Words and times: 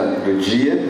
do 0.00 0.40
dia. 0.40 0.88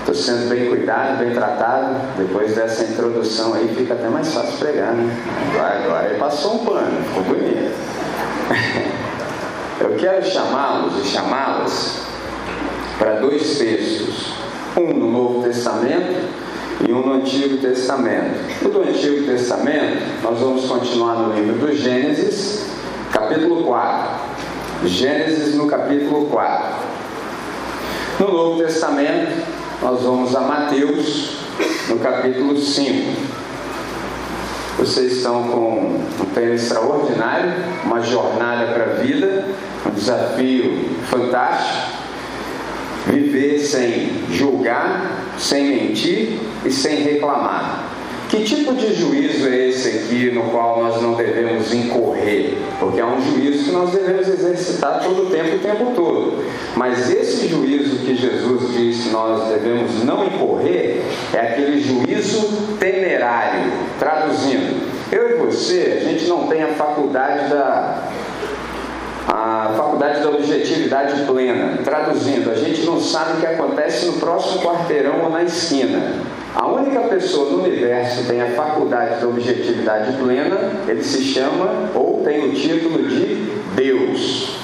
Estou 0.00 0.14
sendo 0.14 0.48
bem 0.48 0.68
cuidado, 0.68 1.18
bem 1.18 1.34
tratado. 1.34 1.96
Depois 2.16 2.54
dessa 2.54 2.84
introdução 2.84 3.52
aí 3.54 3.68
fica 3.76 3.94
até 3.94 4.08
mais 4.08 4.32
fácil 4.32 4.58
pregar, 4.58 4.94
né? 4.94 5.14
Agora, 5.52 5.84
agora 5.84 6.14
passou 6.18 6.54
um 6.54 6.64
plano, 6.64 7.04
ficou 7.04 7.24
bonito. 7.24 7.74
Eu 9.80 9.94
quero 9.96 10.24
chamá-los 10.24 11.04
e 11.04 11.08
chamá-las 11.08 12.02
para 12.98 13.20
dois 13.20 13.58
textos. 13.58 14.32
Um 14.76 14.94
no 14.94 15.10
Novo 15.10 15.42
Testamento 15.42 16.28
e 16.86 16.92
um 16.92 17.06
no 17.06 17.14
Antigo 17.14 17.58
Testamento. 17.58 18.38
O 18.64 18.68
do 18.68 18.82
Antigo 18.82 19.26
Testamento, 19.26 20.02
nós 20.22 20.38
vamos 20.38 20.64
continuar 20.66 21.16
no 21.16 21.34
livro 21.34 21.66
do 21.66 21.72
Gênesis, 21.72 22.66
capítulo 23.12 23.64
4. 23.64 24.08
Gênesis 24.84 25.54
no 25.54 25.66
capítulo 25.66 26.26
4. 26.26 26.77
No 28.18 28.32
Novo 28.32 28.60
Testamento, 28.64 29.46
nós 29.80 30.02
vamos 30.02 30.34
a 30.34 30.40
Mateus, 30.40 31.36
no 31.88 32.00
capítulo 32.00 32.58
5. 32.58 33.12
Vocês 34.76 35.18
estão 35.18 35.44
com 35.44 36.02
um 36.20 36.24
tema 36.34 36.52
extraordinário, 36.52 37.52
uma 37.84 38.00
jornada 38.00 38.72
para 38.72 38.84
a 38.84 38.94
vida, 38.96 39.46
um 39.86 39.90
desafio 39.90 40.96
fantástico. 41.04 41.96
Viver 43.06 43.60
sem 43.60 44.10
julgar, 44.32 45.12
sem 45.38 45.68
mentir 45.68 46.40
e 46.64 46.72
sem 46.72 46.96
reclamar. 46.96 47.87
Que 48.28 48.44
tipo 48.44 48.74
de 48.74 48.94
juízo 48.94 49.48
é 49.48 49.68
esse 49.68 49.88
aqui 49.88 50.30
no 50.30 50.50
qual 50.50 50.82
nós 50.82 51.00
não 51.00 51.14
devemos 51.14 51.72
incorrer? 51.72 52.58
Porque 52.78 53.00
é 53.00 53.04
um 53.04 53.18
juízo 53.22 53.64
que 53.64 53.70
nós 53.70 53.90
devemos 53.90 54.28
exercitar 54.28 55.00
todo 55.02 55.22
o 55.22 55.30
tempo, 55.30 55.56
o 55.56 55.58
tempo 55.58 55.92
todo. 55.94 56.44
Mas 56.76 57.10
esse 57.10 57.48
juízo 57.48 58.04
que 58.04 58.14
Jesus 58.14 58.74
diz 58.74 59.04
que 59.04 59.08
nós 59.08 59.48
devemos 59.48 60.04
não 60.04 60.26
incorrer 60.26 61.04
é 61.32 61.38
aquele 61.38 61.80
juízo 61.80 62.76
temerário. 62.78 63.72
Traduzindo, 63.98 64.86
eu 65.10 65.30
e 65.30 65.34
você, 65.46 65.98
a 65.98 66.04
gente 66.04 66.26
não 66.26 66.48
tem 66.48 66.62
a 66.62 66.74
faculdade 66.74 67.48
da 67.48 68.08
a 69.26 69.74
faculdade 69.76 70.20
da 70.20 70.30
objetividade 70.30 71.24
plena. 71.24 71.78
Traduzindo, 71.82 72.50
a 72.50 72.54
gente 72.54 72.82
não 72.82 73.00
sabe 73.00 73.38
o 73.38 73.40
que 73.40 73.46
acontece 73.46 74.06
no 74.06 74.14
próximo 74.14 74.62
quarteirão 74.62 75.22
ou 75.24 75.30
na 75.30 75.44
esquina. 75.44 76.12
A 76.58 76.66
única 76.66 77.02
pessoa 77.02 77.52
no 77.52 77.62
universo 77.62 78.22
que 78.22 78.30
tem 78.30 78.42
a 78.42 78.50
faculdade 78.50 79.20
da 79.20 79.28
objetividade 79.28 80.12
plena, 80.18 80.72
ele 80.88 81.04
se 81.04 81.22
chama 81.22 81.88
ou 81.94 82.20
tem 82.24 82.48
o 82.48 82.52
título 82.52 83.08
de 83.08 83.48
Deus. 83.76 84.56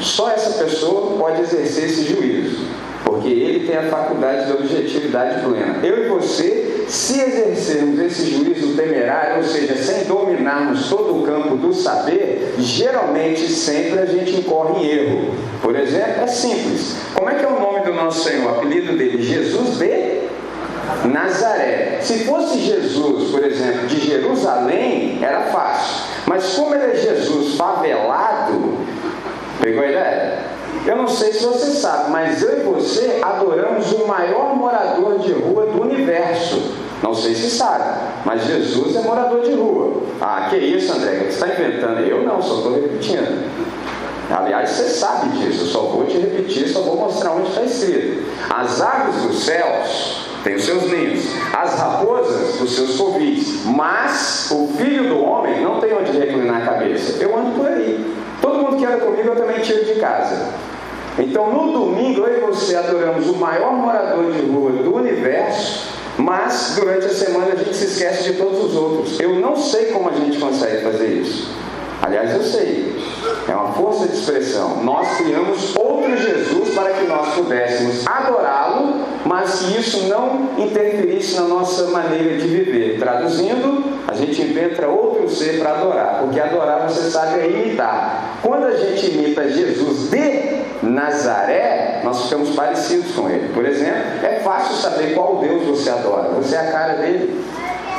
Só 0.00 0.30
essa 0.30 0.64
pessoa 0.64 1.18
pode 1.18 1.42
exercer 1.42 1.84
esse 1.84 2.04
juízo, 2.04 2.68
porque 3.04 3.28
ele 3.28 3.66
tem 3.66 3.76
a 3.76 3.82
faculdade 3.82 4.50
da 4.50 4.54
objetividade 4.54 5.44
plena. 5.44 5.76
Eu 5.82 6.06
e 6.06 6.08
você 6.08 6.86
se 6.88 7.20
exercermos 7.20 8.00
esse 8.00 8.30
juízo 8.30 8.74
temerário, 8.74 9.36
ou 9.36 9.44
seja, 9.44 9.76
sem 9.76 10.04
dominarmos 10.04 10.88
todo 10.88 11.20
o 11.20 11.26
campo 11.26 11.56
do 11.56 11.74
saber, 11.74 12.54
geralmente 12.60 13.46
sempre 13.46 13.98
a 13.98 14.06
gente 14.06 14.36
incorre 14.36 14.86
em 14.86 14.88
erro. 14.88 15.34
Por 15.60 15.76
exemplo, 15.76 16.22
é 16.22 16.26
simples. 16.28 16.96
Como 17.14 17.28
é 17.28 17.34
que 17.34 17.44
é 17.44 17.48
o 17.48 17.60
nome 17.60 17.80
do 17.80 17.92
nosso 17.92 18.26
Senhor? 18.26 18.46
O 18.46 18.56
apelido 18.56 18.96
dele? 18.96 19.22
Jesus 19.22 19.76
de 19.76 20.11
Nazaré. 21.04 21.98
Se 22.00 22.24
fosse 22.24 22.58
Jesus, 22.58 23.30
por 23.30 23.44
exemplo, 23.44 23.86
de 23.86 24.00
Jerusalém, 24.00 25.18
era 25.22 25.42
fácil. 25.44 26.04
Mas 26.26 26.54
como 26.54 26.74
ele 26.74 26.92
é 26.92 26.96
Jesus 26.96 27.56
favelado, 27.56 28.78
pegou 29.60 29.82
a 29.82 29.88
ideia? 29.88 30.38
Eu 30.84 30.96
não 30.96 31.06
sei 31.06 31.32
se 31.32 31.44
você 31.44 31.70
sabe, 31.70 32.10
mas 32.10 32.42
eu 32.42 32.58
e 32.58 32.62
você 32.62 33.20
adoramos 33.22 33.92
o 33.92 34.06
maior 34.06 34.56
morador 34.56 35.18
de 35.20 35.32
rua 35.32 35.66
do 35.66 35.82
universo. 35.82 36.60
Não 37.02 37.14
sei 37.14 37.34
se 37.34 37.50
sabe, 37.50 37.84
mas 38.24 38.44
Jesus 38.44 38.96
é 38.96 39.00
morador 39.00 39.42
de 39.42 39.52
rua. 39.52 40.02
Ah, 40.20 40.46
que 40.50 40.56
isso, 40.56 40.92
André? 40.92 41.18
Você 41.18 41.28
está 41.28 41.48
inventando? 41.48 42.00
Eu 42.00 42.22
não, 42.22 42.40
só 42.40 42.56
estou 42.56 42.74
repetindo. 42.74 43.50
Aliás, 44.30 44.70
você 44.70 44.88
sabe 44.88 45.28
disso, 45.36 45.64
eu 45.64 45.66
só 45.66 45.80
vou 45.80 46.06
te 46.06 46.16
repetir, 46.16 46.68
só 46.68 46.80
vou 46.80 46.96
mostrar 46.96 47.32
onde 47.32 47.48
está 47.48 47.62
escrito. 47.62 48.24
As 48.48 48.80
aves 48.80 49.22
dos 49.22 49.44
céus 49.44 50.26
têm 50.42 50.54
os 50.54 50.64
seus 50.64 50.90
ninhos, 50.90 51.24
as 51.52 51.78
raposas 51.78 52.60
os 52.60 52.74
seus 52.74 52.96
covis, 52.96 53.64
mas 53.64 54.48
o 54.50 54.68
filho 54.76 55.08
do 55.08 55.22
homem 55.22 55.60
não 55.62 55.80
tem 55.80 55.94
onde 55.94 56.16
reclinar 56.16 56.62
a 56.62 56.64
cabeça. 56.64 57.22
Eu 57.22 57.36
ando 57.36 57.52
por 57.52 57.66
aí. 57.66 58.14
Todo 58.40 58.58
mundo 58.58 58.76
que 58.76 58.84
anda 58.84 58.98
comigo 58.98 59.28
eu 59.28 59.36
também 59.36 59.60
tiro 59.60 59.84
de 59.84 60.00
casa. 60.00 60.52
Então, 61.18 61.52
no 61.52 61.72
domingo, 61.72 62.22
eu 62.22 62.38
e 62.38 62.40
você 62.40 62.74
adoramos 62.74 63.28
o 63.28 63.36
maior 63.36 63.72
morador 63.72 64.32
de 64.32 64.40
rua 64.46 64.72
do 64.72 64.96
universo, 64.96 65.90
mas 66.16 66.74
durante 66.74 67.06
a 67.06 67.10
semana 67.10 67.52
a 67.52 67.56
gente 67.56 67.74
se 67.74 67.84
esquece 67.84 68.32
de 68.32 68.38
todos 68.38 68.64
os 68.64 68.74
outros. 68.74 69.20
Eu 69.20 69.34
não 69.34 69.54
sei 69.56 69.86
como 69.86 70.08
a 70.08 70.12
gente 70.12 70.38
consegue 70.38 70.82
fazer 70.82 71.08
isso. 71.08 71.50
Aliás, 72.02 72.34
eu 72.34 72.42
sei. 72.42 73.00
É 73.48 73.54
uma 73.54 73.72
força 73.74 74.08
de 74.08 74.14
expressão. 74.14 74.82
Nós 74.82 75.16
criamos 75.18 75.76
outro 75.76 76.16
Jesus 76.16 76.74
para 76.74 76.90
que 76.90 77.06
nós 77.06 77.34
pudéssemos 77.34 78.04
adorá-lo, 78.06 79.04
mas 79.24 79.60
que 79.60 79.78
isso 79.78 80.08
não 80.08 80.50
interferisse 80.58 81.36
na 81.36 81.42
nossa 81.42 81.84
maneira 81.90 82.38
de 82.38 82.48
viver. 82.48 82.98
Traduzindo, 82.98 83.84
a 84.08 84.14
gente 84.14 84.42
inventa 84.42 84.86
outro 84.88 85.28
ser 85.28 85.60
para 85.60 85.74
adorar, 85.74 86.18
porque 86.20 86.40
adorar, 86.40 86.88
você 86.88 87.08
sabe, 87.08 87.38
é 87.38 87.48
imitar. 87.48 88.38
Quando 88.42 88.66
a 88.66 88.76
gente 88.76 89.10
imita 89.12 89.48
Jesus 89.48 90.10
de 90.10 90.62
Nazaré, 90.82 92.00
nós 92.02 92.24
ficamos 92.24 92.50
parecidos 92.50 93.12
com 93.14 93.30
ele. 93.30 93.52
Por 93.54 93.64
exemplo, 93.64 94.24
é 94.24 94.40
fácil 94.40 94.74
saber 94.76 95.14
qual 95.14 95.36
Deus 95.36 95.64
você 95.64 95.88
adora. 95.88 96.30
Você 96.30 96.56
é 96.56 96.58
a 96.58 96.72
cara 96.72 96.94
dele. 96.94 97.44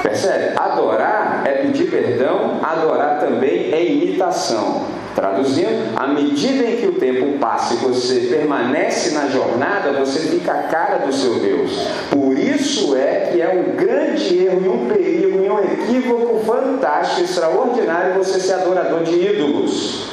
Percebe? 0.03 0.53
Adorar 0.57 1.43
é 1.45 1.51
pedir 1.61 1.89
perdão, 1.89 2.59
adorar 2.61 3.21
também 3.21 3.73
é 3.73 3.85
imitação. 3.85 4.83
Traduzindo, 5.15 5.95
à 5.95 6.07
medida 6.07 6.65
em 6.65 6.77
que 6.77 6.87
o 6.87 6.93
tempo 6.93 7.37
passa 7.39 7.75
e 7.75 7.77
você 7.77 8.27
permanece 8.29 9.13
na 9.13 9.27
jornada, 9.27 9.93
você 9.93 10.19
fica 10.19 10.51
a 10.51 10.63
cara 10.63 11.05
do 11.05 11.13
seu 11.13 11.35
Deus. 11.35 11.87
Por 12.09 12.37
isso 12.37 12.97
é 12.97 13.29
que 13.31 13.41
é 13.41 13.47
um 13.47 13.77
grande 13.77 14.39
erro 14.39 14.61
e 14.65 14.67
um 14.67 14.87
perigo 14.87 15.39
e 15.39 15.49
um 15.49 15.59
equívoco 15.59 16.43
fantástico, 16.43 17.21
extraordinário 17.21 18.15
você 18.15 18.39
ser 18.39 18.53
adorador 18.53 19.03
de 19.03 19.13
ídolos. 19.13 20.12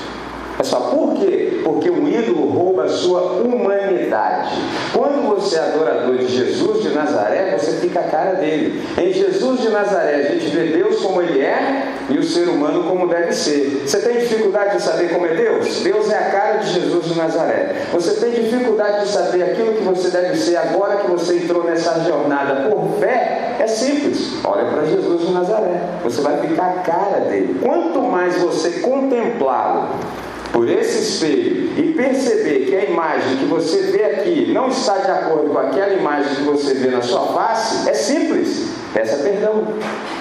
É 0.60 0.62
só 0.62 0.78
por 0.78 1.14
quê? 1.14 1.62
Porque 1.64 1.88
o 1.88 2.06
ídolo 2.06 2.50
rouba 2.50 2.84
a 2.84 2.88
sua 2.88 3.22
humanidade. 3.40 4.50
Quando 4.92 5.26
você 5.34 5.56
é 5.56 5.60
adorador 5.60 6.18
de 6.18 6.28
Jesus 6.28 6.82
de 6.82 6.90
Nazaré, 6.90 7.56
você 7.56 7.78
fica 7.78 8.00
a 8.00 8.02
cara 8.02 8.34
dele. 8.34 8.82
Em 8.98 9.10
Jesus 9.10 9.62
de 9.62 9.70
Nazaré, 9.70 10.16
a 10.16 10.22
gente 10.34 10.48
vê 10.48 10.64
Deus 10.64 11.00
como 11.00 11.22
ele 11.22 11.40
é 11.40 11.94
e 12.10 12.18
o 12.18 12.22
ser 12.22 12.46
humano 12.46 12.84
como 12.84 13.08
deve 13.08 13.32
ser. 13.32 13.84
Você 13.86 14.00
tem 14.00 14.18
dificuldade 14.18 14.76
de 14.76 14.82
saber 14.82 15.10
como 15.14 15.24
é 15.24 15.34
Deus? 15.34 15.80
Deus 15.80 16.10
é 16.10 16.18
a 16.18 16.30
cara 16.30 16.56
de 16.58 16.74
Jesus 16.74 17.06
de 17.06 17.16
Nazaré. 17.16 17.86
Você 17.94 18.20
tem 18.20 18.42
dificuldade 18.42 19.06
de 19.06 19.08
saber 19.08 19.42
aquilo 19.44 19.72
que 19.72 19.82
você 19.82 20.10
deve 20.10 20.36
ser 20.36 20.58
agora 20.58 20.98
que 20.98 21.10
você 21.10 21.38
entrou 21.38 21.64
nessa 21.64 22.00
jornada 22.00 22.68
por 22.68 22.98
fé? 23.00 23.56
É 23.58 23.66
simples. 23.66 24.44
Olha 24.44 24.66
para 24.66 24.84
Jesus 24.84 25.26
de 25.26 25.32
Nazaré. 25.32 25.80
Você 26.04 26.20
vai 26.20 26.36
ficar 26.36 26.66
a 26.66 26.72
cara 26.82 27.20
dele. 27.20 27.58
Quanto 27.62 28.02
mais 28.02 28.36
você 28.36 28.80
contemplá-lo, 28.80 29.88
por 30.52 30.68
esse 30.68 31.02
espelho 31.02 31.70
e 31.76 31.92
perceber 31.94 32.66
que 32.66 32.76
a 32.76 32.84
imagem 32.84 33.36
que 33.36 33.44
você 33.44 33.82
vê 33.92 34.04
aqui 34.04 34.52
não 34.52 34.68
está 34.68 34.98
de 34.98 35.10
acordo 35.10 35.50
com 35.50 35.58
aquela 35.58 35.94
imagem 35.94 36.36
que 36.36 36.42
você 36.42 36.74
vê 36.74 36.88
na 36.88 37.02
sua 37.02 37.26
face, 37.26 37.88
é 37.88 37.94
simples. 37.94 38.68
Peça 38.92 39.22
perdão. 39.22 39.68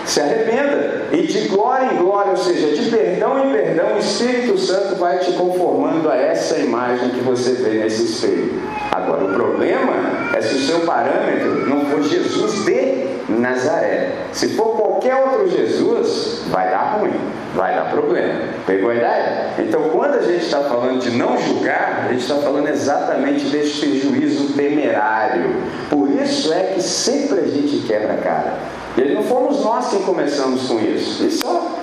Se 0.05 0.21
arrependa. 0.21 1.07
E 1.11 1.23
de 1.23 1.47
glória 1.47 1.93
em 1.93 1.97
glória, 1.97 2.31
ou 2.31 2.37
seja, 2.37 2.67
de 2.75 2.89
perdão 2.89 3.47
em 3.47 3.51
perdão, 3.51 3.95
o 3.95 3.99
Espírito 3.99 4.57
Santo 4.59 4.95
vai 4.95 5.17
te 5.17 5.31
conformando 5.33 6.09
a 6.09 6.15
essa 6.15 6.57
imagem 6.57 7.09
que 7.09 7.21
você 7.21 7.53
vê 7.53 7.79
nesse 7.79 8.03
espelho. 8.03 8.61
Agora, 8.91 9.25
o 9.25 9.33
problema 9.33 9.93
é 10.35 10.41
se 10.41 10.55
o 10.55 10.59
seu 10.59 10.79
parâmetro 10.81 11.67
não 11.67 11.85
for 11.85 12.03
Jesus 12.03 12.65
de 12.65 13.09
Nazaré. 13.29 14.11
Se 14.31 14.49
for 14.49 14.75
qualquer 14.77 15.15
outro 15.15 15.49
Jesus, 15.49 16.43
vai 16.49 16.69
dar 16.69 16.99
ruim, 16.99 17.13
vai 17.55 17.75
dar 17.75 17.89
problema. 17.89 18.41
Pegou 18.65 18.91
a 18.91 18.95
ideia? 18.95 19.53
Então, 19.59 19.89
quando 19.89 20.15
a 20.15 20.21
gente 20.21 20.45
está 20.45 20.61
falando 20.61 20.99
de 20.99 21.11
não 21.11 21.37
julgar, 21.37 22.05
a 22.05 22.11
gente 22.11 22.21
está 22.21 22.35
falando 22.35 22.67
exatamente 22.67 23.45
desse 23.45 23.99
juízo 23.99 24.53
temerário. 24.53 25.55
Por 25.89 26.09
isso 26.09 26.53
é 26.53 26.73
que 26.73 26.81
sempre 26.81 27.39
a 27.39 27.47
gente 27.47 27.85
quebra 27.87 28.13
a 28.13 28.17
cara. 28.17 28.53
E 28.97 29.13
não 29.13 29.23
fomos 29.23 29.63
nós 29.63 29.89
quem 29.89 30.01
começamos 30.03 30.67
com 30.67 30.79
isso. 30.79 31.23
Isso 31.25 31.79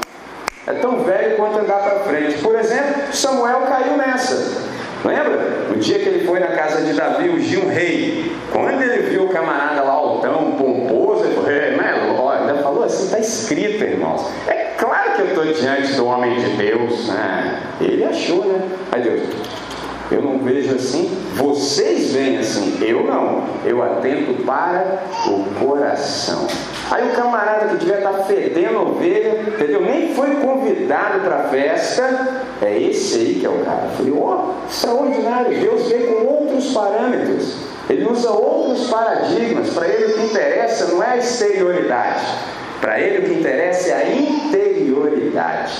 é 0.66 0.72
tão 0.74 1.02
velho 1.04 1.36
quanto 1.36 1.58
andar 1.58 1.78
para 1.78 2.00
frente. 2.00 2.38
Por 2.38 2.54
exemplo, 2.56 3.12
Samuel 3.12 3.62
caiu 3.68 3.96
nessa. 3.96 4.64
Lembra? 5.04 5.66
O 5.72 5.76
dia 5.76 5.98
que 5.98 6.08
ele 6.08 6.26
foi 6.26 6.40
na 6.40 6.48
casa 6.48 6.82
de 6.82 6.92
Davi, 6.92 7.28
ungiu 7.28 7.64
um 7.64 7.68
rei. 7.68 8.34
Quando 8.52 8.82
ele 8.82 9.10
viu 9.10 9.24
o 9.24 9.28
camarada 9.28 9.82
lá 9.82 9.92
altão, 9.92 10.52
pomposo, 10.52 11.24
ele 11.24 11.34
falou, 11.34 11.50
é, 11.50 11.70
né? 11.70 11.86
ainda 12.40 12.62
falou 12.62 12.66
assim, 12.86 13.04
está 13.04 13.18
escrito, 13.18 13.84
irmãos. 13.84 14.26
É 14.48 14.74
claro 14.78 15.12
que 15.14 15.20
eu 15.20 15.26
estou 15.28 15.44
diante 15.44 15.92
do 15.94 16.06
homem 16.06 16.38
de 16.38 16.50
Deus. 16.56 17.08
Né? 17.08 17.62
Ele 17.80 18.04
achou, 18.04 18.44
né? 18.44 18.60
Aí 18.92 19.02
Deus, 19.02 19.22
eu 20.10 20.22
não 20.22 20.38
vejo 20.38 20.74
assim, 20.74 21.10
vocês 21.34 22.12
veem 22.12 22.38
assim, 22.38 22.78
eu 22.80 23.04
não. 23.04 23.44
Eu 23.64 23.82
atento 23.82 24.42
para 24.44 25.02
o 25.26 25.44
coração. 25.58 26.46
Aí 26.90 27.08
o 27.08 27.12
camarada 27.12 27.66
que 27.66 27.76
devia 27.78 27.96
estar 27.96 28.12
fedendo 28.24 28.80
ovelha, 28.80 29.40
entendeu? 29.48 29.82
Nem 29.82 30.14
foi 30.14 30.36
convidado 30.36 31.20
para 31.20 31.36
a 31.40 31.48
festa. 31.48 32.44
É 32.62 32.78
esse 32.80 33.18
aí 33.18 33.34
que 33.40 33.46
é 33.46 33.48
o 33.48 33.64
cara. 33.64 33.88
Eu 33.90 33.96
falei, 33.96 34.12
ó, 34.16 34.52
oh, 34.54 34.70
extraordinário. 34.70 35.60
Deus 35.60 35.88
veio 35.88 36.06
com 36.06 36.26
outros 36.26 36.72
parâmetros. 36.72 37.56
Ele 37.90 38.04
usa 38.08 38.30
outros 38.30 38.88
paradigmas. 38.88 39.70
Para 39.70 39.88
ele 39.88 40.12
o 40.12 40.14
que 40.14 40.24
interessa 40.26 40.86
não 40.86 41.02
é 41.02 41.14
a 41.14 41.16
exterioridade. 41.16 42.24
Para 42.80 43.00
ele 43.00 43.18
o 43.18 43.22
que 43.22 43.40
interessa 43.40 43.88
é 43.88 43.94
a 43.94 44.14
interioridade. 44.14 45.72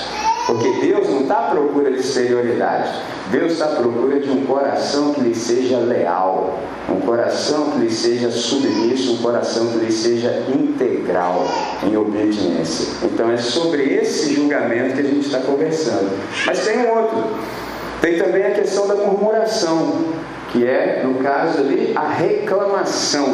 Porque 0.46 0.68
Deus 0.80 1.08
não 1.08 1.22
está 1.22 1.38
à 1.38 1.50
procura 1.50 1.90
de 1.90 1.98
exterioridade. 1.98 2.90
Deus 3.32 3.52
está 3.52 3.64
à 3.64 3.68
procura 3.68 4.20
de 4.20 4.30
um 4.30 4.46
coração 4.46 5.12
que 5.12 5.20
lhe 5.20 5.34
seja 5.34 5.78
leal, 5.78 6.60
um 6.88 7.00
coração 7.00 7.72
que 7.72 7.78
lhe 7.78 7.90
seja 7.90 8.30
submisso, 8.30 9.14
um 9.14 9.16
coração 9.18 9.66
que 9.72 9.78
lhe 9.78 9.90
seja 9.90 10.44
integral 10.48 11.44
em 11.82 11.96
obediência. 11.96 12.94
Então 13.02 13.30
é 13.32 13.36
sobre 13.36 13.82
esse 13.94 14.34
julgamento 14.34 14.94
que 14.94 15.00
a 15.00 15.04
gente 15.04 15.26
está 15.26 15.40
conversando. 15.40 16.16
Mas 16.46 16.64
tem 16.64 16.78
um 16.78 16.96
outro. 16.96 17.24
Tem 18.00 18.16
também 18.18 18.44
a 18.44 18.50
questão 18.50 18.86
da 18.86 18.94
murmuração, 18.94 20.04
que 20.52 20.64
é, 20.64 21.02
no 21.02 21.14
caso 21.14 21.58
ali, 21.58 21.92
a 21.96 22.06
reclamação. 22.08 23.26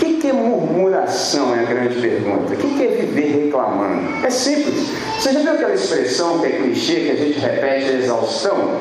Que, 0.00 0.14
que 0.14 0.28
é 0.28 0.32
murmuração? 0.32 1.54
É 1.54 1.60
a 1.60 1.64
grande 1.64 2.00
pergunta. 2.00 2.54
O 2.54 2.56
que, 2.56 2.74
que 2.74 2.82
é 2.82 2.86
viver 2.86 3.44
reclamando? 3.44 4.24
É 4.24 4.30
simples. 4.30 4.88
Você 5.18 5.34
já 5.34 5.40
viu 5.40 5.52
aquela 5.52 5.74
expressão 5.74 6.38
que 6.38 6.46
é 6.46 6.50
clichê, 6.52 6.94
que 7.00 7.10
a 7.10 7.16
gente 7.16 7.38
repete 7.38 7.90
a 7.90 7.92
exaustão? 7.98 8.80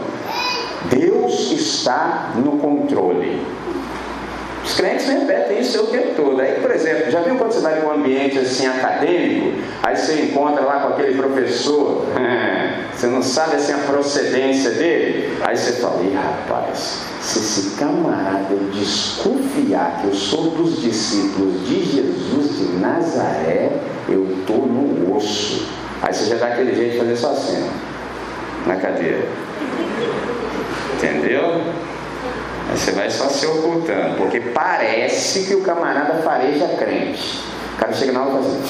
Deus 0.90 1.52
está 1.52 2.32
no 2.38 2.58
controle. 2.60 3.46
Os 4.64 4.76
crentes 4.76 5.10
repetem 5.10 5.60
isso 5.60 5.84
o 5.84 5.88
tempo 5.88 6.16
todo. 6.16 6.40
Aí, 6.40 6.54
por 6.62 6.72
exemplo, 6.72 7.12
já 7.12 7.20
viu 7.20 7.36
quando 7.36 7.52
você 7.52 7.60
vai 7.60 7.82
para 7.82 7.90
um 7.90 7.96
ambiente 7.96 8.40
assim 8.40 8.66
acadêmico, 8.66 9.58
aí 9.84 9.98
você 9.98 10.22
encontra 10.22 10.64
lá 10.64 10.80
com 10.80 10.94
aquele 10.94 11.18
professor, 11.18 12.06
você 12.94 13.08
não 13.08 13.24
sabe 13.24 13.56
assim 13.56 13.74
a 13.74 13.78
procedência 13.78 14.72
dele, 14.72 15.38
aí 15.42 15.56
você 15.56 15.74
fala, 15.74 16.02
Ih, 16.04 16.14
rapaz, 16.14 17.00
se 17.22 17.40
esse 17.40 17.70
camarada 17.78 18.56
desconfiar 18.74 20.00
que 20.02 20.08
eu 20.08 20.14
sou 20.14 20.52
dos 20.52 20.82
discípulos 20.82 21.68
de 21.68 21.84
Jesus 21.84 22.58
de 22.58 22.78
Nazaré, 22.78 23.72
eu 24.08 24.40
estou 24.40 24.66
no 24.66 25.16
osso. 25.16 25.68
Aí 26.02 26.14
você 26.14 26.26
já 26.26 26.36
dá 26.36 26.48
aquele 26.48 26.76
jeito 26.76 26.94
de 26.94 26.98
fazer 26.98 27.16
só 27.16 27.32
assim, 27.32 27.70
na 28.66 28.76
cadeira. 28.78 29.28
Entendeu? 30.96 31.62
Aí 32.70 32.78
você 32.78 32.92
vai 32.92 33.10
só 33.10 33.30
se 33.30 33.46
ocultando, 33.46 34.18
porque 34.18 34.40
parece 34.40 35.46
que 35.46 35.56
o 35.56 35.62
camarada 35.62 36.22
fareja 36.22 36.68
crente. 36.78 37.44
O 37.76 37.78
cara 37.78 37.94
chega 37.94 38.12
na 38.12 38.24
hora 38.24 38.30
e 38.30 38.34
fala 38.34 38.46
assim: 38.46 38.62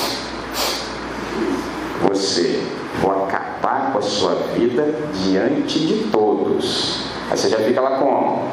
Você, 2.07 2.63
vou 3.01 3.25
acabar 3.25 3.48
com 3.91 3.99
a 3.99 4.01
sua 4.01 4.35
vida 4.55 4.85
diante 5.13 5.79
de 5.79 6.09
todos. 6.11 7.03
Aí 7.29 7.37
você 7.37 7.49
já 7.49 7.57
fica 7.57 7.81
lá 7.81 7.97
como? 7.97 8.47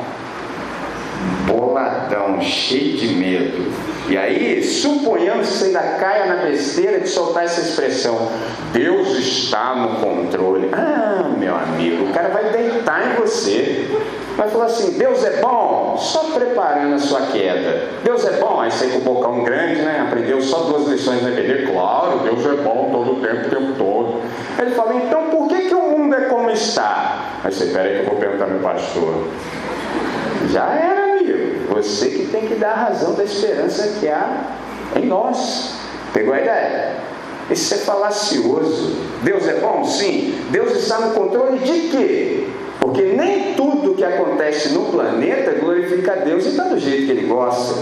Boladão, 1.46 2.40
cheio 2.40 2.96
de 2.96 3.08
medo. 3.14 3.72
E 4.08 4.16
aí, 4.16 4.62
suponhamos 4.62 5.48
que 5.48 5.54
você 5.54 5.64
ainda 5.66 5.80
caia 5.80 6.26
na 6.26 6.36
besteira 6.44 7.00
de 7.00 7.08
soltar 7.08 7.44
essa 7.44 7.60
expressão: 7.60 8.28
Deus 8.72 9.16
está 9.18 9.74
no 9.74 10.00
controle. 10.00 10.70
Ah, 10.72 11.32
meu 11.36 11.54
amigo, 11.54 12.04
o 12.04 12.12
cara 12.12 12.28
vai 12.28 12.50
deitar 12.50 13.12
em 13.12 13.20
você. 13.20 13.88
Vai 14.36 14.48
falar 14.48 14.66
assim: 14.66 14.98
Deus 14.98 15.24
é 15.24 15.40
bom, 15.40 15.96
só 15.98 16.24
preparando 16.34 16.94
a 16.94 16.98
sua 16.98 17.22
queda. 17.22 17.88
Deus 18.04 18.24
é 18.26 18.32
bom, 18.38 18.60
aí 18.60 18.70
sai 18.70 18.88
com 18.88 18.98
o 18.98 19.00
bocão 19.00 19.42
grande, 19.42 19.82
né? 19.82 20.04
Aprendeu 20.06 20.40
só 20.40 20.58
duas 20.60 20.86
lições 20.86 21.22
na 21.22 21.30
EBD. 21.30 21.72
Claro, 21.72 22.20
Deus 22.20 22.44
é 22.46 22.62
bom 22.62 22.90
todo 22.92 23.12
o 23.12 23.20
tempo, 23.20 23.46
o 23.46 23.50
tempo 23.50 23.72
todo. 23.76 24.20
Ele 24.58 24.70
fala: 24.72 24.94
então 24.94 25.30
por 25.30 25.48
que, 25.48 25.68
que 25.68 25.74
o 25.74 25.82
mundo 25.82 26.14
é 26.14 26.26
como 26.26 26.50
está? 26.50 27.40
Aí 27.42 27.52
você, 27.52 27.66
peraí 27.66 27.94
que 27.94 28.00
eu 28.00 28.06
vou 28.06 28.16
perguntar 28.16 28.46
meu 28.46 28.60
pastor. 28.60 29.26
Já 30.52 30.66
era 30.66 31.05
você 31.76 32.08
que 32.08 32.26
tem 32.26 32.46
que 32.46 32.54
dar 32.54 32.70
a 32.70 32.84
razão 32.88 33.12
da 33.14 33.24
esperança 33.24 33.98
que 34.00 34.08
há 34.08 34.56
em 34.96 35.06
nós. 35.06 35.74
Pegou 36.12 36.32
a 36.32 36.40
ideia? 36.40 36.96
Isso 37.50 37.74
é 37.74 37.78
falacioso. 37.78 38.96
Deus 39.22 39.46
é 39.46 39.60
bom? 39.60 39.84
Sim. 39.84 40.34
Deus 40.50 40.74
está 40.74 40.98
no 41.00 41.12
controle 41.12 41.58
de 41.58 41.88
quê? 41.88 42.46
Porque 42.80 43.02
nem 43.02 43.54
tudo 43.54 43.94
que 43.94 44.04
acontece 44.04 44.70
no 44.70 44.86
planeta 44.86 45.52
glorifica 45.52 46.12
a 46.12 46.16
Deus 46.16 46.46
e 46.46 46.48
está 46.50 46.64
do 46.64 46.78
jeito 46.78 47.06
que 47.06 47.12
Ele 47.12 47.26
gosta. 47.26 47.74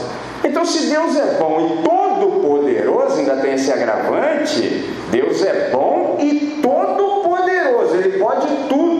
Então, 0.42 0.64
se 0.64 0.86
Deus 0.86 1.16
é 1.16 1.38
bom 1.38 1.60
e 1.60 1.82
todo-poderoso, 1.82 3.18
ainda 3.18 3.36
tem 3.36 3.54
esse 3.54 3.72
agravante, 3.72 4.92
Deus 5.10 5.42
é 5.44 5.70
bom 5.70 6.18
e 6.20 6.60
todo-poderoso, 6.62 7.96
Ele 7.96 8.18
pode 8.18 8.46
tudo 8.68 8.93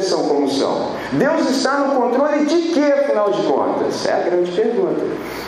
coisas 0.00 0.06
são 0.06 0.24
como 0.26 0.48
são? 0.48 0.92
Deus 1.12 1.50
está 1.50 1.78
no 1.78 2.00
controle 2.00 2.46
de 2.46 2.72
quê, 2.72 2.80
afinal 2.80 3.30
de 3.30 3.42
contas? 3.42 4.06
É 4.06 4.12
a 4.12 4.18
grande 4.20 4.50
pergunta. 4.52 5.04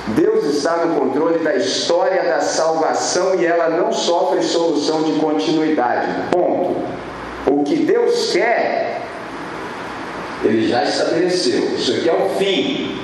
Deus 0.08 0.44
está 0.44 0.84
no 0.84 0.94
controle 0.94 1.38
da 1.38 1.56
história 1.56 2.22
da 2.22 2.40
salvação 2.40 3.34
e 3.34 3.46
ela 3.46 3.70
não 3.70 3.92
sofre 3.92 4.42
solução 4.42 5.02
de 5.02 5.18
continuidade. 5.18 6.08
Ponto. 6.30 6.82
O 7.46 7.64
que 7.64 7.76
Deus 7.76 8.32
quer, 8.32 9.00
Ele 10.44 10.68
já 10.68 10.84
estabeleceu. 10.84 11.74
Isso 11.76 11.92
aqui 11.92 12.08
é 12.08 12.14
o 12.14 12.28
fim. 12.38 12.98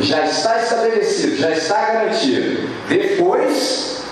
Já 0.00 0.24
está 0.24 0.58
estabelecido, 0.62 1.36
já 1.36 1.50
está 1.50 1.92
garantido. 1.92 2.68
Depois, 2.88 4.02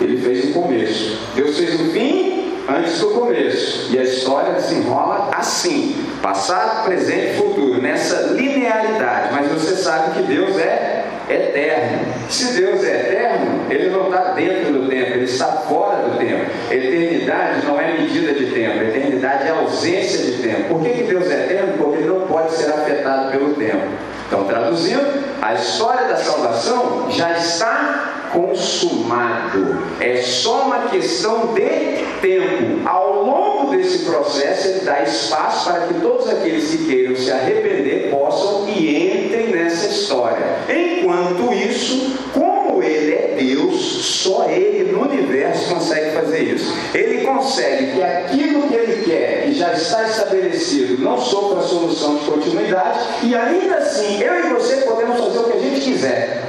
Ele 0.00 0.20
fez 0.20 0.50
o 0.50 0.52
começo. 0.60 1.18
Deus 1.34 1.56
fez 1.56 1.80
o 1.80 1.90
fim 1.92 2.51
antes 2.68 2.98
do 3.00 3.10
começo. 3.10 3.92
E 3.92 3.98
a 3.98 4.02
história 4.02 4.52
desenrola 4.54 5.30
assim: 5.32 6.06
passado, 6.22 6.84
presente 6.84 7.34
e 7.34 7.36
futuro, 7.36 7.80
nessa 7.80 8.32
linearidade. 8.32 9.32
Mas 9.32 9.50
você 9.50 9.76
sabe 9.76 10.12
que 10.12 10.22
Deus 10.22 10.58
é 10.58 11.04
eterno. 11.28 12.12
Se 12.28 12.60
Deus 12.60 12.84
é 12.84 13.00
eterno, 13.00 13.66
ele 13.70 13.90
não 13.90 14.06
está 14.06 14.32
dentro 14.32 14.72
do 14.72 14.88
tempo, 14.88 15.12
ele 15.12 15.24
está 15.24 15.46
fora 15.46 16.08
do 16.08 16.18
tempo. 16.18 16.50
Eternidade 16.70 17.66
não 17.66 17.80
é 17.80 17.92
medida 17.92 18.32
de 18.32 18.46
tempo, 18.46 18.82
eternidade 18.82 19.46
é 19.46 19.50
ausência 19.50 20.18
de 20.18 20.42
tempo. 20.42 20.74
Por 20.74 20.82
que, 20.82 20.90
que 20.90 21.02
Deus 21.04 21.30
é 21.30 21.44
eterno? 21.44 21.74
Porque 21.78 21.98
ele 21.98 22.08
não 22.08 22.26
pode 22.26 22.52
ser 22.52 22.70
afetado 22.70 23.30
pelo 23.30 23.54
tempo. 23.54 23.86
Então, 24.26 24.44
traduzindo, 24.44 25.22
a 25.42 25.54
história 25.54 26.08
da 26.08 26.16
salvação 26.16 27.10
já 27.10 27.32
está 27.32 28.11
consumado. 28.32 29.82
É 30.00 30.16
só 30.22 30.62
uma 30.62 30.88
questão 30.88 31.54
de 31.54 32.02
tempo. 32.20 32.88
Ao 32.88 33.22
longo 33.24 33.70
desse 33.76 34.00
processo, 34.00 34.68
ele 34.68 34.80
dá 34.80 35.02
espaço 35.02 35.70
para 35.70 35.86
que 35.86 35.94
todos 36.00 36.28
aqueles 36.28 36.70
que 36.70 36.86
queiram 36.86 37.14
se 37.14 37.30
arrepender 37.30 38.10
possam 38.10 38.68
e 38.68 39.26
entrem 39.26 39.48
nessa 39.48 39.86
história. 39.86 40.44
Enquanto 40.68 41.52
isso, 41.52 42.16
como 42.32 42.82
ele 42.82 43.12
é 43.12 43.36
Deus, 43.38 43.80
só 44.22 44.48
ele 44.48 44.92
no 44.92 45.02
universo 45.02 45.74
consegue 45.74 46.10
fazer 46.12 46.42
isso. 46.42 46.72
Ele 46.94 47.24
consegue 47.24 47.92
que 47.92 48.02
aquilo 48.02 48.68
que 48.68 48.74
ele 48.74 49.04
quer, 49.04 49.44
que 49.44 49.54
já 49.54 49.72
está 49.72 50.04
estabelecido, 50.04 51.02
não 51.02 51.18
sofra 51.18 51.62
solução 51.62 52.16
de 52.16 52.24
continuidade, 52.24 53.00
e 53.22 53.34
ainda 53.34 53.76
assim, 53.76 54.22
eu 54.22 54.46
e 54.46 54.52
você 54.52 54.76
podemos 54.76 55.18
fazer 55.18 55.38
o 55.38 55.44
que 55.44 55.58
a 55.58 55.60
gente 55.60 55.80
quiser 55.80 56.42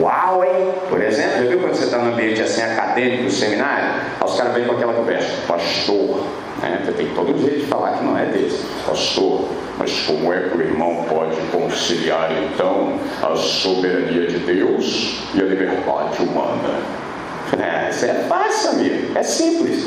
Uau, 0.00 0.44
hein? 0.44 0.72
Por 0.88 1.00
exemplo, 1.00 1.44
já 1.44 1.48
viu 1.48 1.60
quando 1.60 1.74
você 1.74 1.84
está 1.84 1.98
no 1.98 2.12
ambiente 2.12 2.42
assim 2.42 2.60
acadêmico, 2.60 3.30
seminário? 3.30 4.00
Os 4.24 4.36
caras 4.36 4.54
vêm 4.54 4.64
com 4.64 4.72
aquela 4.72 4.94
conversa, 4.94 5.28
pastor, 5.46 6.24
né? 6.60 6.82
Você 6.84 6.92
tem 6.92 7.06
todo 7.14 7.38
jeito 7.38 7.60
de 7.60 7.66
falar 7.66 7.98
que 7.98 8.04
não 8.04 8.18
é 8.18 8.26
desse. 8.26 8.64
Pastor, 8.84 9.48
mas 9.78 9.92
como 10.00 10.32
é 10.32 10.40
que 10.40 10.56
o 10.56 10.60
irmão 10.60 11.04
pode 11.08 11.36
conciliar 11.52 12.32
então 12.32 12.98
a 13.22 13.36
soberania 13.36 14.26
de 14.26 14.38
Deus 14.38 15.20
e 15.34 15.40
a 15.40 15.44
liberdade 15.44 16.22
humana? 16.22 16.80
É, 17.62 17.90
isso 17.90 18.06
é 18.06 18.14
fácil, 18.28 18.70
amigo. 18.70 19.16
É 19.16 19.22
simples. 19.22 19.86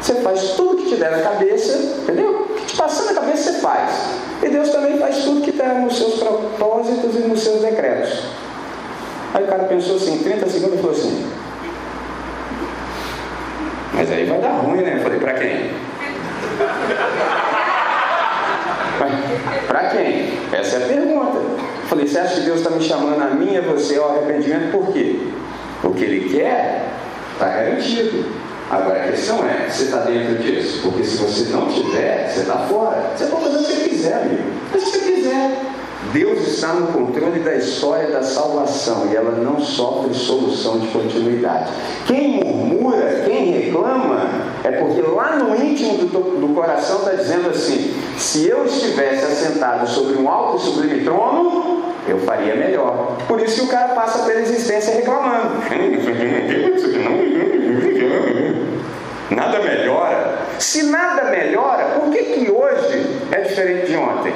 Você 0.00 0.14
faz 0.16 0.52
tudo 0.56 0.78
que 0.78 0.88
te 0.88 0.96
der 0.96 1.12
na 1.12 1.22
cabeça, 1.22 1.76
entendeu? 2.02 2.48
O 2.50 2.54
que 2.54 2.66
te 2.66 2.76
passar 2.76 3.04
na 3.04 3.14
cabeça 3.14 3.52
você 3.52 3.60
faz. 3.60 3.90
E 4.42 4.48
Deus 4.48 4.70
também 4.70 4.98
faz 4.98 5.18
tudo 5.18 5.42
que 5.42 5.50
está 5.50 5.74
nos 5.74 5.96
seus 5.96 6.14
propósitos 6.14 7.14
e 7.14 7.20
nos 7.20 7.40
seus 7.40 7.62
decretos. 7.62 8.24
Aí 9.34 9.44
o 9.44 9.46
cara 9.46 9.64
pensou 9.64 9.96
assim, 9.96 10.22
30 10.22 10.48
segundos 10.48 10.78
e 10.78 10.82
falou 10.82 10.96
assim, 10.96 11.30
mas 13.94 14.10
aí 14.10 14.24
vai 14.24 14.38
dar 14.38 14.52
ruim, 14.58 14.80
né? 14.80 14.94
Eu 14.96 15.02
falei, 15.02 15.18
para 15.18 15.34
quem? 15.34 15.70
Para 19.66 19.84
quem? 19.90 20.38
Essa 20.52 20.76
é 20.76 20.84
a 20.84 20.86
pergunta. 20.86 21.38
Eu 21.38 21.88
falei, 21.88 22.06
você 22.06 22.18
acha 22.18 22.34
que 22.36 22.40
Deus 22.42 22.58
está 22.58 22.70
me 22.70 22.82
chamando 22.82 23.22
a 23.22 23.26
mim 23.26 23.52
e 23.52 23.58
a 23.58 23.62
você 23.62 23.96
ao 23.96 24.10
arrependimento 24.10 24.70
por 24.72 24.92
quê? 24.92 25.20
O 25.82 25.90
que 25.90 26.04
Ele 26.04 26.30
quer 26.30 26.88
Está 27.38 27.50
garantido. 27.50 28.24
Agora 28.68 29.04
a 29.04 29.08
questão 29.12 29.38
é, 29.48 29.70
você 29.70 29.84
está 29.84 29.98
dentro 29.98 30.42
disso? 30.42 30.80
Porque 30.82 31.04
se 31.04 31.18
você 31.18 31.50
não 31.50 31.68
tiver, 31.68 32.28
você 32.28 32.40
está 32.40 32.58
fora. 32.66 33.12
Você 33.16 33.26
pode 33.26 33.44
fazer 33.44 33.58
o 33.58 33.60
que 33.60 33.72
você 33.72 33.88
quiser, 33.88 34.14
amigo. 34.14 34.42
Faz 34.72 34.82
o 34.82 34.86
que 34.86 34.98
você 34.98 35.12
quiser. 35.12 35.60
Deus 36.12 36.46
está 36.46 36.68
no 36.68 36.86
controle 36.88 37.40
da 37.40 37.54
história 37.54 38.08
da 38.08 38.22
salvação 38.22 39.08
e 39.10 39.16
ela 39.16 39.32
não 39.32 39.60
sofre 39.60 40.14
solução 40.14 40.78
de 40.78 40.88
continuidade. 40.88 41.70
Quem 42.06 42.42
murmura, 42.42 43.22
quem 43.26 43.50
reclama, 43.50 44.30
é 44.64 44.70
porque 44.72 45.02
lá 45.02 45.36
no 45.36 45.54
íntimo 45.54 45.98
do, 45.98 46.40
do 46.40 46.54
coração 46.54 47.00
está 47.00 47.12
dizendo 47.12 47.50
assim: 47.50 47.94
se 48.16 48.48
eu 48.48 48.64
estivesse 48.64 49.24
assentado 49.24 49.86
sobre 49.86 50.16
um 50.16 50.28
alto 50.28 50.56
e 50.56 50.60
sublime 50.60 51.04
trono, 51.04 51.82
eu 52.06 52.18
faria 52.20 52.54
melhor. 52.54 53.18
Por 53.28 53.40
isso 53.40 53.60
que 53.60 53.66
o 53.66 53.68
cara 53.68 53.94
passa 53.94 54.24
pela 54.24 54.40
existência 54.40 54.94
reclamando. 54.94 55.58
Nada 59.30 59.58
melhora. 59.58 60.38
Se 60.58 60.84
nada 60.84 61.24
melhora, 61.24 61.84
por 61.94 62.10
que, 62.10 62.22
que 62.22 62.50
hoje 62.50 63.06
é 63.30 63.42
diferente 63.42 63.86
de 63.86 63.96
ontem? 63.96 64.32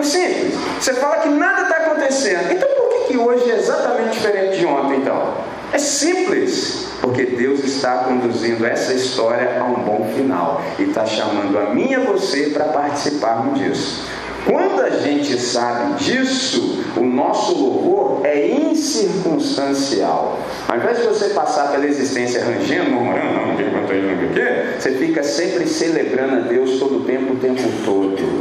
Não 0.00 0.04
simples. 0.04 0.54
Você 0.80 0.94
fala 0.94 1.16
que 1.18 1.28
nada 1.28 1.62
está 1.64 1.76
acontecendo. 1.76 2.50
Então 2.50 2.68
por 2.70 2.88
que, 2.88 3.12
que 3.12 3.18
hoje 3.18 3.50
é 3.50 3.56
exatamente 3.56 4.12
diferente 4.12 4.58
de 4.58 4.64
ontem, 4.64 4.96
então? 4.96 5.34
É 5.74 5.78
simples. 5.78 6.86
Porque 7.02 7.26
Deus 7.26 7.62
está 7.62 7.98
conduzindo 7.98 8.64
essa 8.64 8.94
história 8.94 9.60
a 9.60 9.64
um 9.64 9.84
bom 9.84 10.10
final. 10.16 10.62
E 10.78 10.84
está 10.84 11.04
chamando 11.04 11.58
a 11.58 11.74
mim 11.74 11.90
e 11.90 11.94
a 11.94 12.00
você 12.00 12.46
para 12.46 12.64
participarmos 12.64 13.58
disso. 13.58 14.08
Quando 14.46 14.80
a 14.80 14.88
gente 14.88 15.38
sabe 15.38 16.02
disso, 16.02 16.82
o 16.96 17.04
nosso 17.04 17.54
louvor 17.54 18.22
é 18.24 18.48
incircunstancial. 18.48 20.38
Ao 20.66 20.78
invés 20.78 20.96
de 20.96 21.08
você 21.08 21.28
passar 21.34 21.70
pela 21.72 21.84
existência 21.84 22.42
rangendo, 22.42 22.90
murmurando, 22.90 23.34
não, 23.34 23.46
não 23.48 23.56
tem 23.56 23.68
quanto 23.70 23.92
aí, 23.92 24.00
não 24.00 24.32
quê, 24.32 24.78
você 24.78 24.92
fica 24.92 25.22
sempre 25.22 25.66
celebrando 25.66 26.36
a 26.36 26.40
Deus 26.40 26.78
todo 26.78 27.02
o 27.02 27.04
tempo, 27.04 27.34
o 27.34 27.36
tempo 27.36 27.62
todo. 27.84 28.39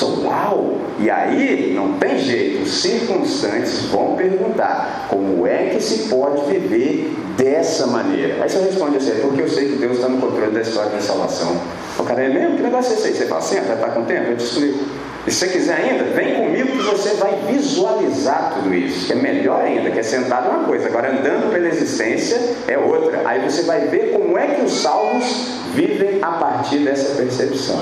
So, 0.00 0.22
uau! 0.24 0.78
E 0.98 1.10
aí, 1.10 1.74
não 1.76 1.98
tem 1.98 2.18
jeito, 2.18 2.62
os 2.62 2.80
circunstantes 2.80 3.82
vão 3.90 4.16
perguntar 4.16 5.08
como 5.10 5.46
é 5.46 5.68
que 5.74 5.78
se 5.78 6.08
pode 6.08 6.50
viver 6.50 7.14
dessa 7.36 7.86
maneira. 7.86 8.42
Aí 8.42 8.48
você 8.48 8.60
responde 8.60 8.96
assim, 8.96 9.10
é 9.10 9.14
porque 9.16 9.42
eu 9.42 9.48
sei 9.50 9.68
que 9.68 9.76
Deus 9.76 9.96
está 9.96 10.08
no 10.08 10.16
controle 10.16 10.52
da 10.52 10.62
história 10.62 10.90
da 10.90 11.02
salvação. 11.02 11.54
O 11.98 12.02
cara 12.02 12.22
é 12.22 12.30
mesmo? 12.30 12.56
Que 12.56 12.62
negócio 12.62 12.94
é 12.94 12.96
esse 12.96 13.08
aí? 13.08 13.14
Você 13.14 13.26
fala 13.26 13.40
assim, 13.40 13.58
ah, 13.58 13.74
está 13.74 13.90
com 13.90 14.04
tempo? 14.06 14.30
Eu 14.30 14.38
te 14.38 14.44
explico. 14.44 14.78
E 15.26 15.30
se 15.30 15.40
você 15.40 15.48
quiser 15.48 15.74
ainda, 15.74 16.04
vem 16.04 16.34
comigo 16.34 16.68
que 16.68 16.82
você 16.82 17.10
vai 17.16 17.38
visualizar 17.46 18.54
tudo 18.54 18.74
isso, 18.74 19.06
que 19.06 19.12
é 19.12 19.16
melhor 19.16 19.62
ainda, 19.62 19.90
que 19.90 19.98
é 19.98 20.02
sentado 20.02 20.48
uma 20.48 20.64
coisa, 20.64 20.86
agora 20.86 21.10
andando 21.10 21.52
pela 21.52 21.68
existência 21.68 22.40
é 22.66 22.78
outra. 22.78 23.20
Aí 23.26 23.40
você 23.40 23.64
vai 23.64 23.80
ver 23.88 24.12
como 24.12 24.38
é 24.38 24.46
que 24.46 24.62
os 24.62 24.80
salvos 24.80 25.60
vivem 25.74 26.20
a 26.22 26.30
partir 26.32 26.78
dessa 26.78 27.14
percepção. 27.16 27.78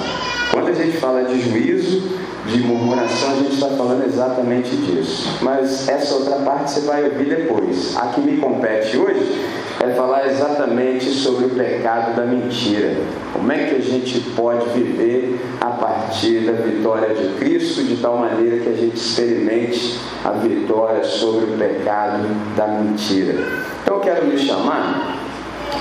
Quando 0.51 0.68
a 0.83 0.85
gente 0.85 0.99
fala 0.99 1.25
de 1.25 1.41
juízo, 1.41 2.19
de 2.47 2.59
murmuração, 2.61 3.33
a 3.33 3.35
gente 3.37 3.55
está 3.55 3.69
falando 3.69 4.05
exatamente 4.07 4.75
disso. 4.77 5.29
Mas 5.43 5.89
essa 5.89 6.15
outra 6.15 6.37
parte 6.37 6.71
você 6.71 6.81
vai 6.83 7.05
ouvir 7.05 7.29
depois. 7.29 7.97
A 7.97 8.07
que 8.07 8.21
me 8.21 8.39
compete 8.39 8.97
hoje 8.97 9.45
é 9.81 9.91
falar 9.91 10.27
exatamente 10.27 11.11
sobre 11.11 11.47
o 11.47 11.51
pecado 11.51 12.17
da 12.17 12.25
mentira. 12.25 12.97
Como 13.33 13.51
é 13.53 13.67
que 13.67 13.77
a 13.77 13.81
gente 13.81 14.21
pode 14.31 14.69
viver 14.71 15.39
a 15.61 15.71
partir 15.71 16.41
da 16.41 16.53
vitória 16.53 17.15
de 17.15 17.35
Cristo 17.39 17.83
de 17.83 17.97
tal 17.97 18.19
maneira 18.19 18.59
que 18.59 18.69
a 18.69 18.77
gente 18.77 18.97
experimente 18.97 19.99
a 20.25 20.31
vitória 20.31 21.05
sobre 21.05 21.47
o 21.47 21.59
pecado 21.59 22.25
da 22.57 22.67
mentira. 22.67 23.45
Então 23.83 23.97
eu 23.97 24.01
quero 24.01 24.27
lhe 24.27 24.39
chamar 24.39 25.19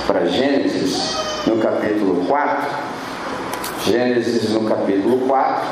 para 0.05 0.25
Gênesis, 0.25 1.15
no 1.45 1.57
capítulo 1.57 2.25
4. 2.27 2.96
Gênesis, 3.87 4.49
no 4.51 4.65
capítulo 4.65 5.19
4, 5.27 5.65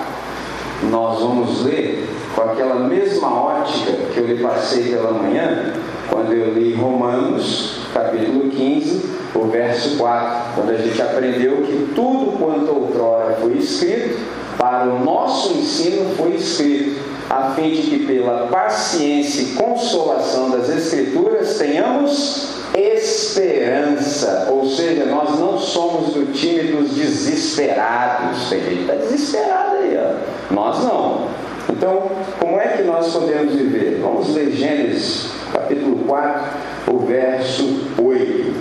nós 0.90 1.20
vamos 1.20 1.66
ler 1.66 2.08
com 2.34 2.44
aquela 2.44 2.76
mesma 2.76 3.28
ótica 3.28 3.92
que 4.14 4.18
eu 4.18 4.26
lhe 4.26 4.42
passei 4.42 4.84
pela 4.86 5.12
manhã, 5.12 5.74
quando 6.10 6.32
eu 6.32 6.54
li 6.54 6.74
Romanos, 6.76 7.82
capítulo 7.94 8.50
15, 8.50 9.10
o 9.36 9.48
verso 9.48 9.98
4, 9.98 10.54
quando 10.56 10.70
a 10.70 10.78
gente 10.78 11.02
aprendeu 11.02 11.58
que 11.58 11.92
tudo 11.94 12.38
quanto 12.38 12.74
outrora 12.74 13.36
foi 13.42 13.58
escrito, 13.58 14.18
para 14.58 14.86
o 14.86 15.04
nosso 15.04 15.52
ensino 15.58 16.16
foi 16.16 16.36
escrito, 16.36 17.02
a 17.30 17.54
fim 17.56 17.72
de 17.72 17.82
que 17.84 18.06
pela 18.06 18.48
paciência 18.48 19.42
e 19.42 19.46
consolação 19.56 20.52
das 20.52 20.70
Escrituras 20.70 21.58
tenhamos 21.58 22.56
esperança, 22.78 24.48
ou 24.50 24.68
seja, 24.70 25.06
nós 25.06 25.40
não 25.40 25.58
somos 25.58 26.14
do 26.14 26.32
time 26.34 26.72
dos 26.72 26.92
desesperados. 26.92 28.50
Tem 28.50 28.62
gente 28.62 28.84
que 28.84 29.14
está 29.16 29.72
aí, 29.72 29.98
ó. 29.98 30.54
nós 30.54 30.84
não. 30.84 31.28
Então, 31.70 32.12
como 32.40 32.60
é 32.60 32.70
que 32.70 32.84
nós 32.84 33.12
podemos 33.12 33.54
viver? 33.54 34.00
Vamos 34.02 34.34
ler 34.34 34.52
Gênesis 34.52 35.32
capítulo 35.52 36.06
4, 36.06 36.44
o 36.92 37.00
verso 37.00 37.88
8. 37.98 38.54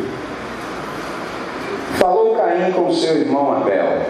Falou 1.99 2.37
Caim 2.37 2.73
com 2.73 2.93
seu 2.93 3.17
irmão 3.17 3.53
Abel, 3.53 4.01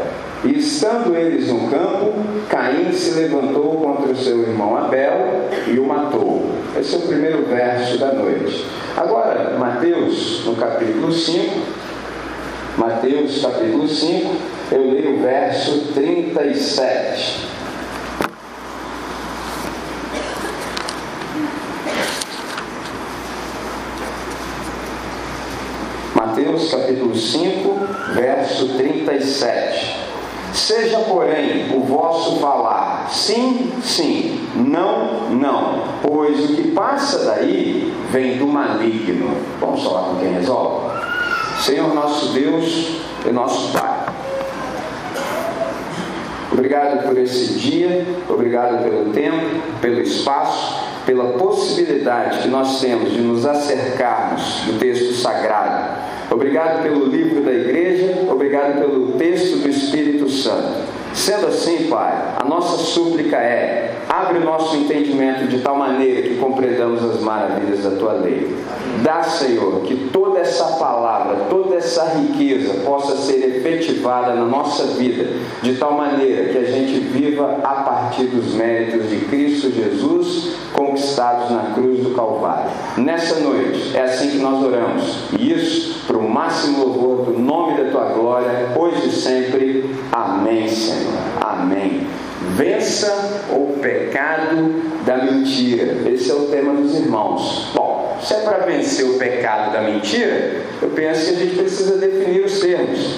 e 0.44 0.58
estando 0.58 1.16
eles 1.16 1.48
no 1.48 1.70
campo, 1.70 2.12
Caim 2.50 2.92
se 2.92 3.18
levantou 3.18 3.76
contra 3.76 4.12
o 4.12 4.16
seu 4.16 4.42
irmão 4.42 4.76
Abel 4.76 5.48
e 5.66 5.78
o 5.78 5.86
matou. 5.86 6.50
Esse 6.78 6.94
é 6.94 6.98
o 6.98 7.02
primeiro 7.02 7.46
verso 7.46 7.98
da 7.98 8.12
noite. 8.12 8.66
Agora, 8.96 9.56
Mateus, 9.58 10.44
no 10.44 10.54
capítulo 10.56 11.10
5, 11.10 11.60
Mateus 12.76 13.40
capítulo 13.40 13.88
5, 13.88 14.36
eu 14.72 14.90
leio 14.90 15.16
o 15.16 15.22
verso 15.22 15.92
37. 15.94 17.48
Mateus 26.14 26.70
capítulo 26.70 27.16
5, 27.16 27.88
verso 28.14 28.68
37. 28.76 30.03
Seja, 30.54 31.00
porém, 31.00 31.76
o 31.76 31.80
vosso 31.80 32.36
falar 32.36 33.08
sim, 33.10 33.72
sim, 33.82 34.48
não, 34.54 35.28
não, 35.30 35.82
pois 36.00 36.48
o 36.48 36.54
que 36.54 36.70
passa 36.70 37.24
daí 37.24 37.92
vem 38.12 38.38
do 38.38 38.46
maligno. 38.46 39.36
Vamos 39.58 39.82
falar 39.82 40.10
com 40.10 40.16
quem 40.20 40.32
resolve? 40.32 40.94
Senhor 41.60 41.92
nosso 41.92 42.32
Deus 42.32 43.00
e 43.26 43.32
nosso 43.32 43.72
Pai. 43.72 44.06
Obrigado 46.52 47.08
por 47.08 47.18
esse 47.18 47.54
dia, 47.54 48.06
obrigado 48.28 48.84
pelo 48.84 49.12
tempo, 49.12 49.60
pelo 49.80 50.00
espaço, 50.00 50.84
pela 51.04 51.32
possibilidade 51.32 52.38
que 52.38 52.48
nós 52.48 52.80
temos 52.80 53.12
de 53.12 53.20
nos 53.20 53.44
acercarmos 53.44 54.60
do 54.66 54.78
texto 54.78 55.14
sagrado 55.14 56.03
Obrigado 56.30 56.82
pelo 56.82 57.06
livro 57.06 57.42
da 57.42 57.52
igreja, 57.52 58.26
obrigado 58.30 58.80
pelo 58.80 59.12
texto 59.12 59.58
do 59.58 59.68
Espírito 59.68 60.28
Santo. 60.28 61.03
Sendo 61.14 61.46
assim, 61.46 61.86
Pai, 61.88 62.34
a 62.36 62.44
nossa 62.44 62.76
súplica 62.76 63.36
é: 63.36 63.94
abre 64.08 64.38
o 64.38 64.44
nosso 64.44 64.76
entendimento 64.76 65.46
de 65.46 65.60
tal 65.60 65.76
maneira 65.76 66.22
que 66.22 66.36
compreendamos 66.36 67.02
as 67.04 67.20
maravilhas 67.20 67.84
da 67.84 67.92
tua 67.92 68.14
lei. 68.14 68.54
Dá, 69.02 69.22
Senhor, 69.22 69.80
que 69.82 70.10
toda 70.12 70.40
essa 70.40 70.76
palavra, 70.76 71.46
toda 71.48 71.76
essa 71.76 72.16
riqueza 72.16 72.74
possa 72.84 73.16
ser 73.16 73.44
efetivada 73.44 74.34
na 74.34 74.44
nossa 74.44 74.84
vida, 74.98 75.28
de 75.62 75.76
tal 75.76 75.92
maneira 75.92 76.52
que 76.52 76.58
a 76.58 76.64
gente 76.64 76.98
viva 76.98 77.58
a 77.62 77.74
partir 77.82 78.24
dos 78.24 78.52
méritos 78.54 79.08
de 79.08 79.16
Cristo 79.26 79.70
Jesus 79.70 80.56
conquistados 80.72 81.50
na 81.50 81.74
cruz 81.74 82.02
do 82.02 82.10
Calvário. 82.10 82.70
Nessa 82.96 83.40
noite, 83.40 83.96
é 83.96 84.02
assim 84.02 84.30
que 84.30 84.38
nós 84.38 84.62
oramos, 84.62 85.28
e 85.38 85.52
isso 85.52 86.06
para 86.06 86.18
o 86.18 86.28
máximo 86.28 86.84
louvor 86.84 87.24
do 87.26 87.38
nome 87.38 87.82
da 87.82 87.90
tua 87.90 88.04
glória, 88.06 88.72
hoje 88.76 89.08
e 89.08 89.12
sempre. 89.12 89.94
Amém, 90.12 90.68
Senhor. 90.68 91.03
Amém. 91.40 92.06
Vença 92.56 93.46
o 93.50 93.78
pecado 93.80 94.82
da 95.04 95.18
mentira. 95.18 96.08
Esse 96.08 96.30
é 96.30 96.34
o 96.34 96.46
tema 96.46 96.74
dos 96.74 96.94
irmãos. 96.94 97.70
Bom, 97.74 98.18
se 98.22 98.34
é 98.34 98.38
para 98.40 98.58
vencer 98.58 99.04
o 99.06 99.18
pecado 99.18 99.72
da 99.72 99.82
mentira, 99.82 100.62
eu 100.80 100.90
penso 100.90 101.26
que 101.26 101.30
a 101.30 101.38
gente 101.38 101.56
precisa 101.56 101.96
definir 101.96 102.44
os 102.44 102.60
termos. 102.60 103.16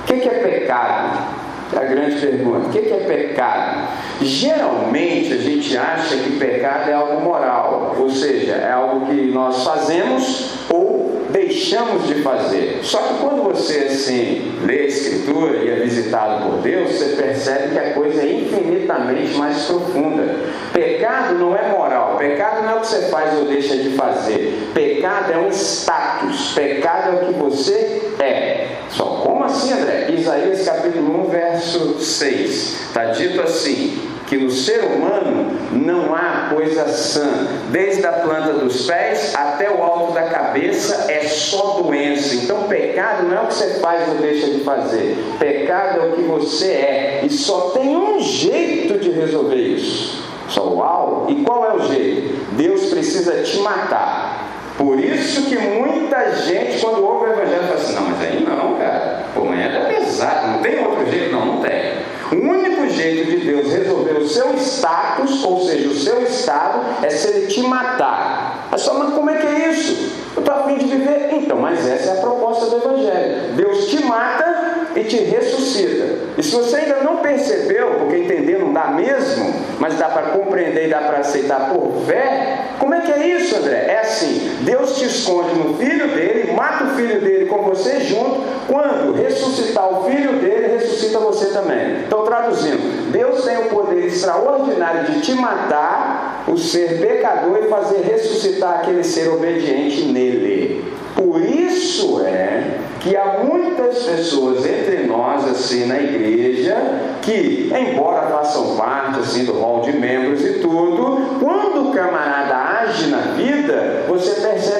O 0.00 0.04
que 0.04 0.28
é 0.28 0.30
pecado? 0.30 1.41
É 1.72 1.78
a 1.78 1.84
grande 1.84 2.20
pergunta. 2.20 2.66
O 2.66 2.70
que 2.70 2.78
é 2.78 2.96
pecado? 3.06 3.88
Geralmente 4.20 5.32
a 5.32 5.38
gente 5.38 5.76
acha 5.76 6.16
que 6.16 6.38
pecado 6.38 6.90
é 6.90 6.92
algo 6.92 7.20
moral, 7.22 7.96
ou 7.98 8.10
seja, 8.10 8.52
é 8.52 8.70
algo 8.70 9.06
que 9.06 9.30
nós 9.32 9.64
fazemos 9.64 10.54
ou 10.68 11.22
deixamos 11.30 12.06
de 12.06 12.16
fazer. 12.22 12.80
Só 12.82 12.98
que 12.98 13.14
quando 13.20 13.42
você 13.42 13.78
assim 13.90 14.60
lê 14.64 14.80
a 14.80 14.86
Escritura 14.86 15.56
e 15.58 15.70
é 15.70 15.76
visitado 15.76 16.44
por 16.44 16.58
Deus, 16.60 16.92
você 16.92 17.16
percebe 17.16 17.72
que 17.72 17.78
a 17.78 17.94
coisa 17.94 18.22
é 18.22 18.32
infinitamente 18.32 19.34
mais 19.36 19.64
profunda. 19.64 20.36
Pecado 20.72 21.34
não 21.34 21.56
é 21.56 21.70
moral, 21.70 22.16
pecado 22.16 22.62
não 22.62 22.70
é 22.70 22.74
o 22.76 22.80
que 22.80 22.86
você 22.86 23.08
faz 23.08 23.38
ou 23.38 23.46
deixa 23.46 23.76
de 23.76 23.90
fazer. 23.90 24.70
Pecado 24.74 25.32
é 25.32 25.38
um 25.38 25.48
status, 25.48 26.52
pecado 26.54 27.08
é 27.08 27.22
o 27.22 27.26
que 27.26 27.32
você 27.38 28.12
é. 28.20 28.71
Só 28.92 29.04
como 29.22 29.44
assim, 29.44 29.72
André? 29.72 30.10
Isaías 30.10 30.64
capítulo 30.64 31.26
1, 31.26 31.30
verso 31.30 32.00
6. 32.00 32.88
Está 32.88 33.06
dito 33.06 33.40
assim: 33.40 33.98
que 34.32 34.38
no 34.38 34.50
ser 34.50 34.84
humano 34.84 35.58
não 35.72 36.14
há 36.14 36.50
coisa 36.54 36.88
sã, 36.88 37.46
desde 37.70 38.06
a 38.06 38.12
planta 38.12 38.54
dos 38.54 38.86
pés 38.86 39.34
até 39.34 39.70
o 39.70 39.82
alto 39.82 40.14
da 40.14 40.22
cabeça 40.22 41.10
é 41.12 41.20
só 41.22 41.82
doença. 41.82 42.34
Então, 42.34 42.64
pecado 42.64 43.28
não 43.28 43.36
é 43.36 43.40
o 43.42 43.46
que 43.48 43.54
você 43.54 43.80
faz 43.80 44.08
ou 44.08 44.14
deixa 44.14 44.46
de 44.46 44.60
fazer, 44.60 45.16
pecado 45.38 46.00
é 46.00 46.06
o 46.06 46.12
que 46.12 46.22
você 46.22 46.66
é, 46.68 47.20
e 47.24 47.28
só 47.28 47.72
tem 47.74 47.94
um 47.94 48.20
jeito 48.20 48.98
de 48.98 49.10
resolver 49.10 49.56
isso. 49.56 50.22
Só 50.48 50.66
uau! 50.66 51.26
E 51.28 51.42
qual 51.42 51.64
é 51.66 51.74
o 51.74 51.88
jeito? 51.88 52.54
Deus 52.56 52.86
precisa 52.86 53.42
te 53.42 53.58
matar. 53.58 54.41
Por 54.82 54.98
isso 54.98 55.42
que 55.42 55.56
muita 55.56 56.32
gente, 56.42 56.80
quando 56.80 57.04
ouve 57.04 57.26
o 57.26 57.32
Evangelho, 57.32 57.62
fala 57.68 57.74
assim: 57.74 57.94
não, 57.94 58.02
mas 58.02 58.20
aí 58.20 58.40
não, 58.40 58.76
cara, 58.76 59.26
pô, 59.32 59.44
mas 59.44 59.60
é 59.60 59.94
pesado, 59.94 60.48
não 60.48 60.58
tem 60.58 60.84
outro 60.84 61.08
jeito? 61.08 61.30
Não, 61.30 61.46
não 61.46 61.60
tem. 61.60 62.02
O 62.32 62.50
único 62.50 62.88
jeito 62.88 63.30
de 63.30 63.36
Deus 63.46 63.72
resolver 63.72 64.14
o 64.14 64.28
seu 64.28 64.56
status, 64.56 65.44
ou 65.44 65.60
seja, 65.60 65.88
o 65.88 65.94
seu 65.94 66.20
estado, 66.24 66.80
é 67.00 67.10
se 67.10 67.28
ele 67.28 67.46
te 67.46 67.62
matar. 67.62 68.51
Mas 68.72 68.88
como 68.88 69.28
é 69.28 69.34
que 69.36 69.46
é 69.46 69.68
isso? 69.68 70.12
Eu 70.34 70.40
estou 70.40 70.54
afim 70.54 70.78
de 70.78 70.86
viver. 70.86 71.28
Então, 71.32 71.58
mas 71.58 71.86
essa 71.86 72.12
é 72.12 72.18
a 72.18 72.20
proposta 72.22 72.66
do 72.70 72.76
Evangelho. 72.76 73.52
Deus 73.54 73.88
te 73.88 74.02
mata 74.02 74.88
e 74.96 75.04
te 75.04 75.18
ressuscita. 75.18 76.32
E 76.38 76.42
se 76.42 76.54
você 76.54 76.76
ainda 76.76 77.02
não 77.02 77.18
percebeu, 77.18 77.96
porque 77.98 78.16
entender 78.16 78.58
não 78.58 78.72
dá 78.72 78.88
mesmo, 78.88 79.52
mas 79.78 79.98
dá 79.98 80.08
para 80.08 80.30
compreender 80.30 80.86
e 80.86 80.90
dá 80.90 81.00
para 81.00 81.18
aceitar 81.18 81.68
por 81.68 82.02
fé, 82.06 82.60
como 82.78 82.94
é 82.94 83.00
que 83.02 83.12
é 83.12 83.26
isso, 83.36 83.54
André? 83.56 83.86
É 83.88 84.00
assim: 84.00 84.56
Deus 84.62 84.96
te 84.96 85.04
esconde 85.04 85.54
no 85.54 85.76
filho 85.76 86.08
dele, 86.08 86.52
mata 86.52 86.84
o 86.84 86.88
filho 86.96 87.20
dele 87.20 87.46
com 87.46 87.58
você 87.62 88.00
junto, 88.00 88.42
quando 88.66 89.12
ressuscitar 89.12 89.86
o 89.86 90.04
filho 90.10 90.38
dele, 90.38 90.78
ressuscita 90.78 91.18
você 91.18 91.46
também. 91.46 92.04
Então, 92.06 92.24
traduzindo, 92.24 93.12
Deus 93.12 93.44
tem 93.44 93.58
o 93.58 93.64
poder 93.66 94.06
extraordinário 94.06 95.12
de 95.12 95.20
te 95.20 95.34
matar, 95.34 96.31
o 96.52 96.58
ser 96.58 97.00
pecador, 97.00 97.58
e 97.64 97.68
fazer 97.68 98.02
ressuscitar 98.02 98.80
aquele 98.80 99.02
ser 99.02 99.28
obediente 99.28 100.02
nele. 100.02 100.84
Por 101.16 101.40
isso 101.40 102.20
é 102.24 102.78
que 103.00 103.16
há 103.16 103.40
muitas 103.42 104.04
pessoas 104.04 104.64
entre 104.66 105.06
nós, 105.06 105.44
assim, 105.48 105.86
na 105.86 105.98
igreja, 105.98 106.76
que, 107.22 107.72
embora 107.74 108.28
façam 108.28 108.76
parte, 108.76 109.20
assim, 109.20 109.44
do 109.44 109.52
hall 109.52 109.82
de 109.82 109.92
membros 109.92 110.44
e 110.44 110.54
tudo, 110.54 111.38
quando 111.40 111.88
o 111.88 111.92
camarada 111.92 112.54
age 112.54 113.08
na 113.08 113.32
vida, 113.34 114.04
você 114.08 114.40
percebe, 114.40 114.71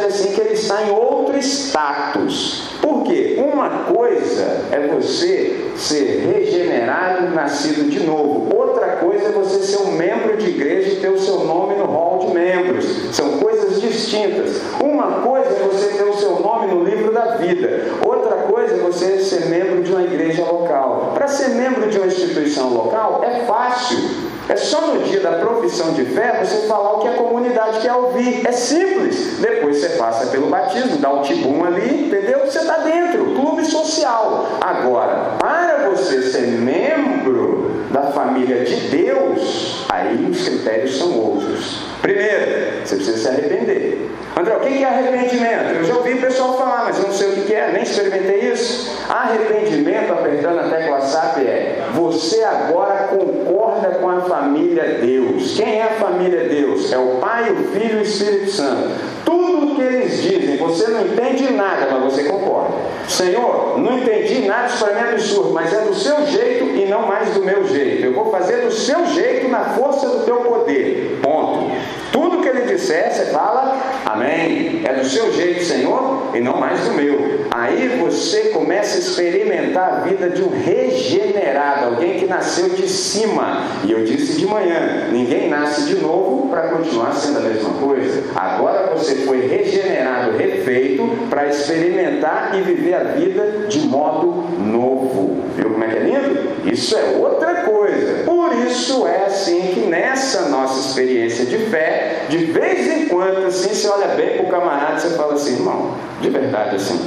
está 0.72 0.82
em 0.84 0.90
outro 0.90 1.36
status. 1.38 2.70
Por 2.80 3.04
quê? 3.04 3.36
Uma 3.38 3.84
coisa 3.92 4.68
é 4.70 4.88
você 4.92 5.70
ser 5.76 6.26
regenerado, 6.32 7.28
nascido 7.34 7.90
de 7.90 8.00
novo. 8.00 8.56
Outra 8.56 8.96
coisa 8.96 9.28
é 9.28 9.32
você 9.32 9.62
ser 9.62 9.78
um 9.78 9.92
membro 9.92 10.36
de 10.38 10.48
igreja 10.48 10.92
e 10.92 10.96
ter 10.96 11.10
o 11.10 11.20
seu 11.20 11.40
nome 11.40 11.74
no 11.74 11.84
hall 11.84 12.20
de 12.20 12.34
membros. 12.34 13.14
São 13.14 13.38
coisas 13.38 13.80
distintas. 13.82 14.60
Uma 14.80 15.20
coisa 15.22 15.50
é 15.50 15.68
você 15.70 15.88
ter 15.88 16.04
o 16.04 16.14
seu 16.14 16.40
nome 16.40 16.68
no 16.68 16.84
livro 16.84 17.12
da 17.12 17.36
vida. 17.36 17.90
Outra 18.04 18.36
coisa 18.50 18.74
é 18.74 18.78
você 18.78 19.18
ser 19.18 19.46
membro 19.46 19.82
de 19.82 19.92
uma 19.92 20.02
igreja 20.02 20.42
local. 20.42 21.12
Para 21.14 21.28
ser 21.28 21.50
membro 21.50 21.90
de 21.90 21.98
uma 21.98 22.06
instituição 22.06 22.72
local 22.72 23.22
é 23.22 23.44
fácil. 23.44 24.31
É 24.48 24.56
só 24.56 24.88
no 24.88 25.04
dia 25.04 25.20
da 25.20 25.32
profissão 25.32 25.92
de 25.92 26.04
fé 26.04 26.40
você 26.42 26.66
falar 26.66 26.94
o 26.94 26.98
que 27.00 27.08
a 27.08 27.14
comunidade 27.14 27.80
quer 27.80 27.94
ouvir. 27.94 28.46
É 28.46 28.52
simples. 28.52 29.38
Depois 29.38 29.78
você 29.78 29.90
passa 29.90 30.26
pelo 30.26 30.48
batismo, 30.48 30.98
dá 30.98 31.12
o 31.12 31.22
tibum 31.22 31.64
ali, 31.64 32.06
entendeu? 32.06 32.40
Você 32.40 32.58
está 32.58 32.78
dentro. 32.78 33.34
Clube 33.34 33.64
social. 33.64 34.48
Agora, 34.60 35.36
para 35.38 35.88
você 35.90 36.22
ser 36.22 36.48
membro 36.48 37.70
da 37.90 38.04
família 38.12 38.64
de 38.64 38.74
Deus, 38.88 39.86
aí 39.88 40.28
os 40.30 40.42
critérios 40.42 40.98
são 40.98 41.18
outros. 41.18 41.82
Primeiro, 42.00 42.84
você 42.84 42.96
precisa 42.96 43.18
se 43.18 43.28
arrepender. 43.28 44.01
André, 44.34 44.56
o 44.56 44.60
que 44.60 44.82
é 44.82 44.86
arrependimento? 44.86 45.74
Eu 45.74 45.84
já 45.84 45.94
ouvi 45.94 46.14
o 46.14 46.20
pessoal 46.20 46.56
falar, 46.56 46.84
mas 46.84 46.98
eu 46.98 47.04
não 47.04 47.12
sei 47.12 47.28
o 47.28 47.32
que 47.44 47.54
é, 47.54 47.70
nem 47.70 47.82
experimentei 47.82 48.50
isso. 48.50 48.90
Arrependimento, 49.08 50.12
apertando 50.12 50.58
a 50.60 50.62
tecla 50.70 51.00
SAP, 51.02 51.38
é 51.38 51.82
você 51.92 52.42
agora 52.42 53.08
concorda 53.08 53.90
com 53.90 54.08
a 54.08 54.22
família 54.22 54.98
Deus. 55.02 55.54
Quem 55.54 55.80
é 55.80 55.82
a 55.82 55.90
família 55.90 56.48
Deus? 56.48 56.90
É 56.90 56.98
o 56.98 57.18
Pai, 57.20 57.52
o 57.52 57.56
Filho 57.72 57.98
e 57.98 58.00
o 58.00 58.02
Espírito 58.02 58.50
Santo. 58.50 58.90
Tudo 59.22 59.72
o 59.72 59.76
que 59.76 59.82
eles 59.82 60.22
dizem, 60.22 60.56
você 60.56 60.88
não 60.88 61.02
entende 61.06 61.52
nada, 61.52 61.88
mas 61.90 62.04
você 62.12 62.24
concorda. 62.24 62.74
Senhor, 63.06 63.78
não 63.78 63.98
entendi 63.98 64.46
nada, 64.46 64.68
isso 64.68 64.82
para 64.82 64.94
mim 64.94 65.00
é 65.00 65.12
absurdo, 65.12 65.52
mas 65.52 65.72
é 65.74 65.82
do 65.82 65.94
seu 65.94 66.26
jeito 66.26 66.64
e 66.74 66.86
não 66.86 67.06
mais 67.06 67.34
do 67.34 67.44
meu 67.44 67.68
jeito. 67.68 68.06
Eu 68.06 68.14
vou 68.14 68.30
fazer 68.30 68.62
do 68.62 68.72
seu 68.72 69.04
jeito 69.06 69.48
na 69.48 69.60
força 69.60 70.08
do 70.08 70.24
teu 70.24 70.36
poder. 70.36 71.20
Ponto. 71.22 71.70
Tudo 72.12 72.42
que 72.42 72.48
ele 72.48 72.72
disser, 72.72 73.10
você 73.10 73.26
fala, 73.26 73.76
amém. 74.04 74.82
É 74.84 74.92
do 74.92 75.04
seu 75.04 75.32
jeito, 75.32 75.64
Senhor, 75.64 76.30
e 76.34 76.40
não 76.40 76.58
mais 76.58 76.80
do 76.80 76.92
meu. 76.92 77.46
Aí 77.50 77.98
você 78.00 78.50
começa 78.50 78.96
a 78.96 79.00
experimentar 79.00 79.94
a 79.94 80.00
vida 80.00 80.30
de 80.30 80.42
um 80.42 80.50
regenerado, 80.50 81.86
alguém 81.86 82.18
que 82.18 82.26
nasceu 82.26 82.68
de 82.70 82.88
cima. 82.88 83.62
E 83.84 83.92
eu 83.92 84.04
disse 84.04 84.38
de 84.38 84.46
manhã: 84.46 85.08
ninguém 85.10 85.48
nasce 85.48 85.86
de 85.86 85.96
novo 85.96 86.48
para 86.48 86.68
continuar 86.68 87.12
sendo 87.14 87.38
a 87.38 87.42
mesma 87.42 87.70
coisa. 87.74 88.22
Agora 88.34 88.94
você 88.94 89.16
foi 89.26 89.46
regenerado, 89.46 90.36
refeito, 90.36 91.08
para 91.30 91.46
experimentar 91.46 92.52
e 92.54 92.62
viver 92.62 92.94
a 92.94 93.04
vida 93.04 93.66
de 93.68 93.80
modo 93.86 94.44
novo. 94.58 95.42
Viu 95.56 95.70
como 95.70 95.84
é 95.84 95.88
que 95.88 95.96
é 95.96 96.00
lindo? 96.00 96.72
Isso 96.72 96.96
é 96.96 97.16
outra 97.18 97.62
coisa. 97.62 98.24
Por 98.24 98.52
isso 98.66 99.06
é 99.06 99.26
assim 99.26 99.72
que 99.74 99.80
nessa 99.80 100.48
nossa 100.48 100.88
experiência 100.88 101.44
de 101.44 101.58
fé, 101.58 102.01
de 102.28 102.38
vez 102.46 102.86
em 102.88 103.08
quando, 103.08 103.46
assim, 103.46 103.74
você 103.74 103.88
olha 103.88 104.08
bem 104.08 104.38
para 104.38 104.46
o 104.46 104.48
camarada 104.48 104.96
e 104.96 105.00
você 105.00 105.10
fala 105.10 105.34
assim, 105.34 105.54
irmão, 105.54 105.94
de 106.20 106.30
verdade 106.30 106.76
assim, 106.76 107.00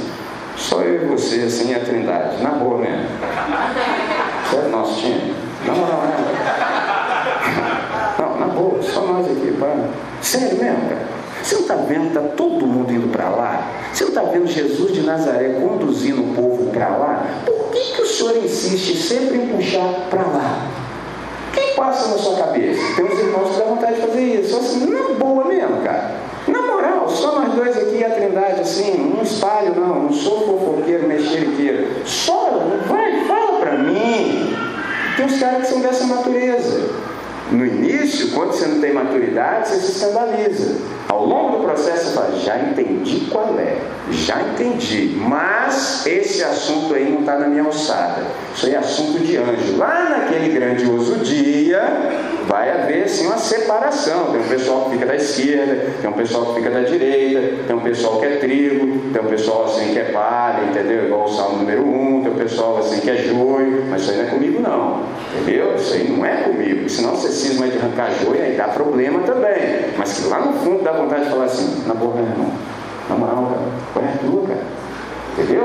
só 0.56 0.80
eu 0.82 1.02
e 1.02 1.06
você, 1.06 1.42
assim, 1.42 1.74
a 1.74 1.80
trindade, 1.80 2.42
na 2.42 2.50
boa 2.50 2.78
mesmo. 2.78 3.06
Você 4.44 4.56
é 4.56 4.68
nosso 4.68 5.00
time? 5.00 5.34
Não, 5.66 5.74
não, 5.74 5.86
não. 5.86 5.96
Não, 8.18 8.36
na 8.40 8.46
boa, 8.46 8.82
só 8.82 9.00
nós 9.02 9.26
aqui, 9.26 9.52
para. 9.58 9.88
Sério 10.22 10.56
mesmo, 10.58 10.88
cara? 10.88 11.06
Você 11.42 11.54
não 11.54 11.62
está 11.62 11.76
vendo, 11.76 12.08
está 12.08 12.20
todo 12.20 12.66
mundo 12.66 12.92
indo 12.92 13.08
para 13.08 13.28
lá? 13.28 13.70
Você 13.92 14.04
não 14.04 14.08
está 14.08 14.22
vendo 14.22 14.46
Jesus 14.46 14.92
de 14.92 15.02
Nazaré 15.02 15.60
conduzindo 15.60 16.22
o 16.22 16.34
povo 16.34 16.70
para 16.72 16.88
lá? 16.88 17.26
Por 17.44 17.70
que, 17.70 17.94
que 17.94 18.02
o 18.02 18.06
Senhor 18.06 18.36
insiste 18.38 18.96
sempre 18.96 19.38
em 19.38 19.46
puxar 19.48 20.08
para 20.10 20.22
lá? 20.22 20.85
Passa 21.76 22.08
na 22.08 22.18
sua 22.18 22.36
cabeça? 22.38 22.80
Tem 22.96 23.04
uns 23.04 23.18
irmãos 23.18 23.50
que 23.50 23.58
dá 23.58 23.64
vontade 23.66 23.96
de 23.96 24.00
fazer 24.00 24.22
isso. 24.22 24.56
Assim, 24.56 24.86
na 24.86 25.14
boa 25.14 25.44
mesmo, 25.44 25.82
cara. 25.82 26.14
Na 26.48 26.62
moral, 26.62 27.08
só 27.08 27.40
nós 27.40 27.54
dois 27.54 27.76
aqui 27.76 28.02
a 28.02 28.10
trindade, 28.10 28.60
assim, 28.60 29.12
não 29.14 29.22
espalho 29.22 29.74
não, 29.74 30.04
não 30.04 30.12
sou 30.12 30.46
fofoqueiro, 30.46 31.06
mexeriqueiro. 31.06 31.88
Só, 32.06 32.62
vai, 32.86 33.24
fala 33.26 33.58
para 33.60 33.78
mim. 33.78 34.56
Tem 35.16 35.26
uns 35.26 35.38
caras 35.38 35.62
que 35.62 35.72
são 35.72 35.80
dessa 35.80 36.06
natureza. 36.06 36.90
No 37.50 37.64
início, 37.64 38.32
quando 38.32 38.52
você 38.52 38.66
não 38.66 38.80
tem 38.80 38.92
maturidade, 38.92 39.68
você 39.68 39.80
se 39.80 39.92
escandaliza. 39.92 40.76
Ao 41.16 41.24
longo 41.24 41.56
do 41.56 41.64
processo, 41.64 42.08
você 42.08 42.14
fala, 42.14 42.38
já 42.40 42.58
entendi 42.58 43.20
qual 43.30 43.58
é, 43.58 43.78
já 44.10 44.38
entendi, 44.42 45.16
mas 45.16 46.04
esse 46.06 46.44
assunto 46.44 46.92
aí 46.92 47.10
não 47.10 47.20
está 47.20 47.38
na 47.38 47.48
minha 47.48 47.62
alçada. 47.62 48.22
Isso 48.54 48.66
aí 48.66 48.74
é 48.74 48.76
assunto 48.76 49.20
de 49.20 49.38
anjo. 49.38 49.78
Lá 49.78 50.10
naquele 50.10 50.52
grandioso 50.52 51.16
dia, 51.20 51.80
vai 52.46 52.70
haver 52.70 53.04
assim 53.04 53.26
uma 53.26 53.38
separação. 53.38 54.32
Tem 54.32 54.40
um 54.40 54.48
pessoal 54.48 54.84
que 54.84 54.90
fica 54.92 55.06
da 55.06 55.16
esquerda, 55.16 55.92
tem 56.00 56.08
um 56.08 56.12
pessoal 56.12 56.46
que 56.46 56.54
fica 56.54 56.70
da 56.70 56.80
direita, 56.80 57.64
tem 57.66 57.76
um 57.76 57.80
pessoal 57.80 58.18
que 58.18 58.26
é 58.26 58.36
trigo, 58.36 59.10
tem 59.12 59.22
um 59.22 59.26
pessoal 59.26 59.64
assim 59.64 59.92
que 59.92 59.98
é 59.98 60.04
palha, 60.04 60.64
entendeu? 60.64 61.06
Igual 61.06 61.24
o 61.24 61.28
salmo 61.28 61.58
número 61.58 61.84
1, 61.84 61.86
um, 61.86 62.22
tem 62.22 62.32
um 62.32 62.36
pessoal 62.36 62.78
assim 62.78 63.00
que 63.00 63.10
é 63.10 63.16
joio, 63.16 63.84
mas 63.90 64.02
isso 64.02 64.12
aí 64.12 64.16
não 64.18 64.24
é 64.24 64.30
comigo 64.30 64.60
não, 64.60 65.02
entendeu? 65.40 65.74
Isso 65.76 65.94
aí 65.94 66.08
não 66.08 66.24
é 66.24 66.36
comigo. 66.42 66.88
Senão 66.88 67.10
você 67.10 67.28
cisma 67.28 67.66
de 67.66 67.78
arrancar 67.78 68.10
joio, 68.22 68.42
aí 68.42 68.56
dá 68.56 68.68
problema 68.68 69.20
também. 69.20 69.86
Mas 69.96 70.18
que 70.18 70.28
lá 70.28 70.40
no 70.40 70.52
fundo 70.54 70.82
dá 70.82 70.92
vontade 70.92 71.24
de 71.24 71.30
falar 71.30 71.44
assim, 71.44 71.84
na 71.86 71.94
boa, 71.94 72.14
meu 72.14 72.24
irmão, 72.24 72.52
na 73.08 73.16
moral, 73.16 73.46
cara, 73.46 73.60
qual 73.92 74.04
é 74.04 74.08
a 74.08 74.18
tua, 74.18 74.46
cara? 74.46 74.85
Entendeu? 75.36 75.64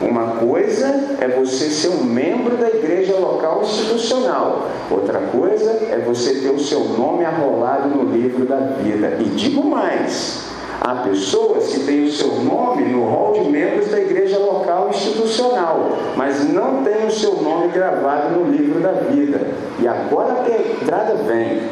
Uma 0.00 0.32
coisa 0.38 1.16
é 1.20 1.28
você 1.28 1.70
ser 1.70 1.90
um 1.90 2.02
membro 2.02 2.56
da 2.56 2.68
igreja 2.68 3.16
local 3.16 3.62
institucional, 3.62 4.68
outra 4.90 5.20
coisa 5.20 5.70
é 5.90 6.02
você 6.04 6.40
ter 6.40 6.50
o 6.50 6.58
seu 6.58 6.80
nome 6.80 7.24
arrolado 7.24 7.88
no 7.88 8.12
livro 8.12 8.44
da 8.44 8.56
vida. 8.56 9.18
E 9.20 9.24
digo 9.36 9.64
mais: 9.64 10.42
há 10.80 10.96
pessoas 10.96 11.68
que 11.68 11.80
têm 11.84 12.02
o 12.02 12.10
seu 12.10 12.34
nome 12.42 12.82
no 12.82 13.04
rol 13.04 13.34
de 13.34 13.48
membros 13.48 13.92
da 13.92 14.00
igreja 14.00 14.38
local 14.40 14.90
institucional, 14.90 15.90
mas 16.16 16.42
não 16.48 16.82
têm 16.82 17.06
o 17.06 17.10
seu 17.12 17.36
nome 17.36 17.68
gravado 17.68 18.30
no 18.30 18.50
livro 18.50 18.80
da 18.80 18.90
vida. 18.90 19.52
E 19.78 19.86
agora 19.86 20.42
a 20.42 20.82
entrada 20.82 21.14
vem, 21.14 21.62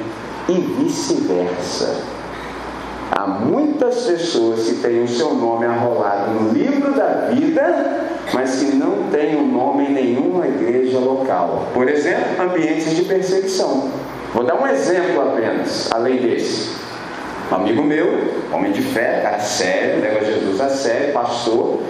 e 0.49 0.53
vice-versa. 0.53 2.20
Há 3.21 3.27
muitas 3.27 4.05
pessoas 4.05 4.67
que 4.67 4.77
têm 4.77 5.03
o 5.03 5.09
seu 5.09 5.35
nome 5.35 5.67
arrolado 5.67 6.31
no 6.31 6.53
livro 6.55 6.91
da 6.95 7.29
vida, 7.29 8.09
mas 8.33 8.61
que 8.61 8.75
não 8.75 9.11
têm 9.11 9.37
o 9.37 9.43
nome 9.43 9.89
em 9.89 9.93
nenhuma 9.93 10.47
igreja 10.47 10.99
local. 10.99 11.67
Por 11.75 11.87
exemplo, 11.87 12.43
ambientes 12.43 12.97
de 12.97 13.03
perseguição. 13.03 13.91
Vou 14.33 14.43
dar 14.43 14.55
um 14.55 14.67
exemplo 14.67 15.21
apenas, 15.21 15.91
além 15.93 16.17
desse. 16.17 16.75
Um 17.53 17.57
amigo 17.57 17.83
meu, 17.83 18.07
homem 18.55 18.73
de 18.73 18.81
fé, 18.81 19.21
cara 19.23 19.39
sério, 19.39 20.01
leva 20.01 20.25
Jesus 20.25 20.59
a 20.59 20.71
sério, 20.71 21.13
pastor, 21.13 21.83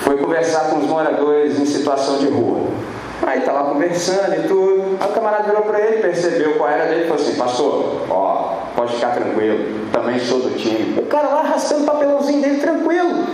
foi 0.00 0.16
conversar 0.16 0.70
com 0.70 0.78
os 0.78 0.88
moradores 0.88 1.56
em 1.56 1.66
situação 1.66 2.18
de 2.18 2.26
rua. 2.26 2.66
Aí 3.22 3.40
tá 3.40 3.52
lá 3.52 3.64
conversando 3.64 4.34
e 4.34 4.48
tudo. 4.48 4.96
Aí 5.00 5.08
o 5.08 5.12
camarada 5.12 5.44
virou 5.44 5.62
para 5.62 5.80
ele, 5.80 6.02
percebeu 6.02 6.54
qual 6.54 6.68
era 6.68 6.86
dele 6.86 7.04
e 7.04 7.08
falou 7.08 7.22
assim: 7.22 7.36
Pastor, 7.36 8.02
ó, 8.10 8.58
pode 8.74 8.94
ficar 8.94 9.14
tranquilo, 9.14 9.88
também 9.92 10.18
sou 10.18 10.40
do 10.40 10.56
time. 10.56 10.98
O 10.98 11.06
cara 11.06 11.28
lá 11.28 11.40
arrastando 11.40 11.84
o 11.84 11.86
papelãozinho 11.86 12.42
dele 12.42 12.58
tranquilo. 12.58 13.26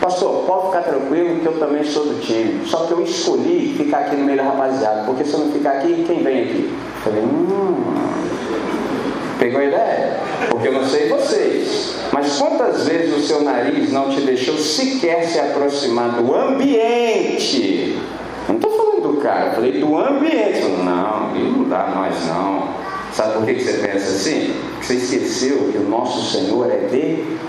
Pastor, 0.00 0.44
pode 0.46 0.66
ficar 0.66 0.82
tranquilo 0.82 1.40
que 1.40 1.46
eu 1.46 1.58
também 1.58 1.84
sou 1.84 2.06
do 2.06 2.20
time. 2.20 2.64
Só 2.66 2.86
que 2.86 2.92
eu 2.92 3.02
escolhi 3.02 3.74
ficar 3.76 3.98
aqui 3.98 4.16
no 4.16 4.24
meio 4.24 4.38
da 4.38 4.44
rapaziada, 4.44 5.02
porque 5.04 5.24
se 5.24 5.34
eu 5.34 5.40
não 5.40 5.52
ficar 5.52 5.72
aqui, 5.72 6.04
quem 6.06 6.22
vem 6.22 6.44
aqui? 6.44 6.72
Falei, 7.02 7.22
hum. 7.22 7.98
Pegou 9.38 9.60
a 9.60 9.64
ideia? 9.64 10.16
Porque 10.50 10.68
eu 10.68 10.72
não 10.72 10.84
sei 10.84 11.08
vocês, 11.08 11.94
mas 12.12 12.38
quantas 12.38 12.88
vezes 12.88 13.16
o 13.16 13.20
seu 13.20 13.42
nariz 13.42 13.92
não 13.92 14.10
te 14.10 14.20
deixou 14.20 14.56
sequer 14.56 15.24
se 15.24 15.38
aproximar 15.38 16.10
do 16.10 16.34
ambiente? 16.34 17.96
Não 18.48 18.56
estou 18.56 18.70
falando 18.70 18.87
do 18.87 18.87
cara, 19.28 19.46
eu 19.46 19.52
falei 19.52 19.80
do 19.80 19.96
ambiente. 19.96 20.62
Não, 20.82 21.34
não 21.34 21.68
dá 21.68 21.92
nós 21.94 22.14
não. 22.26 22.68
Sabe 23.12 23.34
por 23.34 23.46
que 23.46 23.60
você 23.60 23.78
pensa 23.78 24.08
assim? 24.08 24.54
Você 24.80 24.94
esqueceu 24.94 25.70
que 25.70 25.78
o 25.78 25.88
nosso 25.88 26.30
Senhor 26.30 26.70
é 26.70 26.86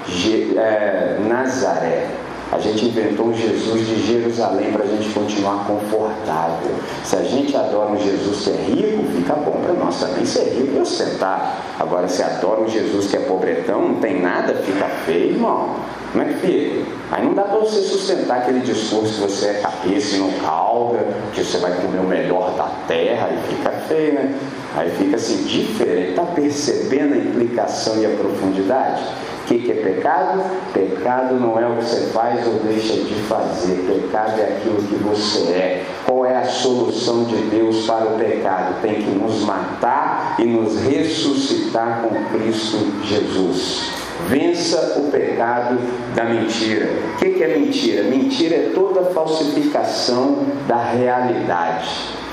de 0.08 0.58
é, 0.58 1.20
Nazaré. 1.28 2.08
A 2.52 2.58
gente 2.58 2.86
inventou 2.86 3.28
um 3.28 3.34
Jesus 3.34 3.88
de 3.88 4.08
Jerusalém 4.08 4.72
para 4.72 4.84
a 4.84 4.88
gente 4.88 5.10
continuar 5.10 5.68
confortável. 5.68 6.72
Se 7.04 7.16
a 7.16 7.22
gente 7.22 7.56
adora 7.56 7.92
um 7.92 8.00
Jesus 8.00 8.44
que 8.44 8.50
é 8.50 8.56
rico, 8.56 9.04
fica 9.16 9.36
bom 9.36 9.62
para 9.64 9.74
nós 9.74 10.00
também 10.00 10.26
ser 10.26 10.56
rico 10.56 10.76
e 10.76 10.80
ostentar. 10.80 11.64
Agora, 11.80 12.08
se 12.08 12.24
adora 12.24 12.62
um 12.62 12.68
Jesus 12.68 13.06
que 13.06 13.18
é 13.18 13.20
pobretão, 13.20 13.90
não 13.90 13.96
tem 13.96 14.20
nada, 14.20 14.56
fica 14.56 14.86
feio, 15.06 15.36
irmão. 15.36 15.76
Como 16.12 16.24
é 16.24 16.28
que 16.28 16.40
fica? 16.40 17.00
Aí 17.12 17.24
não 17.24 17.34
dá 17.34 17.44
para 17.44 17.60
você 17.60 17.82
sustentar 17.82 18.40
aquele 18.40 18.60
discurso 18.62 19.14
que 19.14 19.22
você 19.22 19.48
é 19.48 19.54
cabeça 19.62 20.16
e 20.16 20.20
não 20.20 20.32
calga, 20.44 21.06
que 21.34 21.44
você 21.44 21.58
vai 21.58 21.72
comer 21.74 22.00
o 22.00 22.04
melhor 22.04 22.56
da 22.56 22.70
terra, 22.88 23.30
e 23.32 23.56
fica 23.56 23.70
feio, 23.88 24.14
né? 24.14 24.36
Aí 24.76 24.90
fica 24.92 25.16
assim, 25.16 25.44
diferente. 25.44 26.12
Está 26.12 26.24
percebendo 26.24 27.14
a 27.14 27.18
implicação 27.18 28.00
e 28.02 28.06
a 28.06 28.10
profundidade? 28.10 29.04
O 29.44 29.48
que, 29.48 29.60
que 29.60 29.72
é 29.72 29.76
pecado? 29.76 30.44
Pecado 30.74 31.36
não 31.36 31.60
é 31.60 31.68
o 31.68 31.76
que 31.78 31.86
você 31.86 32.12
faz 32.12 32.46
ou 32.46 32.54
deixa 32.60 32.94
de 32.94 33.16
fazer. 33.24 33.78
Pecado 33.88 34.40
é 34.40 34.58
aquilo 34.58 34.78
que 34.84 34.96
você 34.96 35.52
é. 35.52 35.86
Qual 36.06 36.24
é 36.26 36.38
a 36.38 36.46
solução 36.46 37.24
de 37.24 37.36
Deus 37.50 37.88
para 37.88 38.06
o 38.06 38.18
pecado? 38.20 38.80
Tem 38.82 38.96
que 38.96 39.10
nos 39.10 39.44
matar 39.44 40.36
e 40.38 40.46
nos 40.46 40.80
ressuscitar 40.82 42.04
com 42.04 42.38
Cristo 42.38 42.78
Jesus. 43.04 43.99
Vença 44.28 45.00
o 45.00 45.12
pecado 45.12 45.78
da 46.16 46.26
mentira. 46.26 46.90
O 47.16 47.18
que 47.18 47.44
é 47.44 47.58
mentira? 47.58 48.04
Mentira 48.04 48.56
é 48.56 48.72
toda 48.76 49.06
falsificação 49.12 50.40
da 50.68 50.78
realidade. 50.78 51.90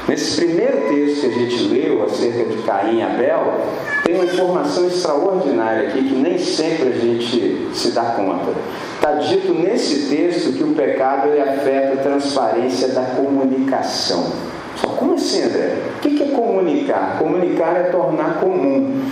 Nesse 0.09 0.37
primeiro 0.37 0.89
texto 0.89 1.21
que 1.21 1.27
a 1.27 1.31
gente 1.31 1.63
leu 1.65 2.05
acerca 2.05 2.45
de 2.45 2.63
Caim 2.63 2.99
e 2.99 3.03
Abel, 3.03 3.61
tem 4.05 4.15
uma 4.15 4.25
informação 4.25 4.87
extraordinária 4.87 5.89
aqui 5.89 6.05
que 6.05 6.15
nem 6.15 6.39
sempre 6.39 6.91
a 6.91 6.93
gente 6.93 7.69
se 7.75 7.91
dá 7.91 8.03
conta. 8.03 8.53
Está 8.95 9.15
dito 9.15 9.53
nesse 9.53 10.09
texto 10.09 10.53
que 10.53 10.63
o 10.63 10.75
pecado 10.75 11.29
ele 11.29 11.41
afeta 11.41 11.95
a 11.95 12.03
transparência 12.03 12.89
da 12.89 13.03
comunicação. 13.03 14.33
Só 14.77 14.89
como 14.89 15.15
assim, 15.15 15.43
André? 15.43 15.75
O 15.97 16.01
que 16.01 16.23
é 16.23 16.27
comunicar? 16.27 17.19
Comunicar 17.19 17.77
é 17.77 17.83
tornar 17.85 18.39
comum. 18.41 19.03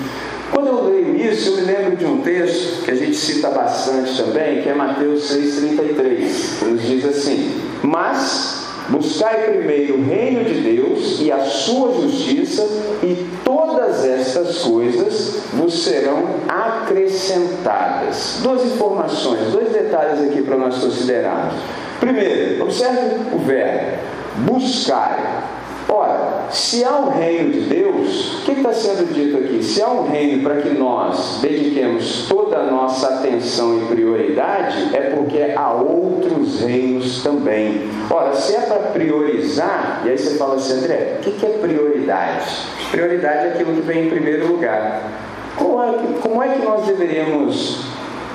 Quando 0.53 0.69
eu 0.69 0.85
leio 0.85 1.17
isso, 1.17 1.51
eu 1.51 1.57
me 1.57 1.63
lembro 1.63 1.97
de 1.97 2.07
um 2.07 2.21
texto 2.21 2.85
que 2.85 2.91
a 2.91 2.95
gente 2.95 3.17
cita 3.17 3.51
bastante 3.51 4.17
também, 4.17 4.63
que 4.63 4.69
é 4.69 4.75
Mateus 4.75 5.31
6,33, 5.33 6.59
que 6.59 6.65
nos 6.67 6.83
diz 6.83 7.05
assim: 7.05 7.61
Mas 7.83 8.65
Buscai 8.89 9.51
primeiro 9.51 9.95
o 9.95 10.05
reino 10.05 10.45
de 10.45 10.61
Deus 10.61 11.19
e 11.21 11.33
a 11.33 11.43
sua 11.47 12.03
justiça, 12.03 12.63
e 13.03 13.27
todas 13.43 14.05
estas 14.05 14.59
coisas 14.59 15.45
vos 15.55 15.85
serão 15.85 16.23
acrescentadas. 16.47 18.41
Duas 18.43 18.63
informações, 18.67 19.53
dois 19.53 19.73
detalhes 19.73 20.21
aqui 20.21 20.43
para 20.43 20.59
nós 20.59 20.77
considerarmos. 20.77 21.55
Primeiro, 21.99 22.63
observe 22.63 23.17
o 23.33 23.39
verbo: 23.39 23.97
buscai. 24.39 25.19
Se 26.51 26.85
há 26.85 26.97
um 26.97 27.11
reino 27.11 27.53
de 27.53 27.61
Deus, 27.63 28.39
o 28.39 28.45
que 28.45 28.53
está 28.53 28.73
sendo 28.73 29.13
dito 29.13 29.39
aqui? 29.39 29.63
Se 29.63 29.83
há 29.83 29.89
um 29.89 30.09
reino 30.09 30.43
para 30.43 30.61
que 30.61 30.71
nós 30.71 31.39
dediquemos 31.41 32.27
toda 32.29 32.59
a 32.59 32.71
nossa 32.71 33.09
atenção 33.09 33.79
e 33.79 33.87
prioridade, 33.87 34.95
é 34.95 35.11
porque 35.15 35.55
há 35.57 35.73
outros 35.73 36.61
reinos 36.61 37.23
também. 37.23 37.89
Ora, 38.11 38.35
se 38.35 38.55
é 38.55 38.61
para 38.61 38.79
priorizar, 38.91 40.03
e 40.05 40.11
aí 40.11 40.19
você 40.19 40.37
fala 40.37 40.57
assim, 40.57 40.75
André, 40.75 41.19
o 41.19 41.23
que 41.23 41.47
é 41.47 41.59
prioridade? 41.61 42.47
Prioridade 42.91 43.47
é 43.47 43.49
aquilo 43.51 43.75
que 43.75 43.81
vem 43.81 44.07
em 44.07 44.11
primeiro 44.11 44.47
lugar. 44.47 45.03
Como 45.57 45.83
é 45.83 45.93
que, 45.93 46.21
como 46.21 46.43
é 46.43 46.49
que 46.49 46.65
nós 46.65 46.87
deveríamos 46.87 47.85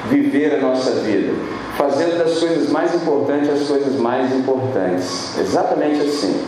viver 0.09 0.55
a 0.55 0.61
nossa 0.61 0.91
vida? 1.01 1.33
Fazendo 1.77 2.17
das 2.17 2.39
coisas 2.39 2.69
mais 2.69 2.93
importantes 2.93 3.49
as 3.49 3.67
coisas 3.67 3.95
mais 3.95 4.33
importantes. 4.33 5.37
Exatamente 5.37 6.01
assim. 6.01 6.41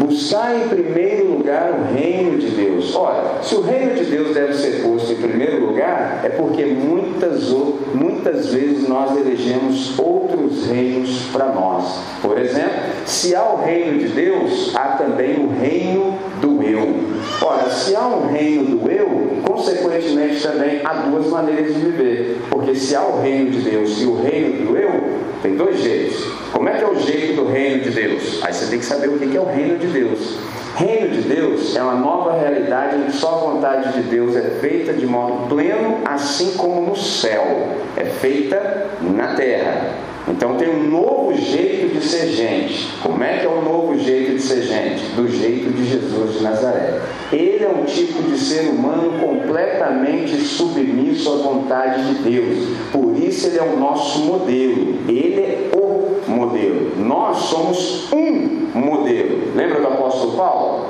Buscar 0.00 0.56
em 0.56 0.66
primeiro 0.66 1.30
lugar 1.30 1.72
o 1.72 1.94
reino 1.94 2.38
de 2.38 2.48
Deus. 2.52 2.96
Ora, 2.96 3.42
se 3.42 3.54
o 3.54 3.60
reino 3.60 3.94
de 3.94 4.06
Deus 4.06 4.32
deve 4.32 4.54
ser 4.54 4.82
posto 4.82 5.12
em 5.12 5.16
primeiro 5.16 5.66
lugar, 5.66 6.22
é 6.24 6.30
porque 6.30 6.64
muitas, 6.64 7.50
muitas 7.92 8.46
vezes 8.46 8.88
nós 8.88 9.14
elegemos 9.14 9.98
outros 9.98 10.66
reinos 10.66 11.24
para 11.30 11.52
nós. 11.52 12.00
Por 12.22 12.38
exemplo, 12.38 12.80
se 13.04 13.36
há 13.36 13.44
o 13.44 13.62
reino 13.62 13.98
de 13.98 14.08
Deus, 14.08 14.74
há 14.74 14.96
também 14.96 15.36
o 15.44 15.50
reino 15.60 16.18
do 16.40 16.62
eu. 16.62 16.94
Ora, 17.42 17.68
se 17.68 17.94
há 17.94 18.06
um 18.06 18.26
reino 18.26 18.78
do 18.78 18.90
eu, 18.90 19.42
consequentemente 19.60 20.42
também 20.42 20.80
há 20.84 20.94
duas 20.94 21.26
maneiras 21.26 21.74
de 21.74 21.80
viver. 21.80 22.40
Porque 22.50 22.74
se 22.74 22.96
há 22.96 23.02
o 23.02 23.20
reino 23.20 23.50
de 23.50 23.60
Deus 23.60 24.00
e 24.00 24.06
o 24.06 24.22
reino 24.22 24.66
do 24.66 24.76
eu, 24.76 25.20
tem 25.42 25.54
dois 25.54 25.80
jeitos. 25.80 26.24
Como 26.52 26.68
é 26.68 26.74
que 26.74 26.84
é 26.84 26.88
o 26.88 26.98
jeito 26.98 27.34
do 27.34 27.46
reino 27.46 27.82
de 27.82 27.90
Deus? 27.90 28.42
Aí 28.42 28.52
você 28.52 28.66
tem 28.66 28.78
que 28.78 28.84
saber 28.84 29.08
o 29.08 29.18
que 29.18 29.36
é 29.36 29.40
o 29.40 29.44
reino 29.44 29.78
de 29.78 29.86
Deus. 29.86 30.38
Reino 30.76 31.08
de 31.10 31.22
Deus 31.22 31.76
é 31.76 31.82
uma 31.82 31.94
nova 31.94 32.38
realidade 32.38 33.02
que 33.04 33.12
só 33.12 33.34
a 33.34 33.52
vontade 33.52 33.92
de 33.92 34.08
Deus 34.08 34.34
é 34.34 34.42
feita 34.60 34.92
de 34.92 35.06
modo 35.06 35.48
pleno, 35.48 35.98
assim 36.04 36.52
como 36.56 36.80
no 36.80 36.96
céu. 36.96 37.68
É 37.96 38.04
feita 38.04 38.86
na 39.02 39.34
terra. 39.34 40.09
Então 40.28 40.56
tem 40.56 40.68
um 40.68 40.88
novo 40.88 41.34
jeito 41.34 41.94
de 41.94 42.04
ser 42.04 42.28
gente. 42.28 42.88
Como 43.02 43.22
é 43.22 43.38
que 43.38 43.46
é 43.46 43.48
o 43.48 43.62
novo 43.62 43.98
jeito 43.98 44.34
de 44.34 44.42
ser 44.42 44.62
gente? 44.62 45.04
Do 45.14 45.28
jeito 45.28 45.70
de 45.70 45.84
Jesus 45.84 46.38
de 46.38 46.42
Nazaré. 46.42 47.00
Ele 47.32 47.64
é 47.64 47.68
um 47.68 47.84
tipo 47.84 48.22
de 48.22 48.38
ser 48.38 48.68
humano 48.68 49.18
completamente 49.18 50.36
submisso 50.36 51.32
à 51.32 51.36
vontade 51.36 52.14
de 52.14 52.30
Deus. 52.30 52.68
Por 52.92 53.16
isso 53.16 53.46
ele 53.48 53.58
é 53.58 53.62
o 53.62 53.78
nosso 53.78 54.20
modelo. 54.20 54.98
Ele 55.08 55.40
é 55.40 55.70
o 55.74 56.30
modelo. 56.30 56.92
Nós 56.98 57.38
somos 57.38 58.12
um 58.12 58.78
modelo. 58.78 59.52
Lembra 59.54 59.80
do 59.80 59.88
apóstolo 59.88 60.36
Paulo? 60.36 60.86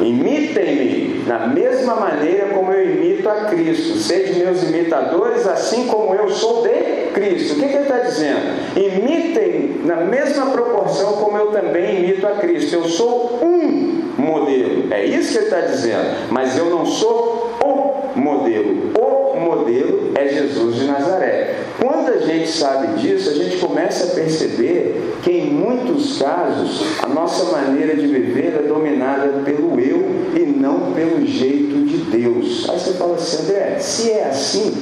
Imitem-me 0.00 1.24
da 1.26 1.46
mesma 1.48 1.96
maneira 1.96 2.46
como 2.54 2.72
eu 2.72 2.84
imito 2.84 3.28
a 3.28 3.46
Cristo. 3.46 3.98
Sede 3.98 4.38
meus 4.38 4.62
imitadores, 4.62 5.46
assim 5.46 5.86
como 5.86 6.14
eu 6.14 6.28
sou 6.28 6.62
de 6.62 7.10
Cristo. 7.12 7.54
O 7.54 7.60
que, 7.60 7.68
que 7.68 7.74
ele 7.74 7.82
está 7.82 7.98
dizendo? 7.98 8.40
Imitem 8.76 9.80
na 9.84 9.96
mesma 9.96 10.46
proporção 10.46 11.14
como 11.14 11.36
eu 11.36 11.46
também 11.48 11.98
imito 11.98 12.26
a 12.26 12.32
Cristo. 12.32 12.74
Eu 12.74 12.84
sou 12.84 13.40
um 13.42 14.02
modelo. 14.16 14.92
É 14.92 15.04
isso 15.04 15.32
que 15.32 15.38
ele 15.38 15.44
está 15.46 15.60
dizendo. 15.60 16.28
Mas 16.30 16.56
eu 16.56 16.66
não 16.66 16.86
sou 16.86 17.56
o 17.62 18.18
modelo. 18.18 18.92
O 18.96 19.40
modelo 19.40 20.12
é 20.14 20.28
Jesus 20.28 20.76
de 20.76 20.84
Nazaré. 20.86 21.56
Quando 21.80 22.08
a 22.08 22.18
gente 22.18 22.48
sabe 22.48 22.98
disso, 23.00 23.30
a 23.30 23.34
gente 23.34 23.58
começa 23.58 24.12
a 24.12 24.14
perceber 24.14 25.16
que 25.22 25.30
em 25.30 25.50
muitos 25.50 26.20
casos 26.20 26.82
a 27.02 27.08
nossa 27.08 27.52
maneira 27.52 27.94
de 27.94 28.06
viver 28.06 28.56
é 28.58 28.66
dominada 28.66 29.42
pelo 29.44 29.78
eu 29.78 30.04
e 30.34 30.40
não 30.40 30.92
pelo 30.92 31.24
jeito 31.24 31.84
de 31.84 31.98
Deus. 32.10 32.68
Aí 32.68 32.78
você 32.78 32.94
fala 32.94 33.14
assim, 33.14 33.44
André, 33.44 33.78
se 33.78 34.10
é 34.10 34.24
assim, 34.28 34.76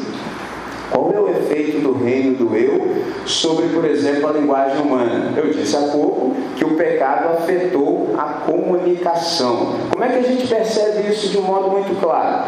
qual 0.90 1.12
é 1.12 1.20
o 1.20 1.28
efeito? 1.28 1.56
do 1.86 1.92
reino 1.92 2.36
do 2.36 2.56
eu 2.56 2.96
sobre, 3.24 3.68
por 3.68 3.84
exemplo, 3.84 4.28
a 4.28 4.32
linguagem 4.32 4.80
humana. 4.80 5.32
Eu 5.36 5.52
disse 5.52 5.76
há 5.76 5.88
pouco 5.88 6.34
que 6.56 6.64
o 6.64 6.74
pecado 6.74 7.28
afetou 7.28 8.14
a 8.16 8.24
comunicação. 8.24 9.74
Como 9.90 10.04
é 10.04 10.08
que 10.08 10.18
a 10.18 10.22
gente 10.22 10.46
percebe 10.46 11.08
isso 11.10 11.28
de 11.28 11.38
um 11.38 11.42
modo 11.42 11.70
muito 11.70 11.98
claro? 12.00 12.46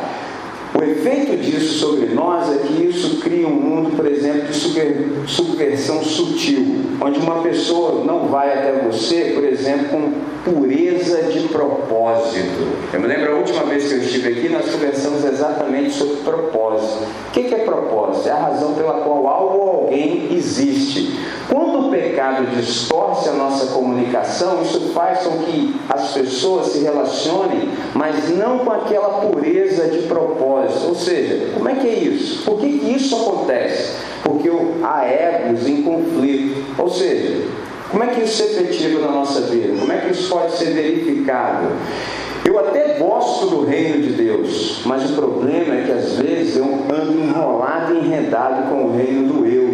O 0.75 0.83
efeito 0.83 1.37
disso 1.37 1.79
sobre 1.79 2.07
nós 2.07 2.53
é 2.53 2.59
que 2.59 2.85
isso 2.85 3.21
cria 3.21 3.49
um 3.49 3.53
mundo, 3.53 3.97
por 3.97 4.07
exemplo, 4.07 4.49
de 4.49 4.55
subversão 5.27 6.03
sutil, 6.03 6.77
onde 7.01 7.19
uma 7.19 7.43
pessoa 7.43 8.05
não 8.05 8.29
vai 8.29 8.53
até 8.53 8.73
você, 8.73 9.33
por 9.35 9.45
exemplo, 9.45 9.89
com 9.89 10.13
pureza 10.45 11.23
de 11.25 11.49
propósito. 11.49 12.69
Eu 12.93 13.01
me 13.01 13.07
lembro 13.07 13.33
a 13.33 13.37
última 13.37 13.65
vez 13.65 13.89
que 13.89 13.95
eu 13.95 13.99
estive 13.99 14.29
aqui, 14.29 14.49
nós 14.49 14.71
conversamos 14.71 15.25
exatamente 15.25 15.91
sobre 15.91 16.17
propósito. 16.17 17.03
O 17.29 17.33
que 17.33 17.55
é 17.55 17.59
propósito? 17.59 18.29
É 18.29 18.33
a 18.33 18.37
razão 18.37 18.75
pela 18.75 19.01
qual 19.01 19.27
algo 19.27 19.59
ou 19.59 19.71
alguém 19.83 20.29
existe. 20.33 21.19
Quando 21.49 21.87
o 21.87 21.91
pecado 21.91 22.45
distorce 22.55 23.29
a 23.31 23.33
nossa 23.33 23.73
comunicação, 23.73 24.63
isso 24.63 24.93
faz 24.93 25.21
com 25.21 25.39
que 25.39 25.75
as 25.89 26.13
pessoas 26.13 26.67
se 26.69 26.81
relacionem, 26.81 27.71
mas 27.95 28.29
não 28.37 28.59
com 28.59 28.71
aquela 28.71 29.21
pureza 29.21 29.89
de 29.89 30.03
propósito. 30.07 30.58
Ou 30.87 30.95
seja, 30.95 31.51
como 31.55 31.69
é 31.69 31.75
que 31.75 31.87
é 31.87 31.95
isso? 31.95 32.45
Por 32.45 32.59
que, 32.61 32.79
que 32.79 32.95
isso 32.95 33.17
acontece? 33.17 33.97
Porque 34.23 34.51
há 34.83 35.07
egos 35.07 35.67
em 35.67 35.83
conflito. 35.83 36.65
Ou 36.79 36.91
seja, 36.91 37.43
como 37.91 38.05
é 38.05 38.09
que 38.09 38.23
isso 38.23 38.43
é 38.43 38.47
efetivo 38.47 39.01
na 39.01 39.11
nossa 39.11 39.43
vida? 39.43 39.79
Como 39.79 39.93
é 39.93 39.99
que 39.99 40.13
isso 40.13 40.29
pode 40.29 40.57
ser 40.57 40.73
verificado? 40.73 41.69
Eu 42.45 42.59
até 42.59 42.99
gosto 42.99 43.47
do 43.47 43.65
reino 43.65 44.01
de 44.03 44.13
Deus, 44.13 44.83
mas 44.85 45.11
o 45.11 45.15
problema 45.15 45.75
é 45.75 45.83
que 45.85 45.93
às 45.93 46.13
vezes 46.15 46.57
eu 46.57 46.65
ando 46.65 47.19
enrolado 47.19 47.95
e 47.95 47.99
enredado 47.99 48.71
com 48.71 48.85
o 48.85 48.97
reino 48.97 49.33
do 49.33 49.47
eu, 49.47 49.69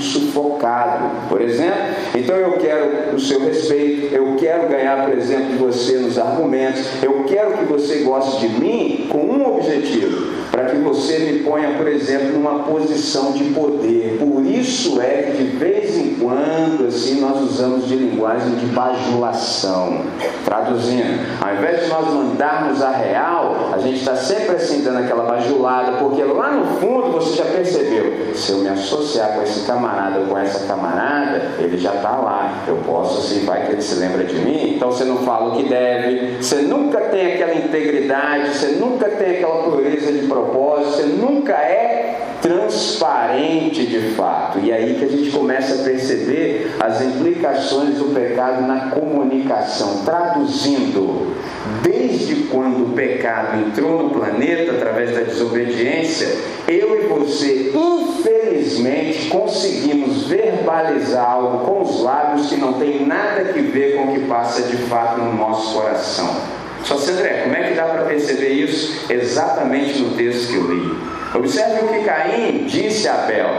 sufocado. 0.00 1.28
Por 1.28 1.40
exemplo, 1.40 1.78
então 2.14 2.36
eu 2.36 2.52
quero 2.52 3.14
o 3.14 3.20
seu 3.20 3.44
respeito, 3.44 4.14
eu 4.14 4.36
quero 4.36 4.68
ganhar, 4.68 5.04
por 5.04 5.16
exemplo, 5.16 5.48
de 5.48 5.56
você 5.56 5.98
nos 5.98 6.18
argumentos, 6.18 7.02
eu 7.02 7.24
quero 7.24 7.58
que 7.58 7.64
você 7.64 7.98
goste 7.98 8.48
de 8.48 8.60
mim 8.60 9.08
com 9.10 9.18
um 9.18 9.56
objetivo 9.56 10.39
para 10.60 10.70
que 10.70 10.76
você 10.76 11.18
me 11.20 11.38
ponha, 11.38 11.70
por 11.78 11.88
exemplo, 11.88 12.32
numa 12.32 12.64
posição 12.64 13.32
de 13.32 13.44
poder. 13.44 14.18
Por 14.18 14.44
isso 14.44 15.00
é 15.00 15.22
que 15.22 15.42
de 15.42 15.56
vez 15.56 15.96
em 15.96 16.16
quando 16.16 16.86
assim 16.86 17.20
nós 17.20 17.40
usamos 17.40 17.86
de 17.86 17.96
linguagem 17.96 18.56
de 18.56 18.66
bajulação. 18.66 20.02
Traduzindo, 20.44 21.20
ao 21.40 21.54
invés 21.54 21.84
de 21.84 21.88
nós 21.88 22.06
mandarmos 22.12 22.82
a 22.82 22.90
real, 22.90 23.70
a 23.72 23.78
gente 23.78 24.00
está 24.00 24.14
sempre 24.14 24.56
assim 24.56 24.82
dando 24.82 24.98
aquela 24.98 25.24
bajulada, 25.24 25.92
porque 25.92 26.22
lá 26.22 26.50
no 26.50 26.78
fundo 26.78 27.12
você 27.12 27.36
já 27.36 27.44
percebeu, 27.44 28.34
se 28.34 28.52
eu 28.52 28.58
me 28.58 28.68
associar 28.68 29.34
com 29.34 29.42
esse 29.42 29.66
camarada 29.66 30.20
ou 30.20 30.26
com 30.26 30.38
essa 30.38 30.66
camarada, 30.66 31.52
ele 31.58 31.78
já 31.78 31.94
está 31.94 32.10
lá. 32.10 32.64
Eu 32.66 32.76
posso 32.86 33.20
assim, 33.20 33.46
vai 33.46 33.66
que 33.66 33.72
ele 33.72 33.82
se 33.82 33.94
lembra 33.94 34.24
de 34.24 34.34
mim, 34.36 34.74
então 34.76 34.90
você 34.90 35.04
não 35.04 35.18
fala 35.18 35.54
o 35.54 35.56
que 35.56 35.68
deve, 35.68 36.36
você 36.36 36.56
nunca 36.56 37.00
tem 37.00 37.34
aquela 37.34 37.54
integridade, 37.54 38.54
você 38.54 38.68
nunca 38.78 39.08
tem 39.08 39.36
aquela 39.36 39.62
pureza 39.62 40.12
de 40.12 40.26
propósito, 40.26 40.49
você 40.52 41.02
nunca 41.04 41.52
é 41.52 42.20
transparente 42.40 43.86
de 43.86 44.14
fato. 44.14 44.58
E 44.60 44.72
aí 44.72 44.94
que 44.94 45.04
a 45.04 45.08
gente 45.08 45.30
começa 45.30 45.80
a 45.80 45.84
perceber 45.84 46.72
as 46.80 47.00
implicações 47.02 47.96
do 47.96 48.14
pecado 48.14 48.66
na 48.66 48.90
comunicação. 48.90 50.02
Traduzindo, 50.04 51.34
desde 51.82 52.44
quando 52.44 52.90
o 52.90 52.92
pecado 52.94 53.58
entrou 53.58 54.04
no 54.04 54.10
planeta 54.10 54.72
através 54.72 55.14
da 55.14 55.20
desobediência, 55.20 56.28
eu 56.66 57.02
e 57.02 57.06
você, 57.06 57.72
infelizmente, 57.74 59.28
conseguimos 59.28 60.26
verbalizar 60.26 61.30
algo 61.30 61.64
com 61.64 61.82
os 61.82 62.02
lábios 62.02 62.48
que 62.48 62.56
não 62.56 62.74
tem 62.74 63.06
nada 63.06 63.40
a 63.40 63.52
ver 63.52 63.96
com 63.96 64.04
o 64.04 64.14
que 64.14 64.20
passa 64.20 64.62
de 64.62 64.76
fato 64.76 65.20
no 65.20 65.34
nosso 65.34 65.74
coração. 65.74 66.59
Só 66.84 66.96
se 66.96 67.10
André, 67.10 67.42
como 67.44 67.54
é 67.54 67.68
que 67.68 67.74
dá 67.74 67.84
para 67.84 68.04
perceber 68.04 68.48
isso 68.48 69.10
exatamente 69.10 70.00
no 70.00 70.16
texto 70.16 70.48
que 70.48 70.56
eu 70.56 70.70
li? 70.70 70.98
Observe 71.34 71.84
o 71.84 71.88
que 71.88 72.04
Caim 72.04 72.64
disse 72.66 73.06
a 73.06 73.14
Abel. 73.14 73.50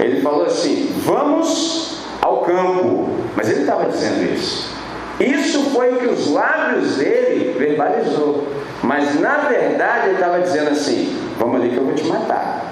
Ele 0.00 0.20
falou 0.20 0.46
assim: 0.46 0.92
Vamos 1.04 1.98
ao 2.20 2.42
campo. 2.42 3.10
Mas 3.36 3.50
ele 3.50 3.60
estava 3.60 3.88
dizendo 3.88 4.34
isso. 4.34 4.76
Isso 5.20 5.70
foi 5.70 5.94
o 5.94 5.96
que 5.98 6.06
os 6.06 6.30
lábios 6.30 6.96
dele 6.96 7.56
verbalizou. 7.58 8.48
Mas 8.82 9.20
na 9.20 9.38
verdade 9.48 10.06
ele 10.06 10.14
estava 10.14 10.40
dizendo 10.40 10.70
assim: 10.70 11.16
Vamos 11.38 11.60
ali 11.60 11.70
que 11.70 11.76
eu 11.76 11.84
vou 11.84 11.94
te 11.94 12.04
matar. 12.04 12.64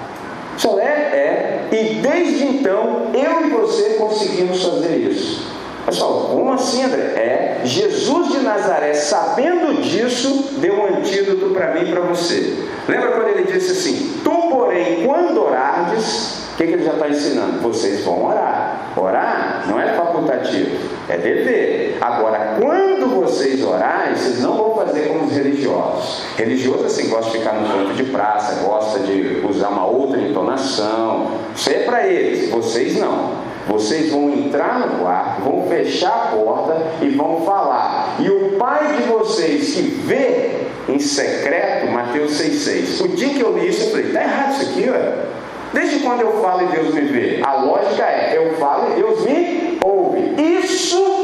Só 0.57 0.79
é, 0.79 0.83
é. 0.83 1.67
E 1.71 1.95
desde 2.01 2.45
então 2.45 3.11
eu 3.13 3.45
e 3.45 3.49
você 3.51 3.91
conseguimos 3.91 4.63
fazer 4.63 4.95
isso. 4.97 5.56
Pessoal, 5.87 6.31
como 6.31 6.51
assim, 6.51 6.83
André? 6.83 6.99
É, 6.99 7.61
Jesus 7.63 8.33
de 8.33 8.39
Nazaré, 8.39 8.93
sabendo 8.93 9.81
disso, 9.81 10.57
deu 10.57 10.73
um 10.73 10.97
antídoto 10.97 11.51
para 11.51 11.75
mim 11.75 11.87
e 11.87 11.91
para 11.93 12.01
você. 12.01 12.57
Lembra 12.89 13.11
quando 13.11 13.29
ele 13.29 13.49
disse 13.49 13.71
assim: 13.71 14.19
Tu, 14.21 14.29
porém, 14.29 15.05
quando 15.05 15.41
orardes, 15.41 16.43
o 16.51 16.57
que, 16.57 16.67
que 16.67 16.73
ele 16.73 16.83
já 16.83 16.91
está 16.91 17.07
ensinando? 17.07 17.61
Vocês 17.61 18.03
vão 18.03 18.25
orar. 18.25 18.91
Orar 18.97 19.63
não 19.65 19.79
é 19.79 19.93
facultativo, 19.93 20.75
é 21.07 21.17
dever. 21.19 21.97
Agora, 22.01 22.57
quando 22.59 23.21
vocês 23.21 23.63
orarem, 23.63 24.13
vocês 24.13 24.41
não 24.41 24.57
vão 24.57 24.75
fazer 24.75 25.07
como 25.07 25.23
os 25.23 25.31
religiosos. 25.31 26.23
Religioso 26.35 26.83
assim 26.85 27.07
gosta 27.07 27.31
de 27.31 27.37
ficar 27.37 27.53
no 27.53 27.65
canto 27.65 27.93
de 27.93 28.03
praça, 28.11 28.61
gosta 28.61 28.99
de 28.99 29.41
usar 29.49 29.69
uma 29.69 29.85
outra 29.85 30.19
entonação. 30.19 31.31
Isso 31.55 31.69
é 31.69 31.83
para 31.83 32.05
eles, 32.05 32.49
vocês 32.49 32.99
não. 32.99 33.46
Vocês 33.67 34.11
vão 34.11 34.31
entrar 34.31 34.79
no 34.79 34.99
quarto, 34.99 35.41
vão 35.41 35.67
fechar 35.67 36.09
a 36.09 36.35
porta 36.35 36.77
e 37.01 37.09
vão 37.09 37.41
falar. 37.45 38.15
E 38.19 38.29
o 38.29 38.57
pai 38.57 38.95
de 38.95 39.03
vocês 39.03 39.75
que 39.75 39.81
vê 39.81 40.67
em 40.87 40.99
secreto, 40.99 41.91
Mateus 41.91 42.39
6,6. 42.39 43.05
O 43.05 43.07
dia 43.09 43.29
que 43.29 43.41
eu 43.41 43.57
li 43.57 43.67
isso, 43.67 43.83
eu 43.83 43.91
falei, 43.91 44.05
está 44.07 44.21
errado 44.21 44.51
isso 44.53 44.69
aqui, 44.69 44.89
ué. 44.89 45.13
Desde 45.73 45.99
quando 45.99 46.21
eu 46.21 46.41
falo 46.41 46.63
e 46.63 46.67
Deus 46.67 46.93
me 46.93 47.01
vê? 47.01 47.41
A 47.43 47.55
lógica 47.55 48.03
é, 48.03 48.37
eu 48.37 48.55
falo 48.55 48.93
e 48.93 48.95
Deus 48.95 49.25
me 49.25 49.77
ouve. 49.83 50.41
Isso 50.41 51.17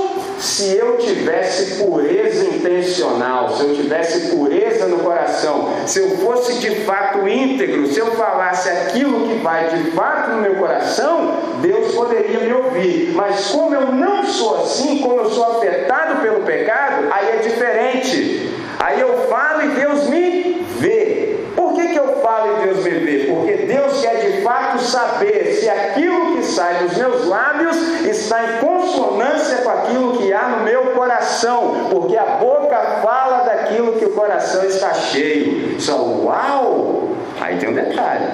se 0.44 0.76
eu 0.76 0.98
tivesse 0.98 1.82
pureza 1.82 2.44
intencional, 2.44 3.50
se 3.56 3.64
eu 3.64 3.76
tivesse 3.76 4.36
pureza 4.36 4.88
no 4.88 5.00
coração, 5.00 5.70
se 5.86 6.00
eu 6.00 6.18
fosse 6.18 6.60
de 6.60 6.82
fato 6.82 7.26
íntegro, 7.28 7.88
se 7.88 8.00
eu 8.00 8.12
falasse 8.12 8.70
aquilo 8.70 9.28
que 9.28 9.36
vai 9.36 9.70
de 9.70 9.92
fato 9.92 10.32
no 10.32 10.42
meu 10.42 10.56
coração, 10.56 11.33
Deus 11.64 11.96
poderia 11.96 12.42
me 12.42 12.54
ouvir. 12.54 13.14
Mas 13.16 13.48
como 13.48 13.74
eu 13.74 13.94
não 13.94 14.26
sou 14.26 14.64
assim, 14.64 15.00
como 15.00 15.22
eu 15.22 15.30
sou 15.30 15.58
afetado 15.58 16.22
pelo 16.22 16.42
pecado, 16.42 17.08
aí 17.10 17.30
é 17.30 17.38
diferente. 17.38 18.54
Aí 18.80 19.00
eu 19.00 19.28
falo 19.30 19.64
e 19.64 19.68
Deus 19.70 20.10
me 20.10 20.66
vê. 20.78 21.40
Por 21.56 21.74
que, 21.74 21.88
que 21.88 21.98
eu 21.98 22.20
falo 22.22 22.58
e 22.58 22.66
Deus 22.66 22.84
me 22.84 22.90
vê? 22.90 23.26
Porque 23.30 23.54
Deus 23.66 24.02
quer 24.02 24.16
de 24.16 24.42
fato 24.42 24.80
saber 24.80 25.54
se 25.54 25.70
aquilo 25.70 26.36
que 26.36 26.44
sai 26.44 26.84
dos 26.84 26.98
meus 26.98 27.28
lábios 27.28 27.78
está 28.02 28.44
em 28.44 28.58
consonância 28.58 29.60
com 29.60 29.70
aquilo 29.70 30.18
que 30.18 30.34
há 30.34 30.50
no 30.50 30.66
meu 30.66 30.88
coração. 30.88 31.88
Porque 31.90 32.18
a 32.18 32.26
boca 32.26 32.78
fala 33.02 33.46
daquilo 33.46 33.94
que 33.94 34.06
o 34.06 34.12
coração 34.12 34.66
está 34.66 34.94
cheio. 34.94 35.80
Só 35.80 35.96
uau! 35.96 37.16
Aí 37.40 37.56
tem 37.56 37.70
um 37.70 37.74
detalhe: 37.74 38.26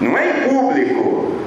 não 0.00 0.16
é 0.16 0.30
em 0.30 0.48
público. 0.48 1.38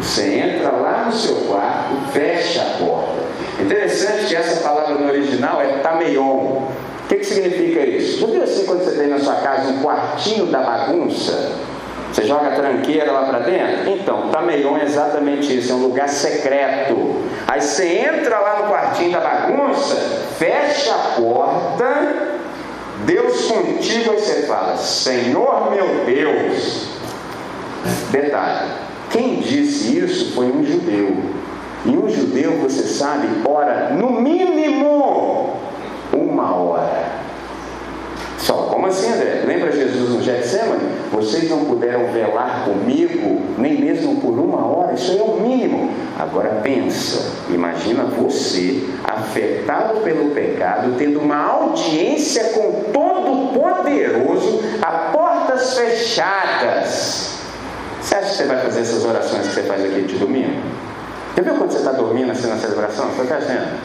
Você 0.00 0.38
entra 0.38 0.70
lá 0.70 1.04
no 1.06 1.12
seu 1.12 1.36
quarto, 1.46 2.12
fecha 2.12 2.62
a 2.62 2.84
porta. 2.84 3.20
Interessante 3.60 4.26
que 4.26 4.36
essa 4.36 4.60
palavra 4.60 4.94
no 4.94 5.06
original 5.06 5.60
é 5.60 5.78
tameion 5.78 6.70
que, 7.10 7.16
que 7.16 7.24
significa 7.24 7.80
isso? 7.80 8.20
Já 8.20 8.26
viu 8.28 8.42
assim 8.44 8.64
quando 8.64 8.84
você 8.84 8.96
tem 8.96 9.08
na 9.08 9.18
sua 9.18 9.34
casa 9.34 9.68
um 9.68 9.82
quartinho 9.82 10.46
da 10.46 10.60
bagunça? 10.60 11.52
Você 12.12 12.24
joga 12.24 12.48
a 12.48 12.50
tranqueira 12.52 13.10
lá 13.10 13.24
para 13.24 13.40
dentro? 13.40 13.90
Então, 13.90 14.30
Tameion 14.30 14.76
é 14.78 14.84
exatamente 14.84 15.58
isso, 15.58 15.72
é 15.72 15.74
um 15.74 15.82
lugar 15.82 16.08
secreto. 16.08 17.24
Aí 17.46 17.60
você 17.60 17.86
entra 17.98 18.38
lá 18.38 18.60
no 18.60 18.68
quartinho 18.68 19.12
da 19.12 19.20
bagunça, 19.20 19.94
fecha 20.38 20.92
a 20.92 21.20
porta, 21.20 22.38
Deus 23.06 23.44
contigo, 23.46 24.12
aí 24.12 24.20
você 24.20 24.42
fala, 24.42 24.76
Senhor 24.76 25.70
meu 25.70 26.04
Deus. 26.04 26.88
Detalhe, 28.10 28.70
quem 29.10 29.40
disse 29.40 29.98
isso 29.98 30.32
foi 30.34 30.46
um 30.46 30.64
judeu. 30.64 31.16
E 31.84 31.90
um 31.90 32.08
judeu, 32.08 32.58
você 32.58 32.82
sabe, 32.82 33.26
ora 33.44 33.90
no 33.90 34.20
mínimo 34.20 35.56
uma 36.12 36.54
hora. 36.54 37.20
Só, 38.38 38.54
como 38.54 38.86
assim, 38.86 39.12
André? 39.12 39.44
Lembra 39.46 39.72
Jesus 39.72 40.10
no 40.10 40.22
Getsemane? 40.22 40.82
Vocês 41.12 41.48
não 41.50 41.64
puderam 41.66 42.06
velar 42.06 42.64
comigo, 42.64 43.42
nem 43.58 43.80
mesmo 43.80 44.20
por 44.20 44.38
uma 44.38 44.64
hora, 44.66 44.94
isso 44.94 45.18
é 45.18 45.22
o 45.22 45.40
mínimo. 45.40 45.90
Agora 46.18 46.60
pensa, 46.62 47.32
imagina 47.50 48.04
você, 48.04 48.88
afetado 49.04 50.00
pelo 50.00 50.30
pecado, 50.30 50.94
tendo 50.96 51.20
uma 51.20 51.36
audiência 51.36 52.44
com 52.50 52.90
todo 52.92 53.52
poderoso, 53.52 54.60
a 54.80 55.10
portas 55.12 55.78
fechadas. 55.78 57.39
Você 58.00 58.14
acha 58.14 58.30
que 58.30 58.36
você 58.36 58.44
vai 58.44 58.60
fazer 58.60 58.80
essas 58.80 59.04
orações 59.04 59.46
que 59.48 59.54
você 59.54 59.62
faz 59.62 59.84
aqui 59.84 60.02
de 60.02 60.18
domingo? 60.18 60.62
Já 61.36 61.42
viu 61.42 61.54
quando 61.54 61.70
você 61.70 61.78
está 61.78 61.92
dormindo 61.92 62.32
assim 62.32 62.48
na 62.48 62.56
celebração? 62.56 63.08
Você 63.10 63.22
está 63.22 63.36
achando? 63.36 63.78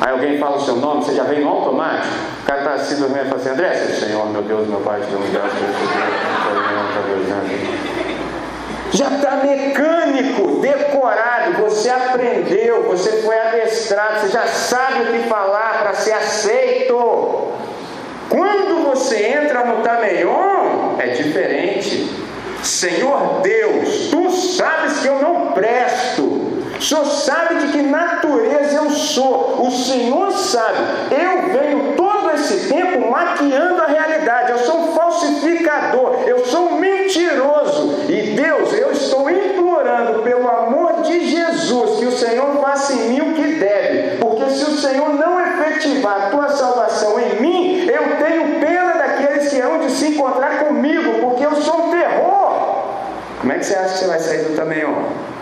Aí 0.00 0.12
alguém 0.12 0.38
fala 0.38 0.56
o 0.56 0.60
seu 0.60 0.76
nome, 0.76 1.04
você 1.04 1.14
já 1.14 1.24
vem 1.24 1.40
no 1.40 1.48
automático. 1.48 2.14
O 2.42 2.46
cara 2.46 2.58
está 2.60 2.72
assim 2.74 2.96
dormindo 2.96 3.26
e 3.26 3.28
fala 3.28 3.40
assim, 3.40 3.50
André, 3.50 3.74
Senhor, 3.74 4.30
meu 4.30 4.42
Deus, 4.42 4.68
meu 4.68 4.80
Pai, 4.80 5.00
te 5.00 5.10
dou 5.10 5.20
graças 5.32 5.54
já 8.94 9.08
está 9.08 9.36
mecânico, 9.42 10.60
decorado, 10.60 11.64
você 11.64 11.90
aprendeu, 11.90 12.84
você 12.84 13.22
foi 13.22 13.36
adestrado, 13.40 14.20
você 14.20 14.28
já 14.28 14.46
sabe 14.46 15.02
o 15.02 15.06
que 15.06 15.28
falar 15.28 15.80
para 15.82 15.94
ser 15.94 16.12
aceito. 16.12 17.48
Quando 18.28 18.84
você 18.84 19.26
entra 19.26 19.64
no 19.64 19.82
Tameion, 19.82 20.63
é 20.98 21.08
diferente. 21.08 22.10
Senhor 22.62 23.40
Deus, 23.42 24.08
tu 24.10 24.30
sabes 24.30 25.00
que 25.00 25.06
eu 25.06 25.20
não 25.20 25.52
presto. 25.52 26.22
O 26.22 26.82
Senhor 26.82 27.04
sabe 27.04 27.54
de 27.56 27.72
que 27.72 27.82
natureza 27.82 28.76
eu 28.76 28.90
sou. 28.90 29.66
O 29.66 29.70
Senhor 29.70 30.32
sabe. 30.32 30.78
Eu 31.10 31.52
venho 31.52 31.94
todo 31.96 32.30
esse 32.32 32.68
tempo 32.68 33.10
maquiando 33.10 33.82
a 33.82 33.86
realidade. 33.86 34.52
Eu 34.52 34.58
sou 34.58 34.80
um 34.80 34.92
falsificador. 34.94 36.24
Eu 36.26 36.44
sou 36.46 36.70
um 36.70 36.80
mentiroso. 36.80 38.04
E 38.08 38.34
Deus, 38.34 38.72
eu 38.72 38.92
estou 38.92 39.30
implorando 39.30 40.22
pelo 40.22 40.48
amor 40.48 41.02
de 41.02 41.30
Jesus 41.30 41.98
que 41.98 42.06
o 42.06 42.12
Senhor 42.12 42.60
faça 42.60 42.92
em 42.94 43.08
mim 43.10 43.20
o 43.20 43.34
que 43.34 43.54
deve. 43.54 44.18
Porque 44.18 44.50
se 44.50 44.64
o 44.64 44.76
Senhor 44.76 45.08
não 45.10 45.40
efetivar 45.40 46.26
a 46.26 46.30
tua 46.30 46.48
salvação 46.48 47.18
em 47.20 47.40
mim, 47.40 47.86
eu 47.88 48.16
tenho 48.18 48.60
pena 48.60 48.94
daqueles 48.94 49.48
que 49.48 49.53
hão 49.64 49.78
de 49.78 49.90
se 49.90 50.08
encontrar 50.08 50.64
comigo, 50.64 51.20
porque 51.20 51.44
eu 51.44 51.54
sou 51.56 51.86
um 51.86 51.90
terror. 51.90 52.84
Como 53.40 53.52
é 53.52 53.58
que 53.58 53.66
você 53.66 53.74
acha 53.74 53.94
que 53.94 53.98
você 53.98 54.06
vai 54.06 54.18
sair 54.18 54.44
do 54.44 54.54
ó? 54.60 55.34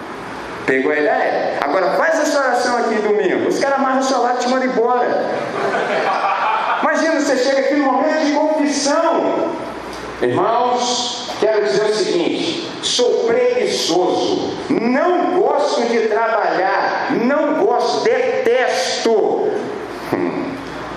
Pegou 0.67 0.93
a 0.93 0.97
ideia? 0.97 1.59
Agora 1.61 1.91
faz 1.93 2.21
essa 2.21 2.39
oração 2.39 2.79
aqui 2.79 2.95
domingo. 2.97 3.49
Os 3.49 3.59
caras 3.59 3.79
amarram 3.79 4.01
o 4.01 4.03
celular 4.03 4.35
e 4.37 4.39
te 4.39 4.49
mandam 4.49 4.69
embora. 4.69 5.25
Imagina, 6.83 7.21
você 7.21 7.37
chega 7.37 7.61
aqui 7.61 7.75
no 7.75 7.85
momento 7.85 8.25
de 8.25 8.33
confissão. 8.33 9.51
Irmãos, 10.21 11.31
quero 11.41 11.65
dizer 11.65 11.85
o 11.85 11.95
seguinte: 11.95 12.71
sou 12.83 13.25
preguiçoso, 13.27 14.57
não 14.69 15.41
gosto 15.41 15.83
de 15.89 16.09
trabalhar, 16.09 17.09
não 17.11 17.65
gosto, 17.65 18.05
detesto. 18.05 19.49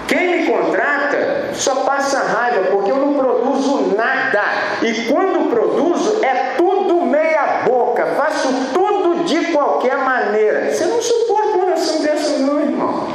Quem 0.07 0.43
me 0.43 0.45
contrata 0.45 1.17
só 1.57 1.75
passa 1.83 2.19
raiva, 2.19 2.71
porque 2.71 2.91
eu 2.91 2.97
não 2.97 3.13
produzo 3.13 3.95
nada. 3.95 4.43
E 4.81 5.11
quando 5.11 5.49
produzo, 5.49 6.23
é 6.23 6.55
tudo 6.57 7.01
meia 7.01 7.63
boca, 7.65 8.05
faço 8.17 8.49
tudo 8.73 9.23
de 9.23 9.51
qualquer 9.51 9.97
maneira. 9.97 10.71
Você 10.71 10.85
não 10.85 11.01
suporta 11.01 11.49
uma 11.49 11.65
oração 11.65 12.01
dessa, 12.01 12.37
não, 12.39 12.59
irmão. 12.61 13.07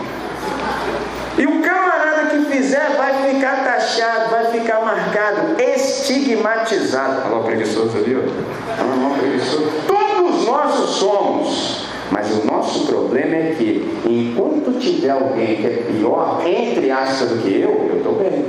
E 1.39 1.47
o 1.47 1.63
camarada 1.63 2.27
que 2.31 2.45
fizer 2.47 2.97
vai 2.97 3.31
ficar 3.31 3.65
taxado, 3.65 4.31
vai 4.31 4.47
ficar 4.47 4.81
marcado, 4.81 5.61
estigmatizado. 5.61 7.23
Alô, 7.27 7.45
preguiçoso 7.45 7.97
ali, 7.97 8.17
ó. 8.17 8.83
Alô, 8.83 9.15
preguiçoso. 9.17 9.71
Todos 9.87 10.47
nós 10.47 10.75
somos. 10.91 11.90
Mas 12.11 12.31
o 12.33 12.45
nosso 12.45 12.87
problema 12.87 13.37
é 13.37 13.55
que, 13.57 13.89
enquanto 14.05 14.79
tiver 14.81 15.11
alguém 15.11 15.57
que 15.57 15.67
é 15.67 15.85
pior, 15.89 16.43
entre 16.47 16.91
aspas, 16.91 17.29
do 17.29 17.39
que 17.39 17.61
eu, 17.61 17.89
eu 17.91 17.99
estou 17.99 18.15
bem. 18.15 18.45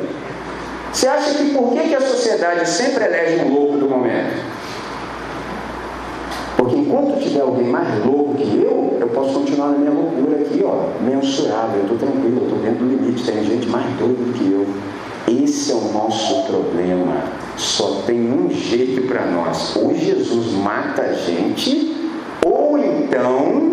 Você 0.92 1.08
acha 1.08 1.36
que 1.36 1.54
por 1.54 1.72
que, 1.72 1.90
que 1.90 1.96
a 1.96 2.02
sociedade 2.02 2.68
sempre 2.68 3.06
elege 3.06 3.46
um 3.46 3.54
louco 3.54 3.78
do 3.78 3.88
momento? 3.88 4.44
Porque 6.58 6.76
enquanto 6.76 7.22
tiver 7.22 7.42
alguém 7.42 7.68
mais 7.68 8.06
louco 8.06 8.36
que 8.36 8.62
eu, 8.64 8.98
eu 9.00 9.08
posso 9.10 9.34
continuar 9.34 9.70
na 9.70 9.78
minha 9.78 9.92
loucura 9.92 10.38
aqui, 10.38 10.64
ó, 10.64 11.02
mensurável, 11.04 11.78
eu 11.78 11.84
estou 11.84 11.98
tranquilo, 11.98 12.42
eu 12.42 12.44
estou 12.44 12.60
dentro 12.60 12.86
do 12.86 12.90
limite, 12.90 13.24
tem 13.24 13.44
gente 13.44 13.68
mais 13.68 13.86
doida 13.98 14.24
do 14.24 14.34
que 14.34 14.52
eu. 14.52 14.68
Esse 15.44 15.72
é 15.72 15.76
o 15.76 15.94
nosso 15.94 16.44
problema. 16.44 17.24
Só 17.56 18.02
tem 18.06 18.20
um 18.32 18.50
jeito 18.50 19.08
para 19.08 19.26
nós. 19.28 19.76
Ou 19.76 19.96
Jesus 19.96 20.54
mata 20.54 21.04
a 21.04 21.14
gente, 21.14 21.96
ou 22.46 22.78
então 22.78 23.72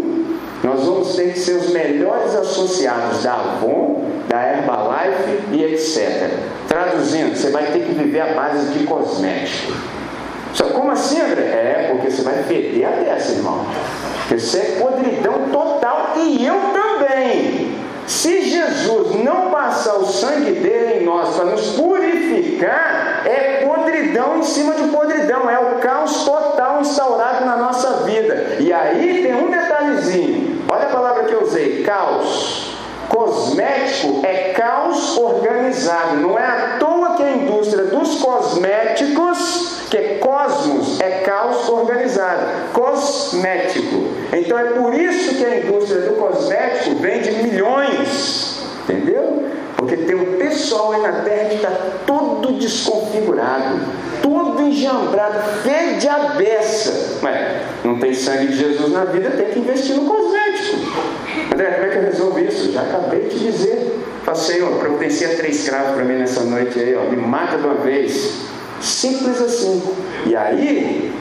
nós 0.63 0.85
vamos 0.85 1.15
ter 1.15 1.33
que 1.33 1.39
ser 1.39 1.53
os 1.53 1.71
melhores 1.71 2.35
associados 2.35 3.23
da 3.23 3.35
Avon, 3.35 4.05
da 4.29 4.43
Herbalife 4.43 5.41
e 5.53 5.65
etc. 5.65 6.31
Traduzindo, 6.67 7.37
você 7.37 7.51
vai 7.51 7.67
ter 7.67 7.81
que 7.85 7.93
viver 7.93 8.21
à 8.21 8.35
base 8.35 8.73
de 8.73 8.85
cosmético. 8.85 9.73
Só 10.53 10.65
como 10.71 10.91
assim, 10.91 11.21
André? 11.21 11.43
É, 11.43 11.89
porque 11.91 12.11
você 12.11 12.23
vai 12.23 12.43
perder 12.43 12.85
a 12.85 12.91
dessa, 12.91 13.33
irmão. 13.33 13.65
Porque 14.21 14.41
você 14.41 14.59
é 14.59 14.81
podridão 14.81 15.49
total 15.53 16.15
e 16.17 16.45
eu 16.45 16.57
também. 16.73 17.78
Se 18.09 18.49
Jesus 18.49 19.23
não 19.23 19.51
passar 19.51 19.97
o 19.97 20.07
sangue 20.07 20.53
dele 20.53 21.01
em 21.01 21.05
nós 21.05 21.37
para 21.37 21.44
nos 21.44 21.73
purificar, 21.77 23.23
é 23.27 23.66
podridão 23.66 24.38
em 24.38 24.42
cima 24.42 24.73
de 24.73 24.88
podridão, 24.88 25.49
é 25.51 25.59
o 25.59 25.79
caos 25.79 26.25
total 26.25 26.81
instaurado 26.81 27.44
na 27.44 27.59
nossa 27.59 28.05
vida. 28.05 28.57
E 28.61 28.73
aí 28.73 29.23
tem 29.23 29.35
um 29.35 29.51
detalhezinho, 29.51 30.64
olha 30.73 30.87
a 30.87 30.90
palavra 30.90 31.25
que 31.25 31.35
eu 31.35 31.42
usei: 31.42 31.83
caos. 31.83 32.79
Cosmético 33.11 34.25
é 34.25 34.53
caos 34.53 35.16
organizado, 35.16 36.16
não 36.16 36.38
é 36.38 36.44
à 36.44 36.77
toa 36.79 37.14
que 37.14 37.23
a 37.23 37.31
indústria 37.31 37.85
dos 37.85 38.21
cosméticos 38.21 39.78
que 39.90 40.18
cosmos 40.18 41.01
é 41.01 41.22
caos 41.24 41.68
organizado, 41.68 42.72
cosmético. 42.72 44.09
Então 44.33 44.59
é 44.59 44.64
por 44.64 44.94
isso 44.94 45.35
que 45.37 45.44
a 45.44 45.59
indústria 45.59 46.03
do 46.03 46.14
cosmético 46.14 46.96
vende 46.96 47.33
milhões, 47.42 48.62
entendeu? 48.83 49.44
Porque 49.77 49.96
tem 49.96 50.16
um 50.16 50.37
pessoal 50.37 50.92
aí 50.92 51.03
na 51.03 51.12
terra 51.22 51.48
que 51.48 51.55
está 51.57 51.70
todo 52.07 52.53
desconfigurado, 52.55 53.79
todo 54.22 54.62
enjambrado, 54.62 55.38
feio 55.62 55.98
de 55.98 56.09
abessa. 56.09 57.18
Mas 57.22 57.62
não 57.85 57.98
tem 57.98 58.12
sangue 58.12 58.48
de 58.48 58.57
Jesus 58.57 58.92
na 58.92 59.05
vida, 59.05 59.31
tem 59.31 59.46
que 59.46 59.61
investir 59.61 59.94
no 59.96 60.05
cosmético. 60.05 60.79
André, 61.55 61.70
como 61.70 61.87
é 61.87 61.88
que 61.88 61.96
eu 61.96 62.03
resolvo 62.03 62.38
isso? 62.40 62.72
Já 62.72 62.83
acabei 62.83 63.29
de 63.29 63.38
dizer. 63.38 64.05
Fala, 64.24 64.37
Senhor, 64.37 64.70
providencia 64.79 65.37
três 65.37 65.66
cravos 65.66 65.94
para 65.94 66.05
mim 66.05 66.16
nessa 66.16 66.42
noite 66.44 66.79
aí, 66.79 66.94
ó. 66.94 67.09
Me 67.09 67.16
mata 67.16 67.57
de 67.57 67.64
uma 67.64 67.77
vez. 67.77 68.48
Simples 68.81 69.41
assim. 69.41 69.83
E 70.27 70.37
aí, 70.37 71.12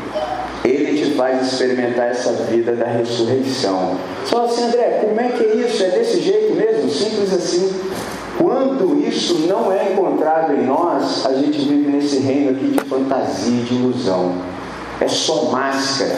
ele 0.64 0.98
te 0.98 1.16
faz 1.16 1.48
experimentar 1.52 2.08
essa 2.08 2.32
vida 2.44 2.74
da 2.74 2.86
ressurreição. 2.86 3.98
Só 4.26 4.46
assim, 4.46 4.64
André, 4.64 5.00
como 5.02 5.20
é 5.20 5.30
que 5.30 5.44
é 5.44 5.56
isso? 5.56 5.84
É 5.84 5.90
desse 5.90 6.22
jeito 6.22 6.54
mesmo? 6.56 6.90
Simples 6.90 7.34
assim. 7.34 7.72
Quando 8.38 9.02
isso 9.08 9.48
não 9.48 9.72
é 9.72 9.92
encontrado 9.92 10.54
em 10.54 10.66
nós, 10.66 11.26
a 11.26 11.34
gente 11.34 11.60
vive 11.60 11.90
nesse 11.90 12.20
reino 12.20 12.52
aqui 12.52 12.68
de 12.68 12.80
fantasia, 12.82 13.64
de 13.64 13.74
ilusão. 13.74 14.34
É 15.02 15.08
só 15.08 15.46
máscara. 15.46 16.16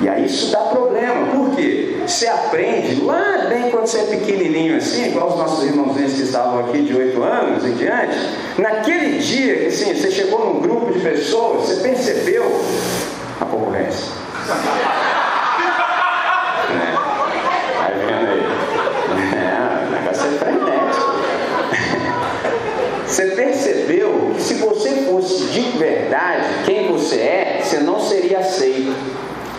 E 0.00 0.08
aí 0.08 0.26
isso 0.26 0.52
dá 0.52 0.60
problema. 0.60 1.26
Por 1.34 1.56
quê? 1.56 1.96
Você 2.06 2.26
aprende 2.26 3.00
lá 3.02 3.46
bem 3.48 3.70
quando 3.70 3.86
você 3.86 3.98
é 4.00 4.04
pequenininho 4.04 4.76
assim, 4.76 5.06
igual 5.06 5.30
os 5.30 5.36
nossos 5.36 5.64
irmãozinhos 5.64 6.12
que 6.12 6.22
estavam 6.22 6.60
aqui 6.60 6.82
de 6.82 6.94
8 6.94 7.22
anos 7.22 7.64
em 7.64 7.72
diante. 7.72 8.16
Naquele 8.58 9.18
dia 9.18 9.56
que 9.56 9.66
assim, 9.68 9.94
você 9.94 10.10
chegou 10.10 10.52
num 10.52 10.60
grupo 10.60 10.92
de 10.92 11.00
pessoas, 11.00 11.66
você 11.66 11.76
percebeu 11.82 12.44
a 13.40 13.44
concorrência. 13.46 14.12
é. 16.70 16.92
Vai 17.78 17.92
vendo 17.94 18.28
aí. 18.30 18.42
É, 19.34 19.86
o 19.86 19.90
negócio 19.92 20.26
é. 20.26 20.46
Você 23.06 23.26
percebeu 23.28 24.32
que 24.34 24.42
se 24.42 24.54
você 24.54 24.90
fosse 25.10 25.44
de 25.46 25.62
verdade 25.78 26.44
quem 26.66 26.88
você 26.88 27.16
é, 27.16 27.60
você 27.64 27.78
não 27.78 27.98
seria 27.98 28.40
aceito. 28.40 28.94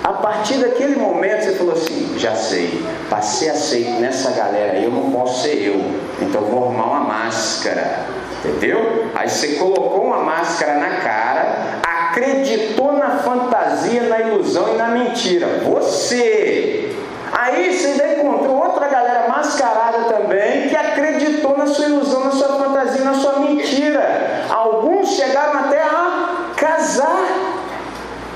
A 0.07 0.13
partir 0.13 0.59
daquele 0.59 0.95
momento 0.95 1.43
você 1.43 1.55
falou 1.55 1.73
assim: 1.73 2.17
já 2.17 2.33
sei, 2.33 2.81
passei 3.09 3.49
aceito 3.49 3.99
nessa 3.99 4.31
galera 4.31 4.77
aí, 4.77 4.85
eu 4.85 4.89
não 4.89 5.11
posso 5.11 5.43
ser 5.43 5.55
eu, 5.55 5.83
então 6.21 6.43
vou 6.43 6.63
arrumar 6.63 6.85
uma 6.85 6.99
máscara, 7.01 8.05
entendeu? 8.39 9.09
Aí 9.13 9.27
você 9.27 9.55
colocou 9.55 10.05
uma 10.05 10.19
máscara 10.19 10.75
na 10.75 11.01
cara, 11.01 11.81
acreditou 11.83 12.93
na 12.93 13.17
fantasia, 13.17 14.03
na 14.03 14.21
ilusão 14.21 14.75
e 14.75 14.77
na 14.77 14.87
mentira. 14.87 15.45
Você! 15.65 16.95
Aí 17.33 17.73
você 17.73 17.87
ainda 17.87 18.13
encontrou 18.13 18.63
outra 18.63 18.87
galera 18.87 19.27
mascarada 19.27 20.05
também 20.05 20.69
que 20.69 20.75
acreditou 20.77 21.57
na 21.57 21.67
sua 21.67 21.83
ilusão, 21.83 22.23
na 22.23 22.31
sua 22.31 22.57
fantasia, 22.57 23.03
na 23.03 23.13
sua 23.13 23.39
mentira. 23.39 24.45
Alguns 24.49 25.09
chegaram 25.09 25.59
até 25.59 25.81
a 25.81 26.45
casar 26.55 27.46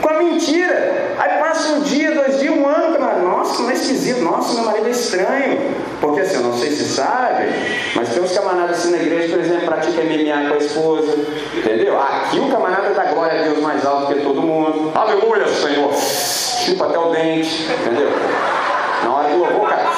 com 0.01 0.09
a 0.09 0.13
mentira. 0.13 1.15
Aí 1.17 1.39
passa 1.39 1.73
um 1.73 1.81
dia, 1.81 2.11
dois 2.11 2.39
dias, 2.39 2.53
um 2.55 2.67
ano, 2.67 2.99
nossa, 3.23 3.63
não 3.63 3.69
é 3.69 3.73
esquisito, 3.73 4.21
nossa, 4.21 4.53
meu 4.55 4.63
marido 4.63 4.87
é 4.87 4.91
estranho. 4.91 5.75
Porque 5.99 6.21
assim, 6.21 6.35
eu 6.35 6.41
não 6.41 6.57
sei 6.57 6.71
se 6.71 6.85
sabe, 6.85 7.45
mas 7.95 8.09
tem 8.09 8.23
uns 8.23 8.31
camaradas 8.31 8.79
assim 8.79 8.91
na 8.91 8.97
igreja, 8.97 9.29
por 9.29 9.39
exemplo, 9.39 9.65
pratica 9.65 10.01
MMA 10.01 10.49
com 10.49 10.53
a 10.55 10.57
esposa, 10.57 11.15
entendeu? 11.55 11.99
Aqui 11.99 12.39
o 12.39 12.49
camarada 12.49 12.89
dá 12.89 13.05
glória 13.05 13.39
a 13.39 13.43
Deus 13.43 13.59
mais 13.59 13.85
alto 13.85 14.13
que 14.13 14.21
todo 14.21 14.41
mundo. 14.41 14.91
Aleluia, 14.95 15.47
Senhor! 15.47 15.93
Chupa 15.93 16.85
até 16.85 16.97
o 16.97 17.11
dente, 17.11 17.67
entendeu? 17.71 18.09
Na 19.03 19.13
hora 19.13 19.29
do 19.29 19.37
louvor, 19.37 19.69
cara. 19.69 19.91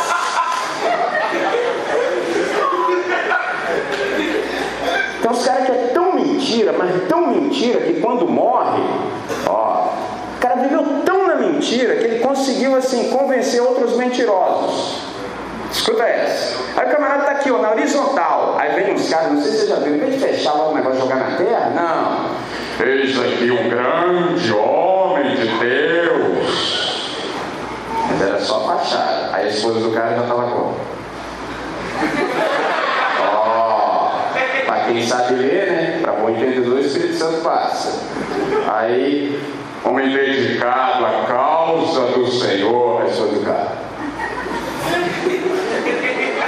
Então 5.20 5.32
os 5.32 5.46
caras 5.46 5.66
que 5.66 5.72
é 5.72 5.92
tão 5.94 6.14
mentira, 6.14 6.74
mas 6.78 7.08
tão 7.08 7.28
mentira 7.28 7.80
que 7.80 8.02
quando 8.02 8.28
morre, 8.28 8.84
ó, 9.48 9.83
cara 10.44 10.56
viveu 10.58 10.84
tão 11.06 11.26
na 11.26 11.36
mentira 11.36 11.96
que 11.96 12.04
ele 12.04 12.20
conseguiu 12.20 12.76
assim 12.76 13.10
convencer 13.10 13.62
outros 13.62 13.96
mentirosos. 13.96 14.98
Escuta 15.72 16.04
essa. 16.04 16.60
Aí 16.76 16.86
o 16.86 16.92
camarada 16.92 17.22
está 17.22 17.32
aqui, 17.32 17.50
ó, 17.50 17.60
na 17.60 17.72
horizontal. 17.72 18.58
Aí 18.60 18.76
vem 18.76 18.94
uns 18.94 19.10
caras, 19.10 19.32
não 19.32 19.42
sei 19.42 19.52
se 19.52 19.60
você 19.60 19.68
já 19.68 19.76
viu, 19.78 19.96
em 19.96 20.00
vez 20.00 20.16
de 20.16 20.20
fechar 20.20 20.54
o 20.54 20.76
negócio 20.76 21.00
jogar 21.00 21.16
na 21.16 21.38
terra, 21.38 21.72
não. 21.74 22.86
Eis 22.86 23.18
aqui 23.18 23.52
um 23.52 23.70
grande 23.70 24.52
homem 24.52 25.34
de 25.34 25.48
Deus. 25.48 27.18
Mas 28.10 28.22
era 28.22 28.40
só 28.42 28.68
fachada. 28.68 29.30
Aí 29.32 29.46
a 29.46 29.50
esposa 29.50 29.80
do 29.80 29.92
cara 29.92 30.14
já 30.14 30.24
estava 30.24 30.44
como? 30.44 30.76
Ó, 33.34 34.12
para 34.66 34.80
quem 34.86 35.08
sabe 35.08 35.36
ler, 35.36 35.72
né? 35.72 36.00
Para 36.02 36.12
bom 36.12 36.30
entendedor, 36.30 36.76
o 36.76 36.80
Espírito 36.80 37.16
Santo 37.16 37.42
passa. 37.42 37.98
Aí, 38.68 39.42
homem 39.86 40.10
dedicado 40.14 41.06
à 41.06 41.26
causa 41.28 42.02
do 42.08 42.32
Senhor, 42.32 43.04
do 43.04 43.46
cara. 43.46 43.84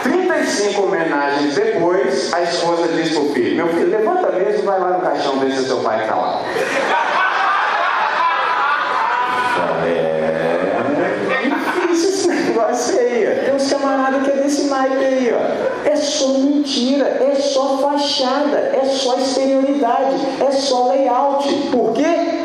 35 0.03 0.81
homenagens 0.81 1.55
depois, 1.55 2.33
a 2.33 2.41
esposa 2.41 2.87
diz 2.93 3.13
para 3.13 3.33
filho: 3.33 3.55
Meu 3.57 3.67
filho, 3.67 3.89
levanta 3.89 4.31
mesmo 4.31 4.63
e 4.63 4.65
vai 4.65 4.79
lá 4.79 4.89
no 4.91 5.01
caixão 5.01 5.39
ver 5.39 5.51
se 5.51 5.65
seu 5.65 5.79
pai 5.79 6.01
está 6.01 6.15
lá. 6.15 6.41
É 11.29 11.47
difícil 11.47 12.09
esse 12.09 12.27
negócio 12.27 12.99
aí. 12.99 13.41
Tem 13.45 13.55
uns 13.55 13.69
camaradas 13.71 14.23
que 14.23 14.31
é 14.31 14.35
desse 14.35 14.69
naipe 14.69 14.95
aí, 14.97 15.33
ó. 15.33 15.89
É 15.89 15.95
só 15.95 16.27
mentira, 16.29 17.05
é 17.07 17.35
só 17.35 17.77
fachada, 17.79 18.57
é 18.57 18.85
só 18.85 19.17
exterioridade, 19.17 20.15
é 20.41 20.51
só 20.51 20.89
layout. 20.89 21.47
Por 21.71 21.93
quê? 21.93 22.44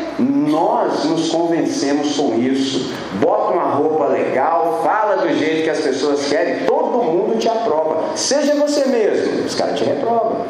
Nós 0.51 1.05
nos 1.05 1.29
convencemos 1.29 2.17
com 2.17 2.35
isso. 2.39 2.93
Bota 3.19 3.53
uma 3.53 3.71
roupa 3.71 4.07
legal, 4.07 4.81
fala 4.83 5.15
do 5.15 5.33
jeito 5.33 5.63
que 5.63 5.69
as 5.69 5.79
pessoas 5.79 6.27
querem, 6.27 6.65
todo 6.65 7.03
mundo 7.03 7.39
te 7.39 7.47
aprova. 7.47 8.15
Seja 8.15 8.53
você 8.55 8.85
mesmo, 8.85 9.45
os 9.45 9.55
caras 9.55 9.79
te 9.79 9.85
reprovam. 9.85 10.45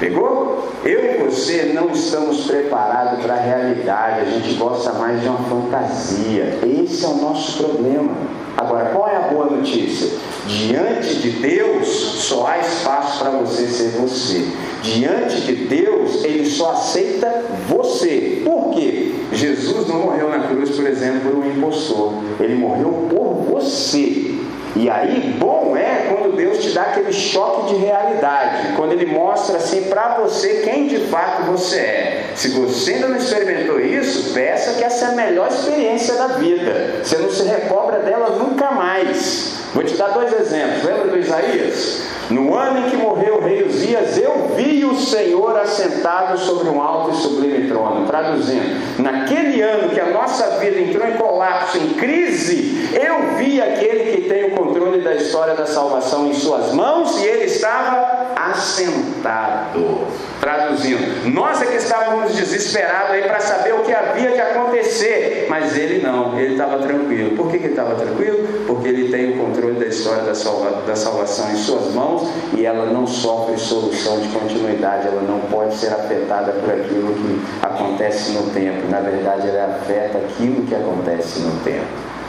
Pegou? 0.00 0.68
Eu 0.84 1.04
e 1.04 1.18
você 1.18 1.70
não 1.72 1.90
estamos 1.90 2.46
preparados 2.46 3.24
para 3.24 3.34
a 3.34 3.40
realidade, 3.40 4.20
a 4.22 4.24
gente 4.24 4.54
gosta 4.54 4.92
mais 4.94 5.20
de 5.20 5.28
uma 5.28 5.38
fantasia. 5.38 6.58
Esse 6.66 7.04
é 7.04 7.08
o 7.08 7.16
nosso 7.18 7.62
problema. 7.62 8.10
Agora, 8.56 8.90
qual 8.90 9.08
é 9.08 9.16
a 9.16 9.28
boa 9.28 9.46
notícia? 9.46 10.10
Diante 10.46 11.16
de 11.16 11.30
Deus, 11.30 11.88
só 11.88 12.46
há 12.46 12.58
espaço 12.58 13.18
para 13.20 13.30
você 13.30 13.66
ser 13.66 13.90
você. 13.98 14.44
Diante 14.82 15.40
de 15.42 15.54
Deus, 15.66 16.24
Ele 16.24 16.44
só 16.44 16.72
aceita 16.72 17.44
você. 17.68 18.42
Por 18.44 18.70
quê? 18.74 19.14
Jesus 19.32 19.88
não 19.88 20.00
morreu 20.00 20.28
na 20.28 20.40
cruz, 20.46 20.70
por 20.70 20.86
exemplo, 20.86 21.30
por 21.30 21.38
um 21.38 21.50
impostor. 21.50 22.14
Ele 22.38 22.54
morreu 22.54 23.08
por 23.08 23.34
você. 23.50 24.31
E 24.74 24.88
aí, 24.88 25.36
bom 25.38 25.76
é 25.76 26.06
quando 26.08 26.34
Deus 26.34 26.58
te 26.58 26.70
dá 26.70 26.82
aquele 26.82 27.12
choque 27.12 27.74
de 27.74 27.80
realidade, 27.80 28.74
quando 28.76 28.92
Ele 28.92 29.06
mostra 29.06 29.58
assim 29.58 29.84
para 29.84 30.18
você 30.18 30.62
quem 30.64 30.88
de 30.88 31.06
fato 31.06 31.42
você 31.42 31.78
é. 31.78 32.30
Se 32.34 32.48
você 32.48 32.94
ainda 32.94 33.08
não 33.08 33.16
experimentou 33.16 33.78
isso, 33.78 34.32
peça 34.32 34.72
que 34.74 34.84
essa 34.84 35.06
é 35.06 35.08
a 35.08 35.12
melhor 35.12 35.48
experiência 35.48 36.14
da 36.14 36.28
vida. 36.28 37.00
Você 37.02 37.18
não 37.18 37.30
se 37.30 37.44
recobra 37.44 37.98
dela 37.98 38.30
nunca 38.30 38.70
mais. 38.70 39.61
Vou 39.74 39.82
te 39.82 39.94
dar 39.96 40.08
dois 40.08 40.32
exemplos. 40.32 40.84
Lembra 40.84 41.08
do 41.08 41.18
Isaías? 41.18 42.02
No 42.30 42.54
ano 42.54 42.86
em 42.86 42.90
que 42.90 42.96
morreu 42.96 43.36
o 43.36 43.40
rei 43.40 43.62
Uzias, 43.62 44.16
eu 44.18 44.52
vi 44.56 44.84
o 44.84 44.94
Senhor 44.94 45.58
assentado 45.58 46.38
sobre 46.38 46.68
um 46.68 46.80
alto 46.80 47.10
e 47.10 47.14
sublime 47.16 47.68
trono. 47.68 48.06
Traduzindo, 48.06 49.02
naquele 49.02 49.60
ano 49.60 49.90
que 49.90 50.00
a 50.00 50.10
nossa 50.10 50.58
vida 50.58 50.78
entrou 50.78 51.06
em 51.06 51.14
colapso, 51.14 51.78
em 51.78 51.94
crise, 51.94 52.90
eu 52.94 53.36
vi 53.36 53.60
aquele 53.60 54.12
que 54.12 54.28
tem 54.28 54.44
o 54.46 54.50
controle 54.50 55.00
da 55.00 55.14
história 55.14 55.54
da 55.54 55.66
salvação 55.66 56.26
em 56.26 56.34
suas 56.34 56.72
mãos 56.72 57.20
e 57.20 57.26
ele 57.26 57.44
estava 57.44 58.32
assentado. 58.36 60.06
Traduzindo, 60.40 61.30
nós 61.30 61.62
é 61.62 61.66
que 61.66 61.76
estávamos 61.76 62.34
desesperados 62.34 63.12
aí 63.12 63.22
para 63.22 63.38
saber 63.40 63.74
o 63.74 63.80
que 63.80 63.92
havia 63.92 64.32
de 64.32 64.40
acontecer, 64.40 65.46
mas 65.48 65.76
ele 65.76 66.02
não, 66.02 66.38
ele 66.38 66.54
estava 66.54 66.78
tranquilo. 66.78 67.36
Por 67.36 67.50
que, 67.50 67.58
que 67.58 67.64
ele 67.64 67.72
estava 67.72 67.94
tranquilo? 67.94 68.64
Porque 68.66 68.88
ele 68.88 69.10
tem 69.10 69.32
o 69.32 69.36
controle 69.36 69.61
da 69.70 69.86
história 69.86 70.24
da, 70.24 70.34
salva, 70.34 70.82
da 70.86 70.96
salvação 70.96 71.50
em 71.52 71.56
suas 71.56 71.94
mãos 71.94 72.28
e 72.56 72.66
ela 72.66 72.86
não 72.86 73.06
sofre 73.06 73.56
solução 73.56 74.18
de 74.18 74.28
continuidade, 74.28 75.06
ela 75.06 75.22
não 75.22 75.38
pode 75.50 75.74
ser 75.76 75.88
afetada 75.88 76.52
por 76.52 76.70
aquilo 76.70 77.14
que 77.14 77.40
acontece 77.64 78.32
no 78.32 78.50
tempo. 78.50 78.88
Na 78.90 79.00
verdade, 79.00 79.48
ela 79.48 79.76
afeta 79.76 80.18
aquilo 80.18 80.66
que 80.66 80.74
acontece 80.74 81.40
no 81.40 81.52
tempo. 81.60 81.86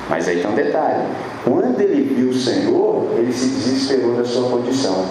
Mas 0.09 0.27
aí 0.27 0.41
tem 0.41 0.51
um 0.51 0.55
detalhe: 0.55 1.03
quando 1.43 1.79
ele 1.81 2.13
viu 2.13 2.29
o 2.29 2.33
Senhor, 2.33 3.13
ele 3.17 3.31
se 3.33 3.47
desesperou 3.47 4.15
da 4.15 4.25
sua 4.25 4.49
condição. 4.49 5.05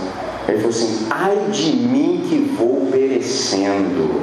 Ele 0.46 0.58
falou 0.58 0.70
assim: 0.70 1.06
ai 1.10 1.36
de 1.50 1.76
mim 1.76 2.24
que 2.28 2.38
vou 2.56 2.86
perecendo. 2.90 4.20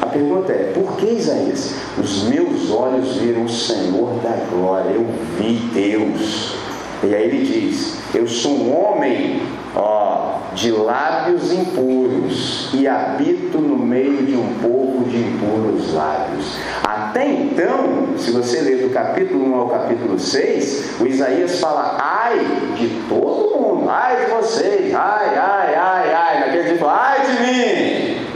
A 0.00 0.06
pergunta 0.06 0.52
é: 0.52 0.72
por 0.74 0.96
que 0.96 1.06
Isaías? 1.06 1.74
Os 1.98 2.24
meus 2.24 2.70
olhos 2.70 3.16
viram 3.16 3.44
o 3.44 3.48
Senhor 3.48 4.14
da 4.22 4.36
glória, 4.50 4.90
eu 4.90 5.06
vi 5.38 5.54
Deus. 5.72 6.56
E 7.02 7.14
aí 7.14 7.24
ele 7.24 7.44
diz: 7.44 7.98
Eu 8.12 8.26
sou 8.26 8.52
um 8.52 8.76
homem 8.76 9.40
ó, 9.76 10.38
de 10.54 10.72
lábios 10.72 11.52
impuros 11.52 12.70
e 12.74 12.88
habito 12.88 13.58
no 13.58 13.78
meio 13.78 14.24
de 14.24 14.34
um 14.34 14.54
povo 14.60 15.04
de 15.08 15.18
impuros 15.18 15.94
lábios. 15.94 16.56
Até 16.82 17.28
então, 17.28 18.08
se 18.16 18.32
você 18.32 18.60
ler 18.62 18.82
do 18.82 18.90
capítulo 18.90 19.48
1 19.48 19.54
ao 19.54 19.68
capítulo 19.68 20.18
6, 20.18 21.00
o 21.00 21.06
Isaías 21.06 21.60
fala: 21.60 21.96
ai 22.00 22.38
de 22.76 22.88
todo 23.08 23.60
mundo, 23.60 23.88
ai 23.88 24.24
de 24.24 24.32
vocês, 24.32 24.92
ai, 24.94 25.38
ai, 25.38 25.74
ai, 25.76 26.12
ai. 26.12 26.40
Naquele 26.40 26.76
dia 26.76 26.88
ai 26.88 27.20
de 27.26 27.42
mim. 27.42 28.28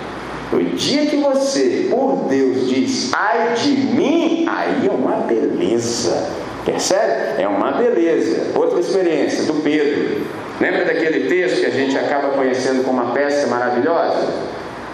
O 0.53 0.77
dia 0.77 1.07
que 1.07 1.17
você, 1.17 1.89
por 1.91 2.27
Deus, 2.29 2.69
diz 2.69 3.11
ai 3.15 3.55
de 3.55 3.71
mim, 3.71 4.47
aí 4.49 4.87
é 4.87 4.91
uma 4.91 5.17
beleza. 5.17 6.31
Percebe? 6.65 7.43
É 7.43 7.49
uma 7.49 7.73
beleza. 7.73 8.53
Outra 8.55 8.81
experiência 8.81 9.45
do 9.45 9.55
Pedro. 9.63 10.27
Lembra 10.61 10.85
daquele 10.85 11.29
texto 11.29 11.61
que 11.61 11.67
a 11.67 11.71
gente 11.71 11.97
acaba 11.97 12.29
conhecendo 12.31 12.85
como 12.85 13.03
uma 13.03 13.13
peça 13.13 13.49
maravilhosa? 13.49 14.29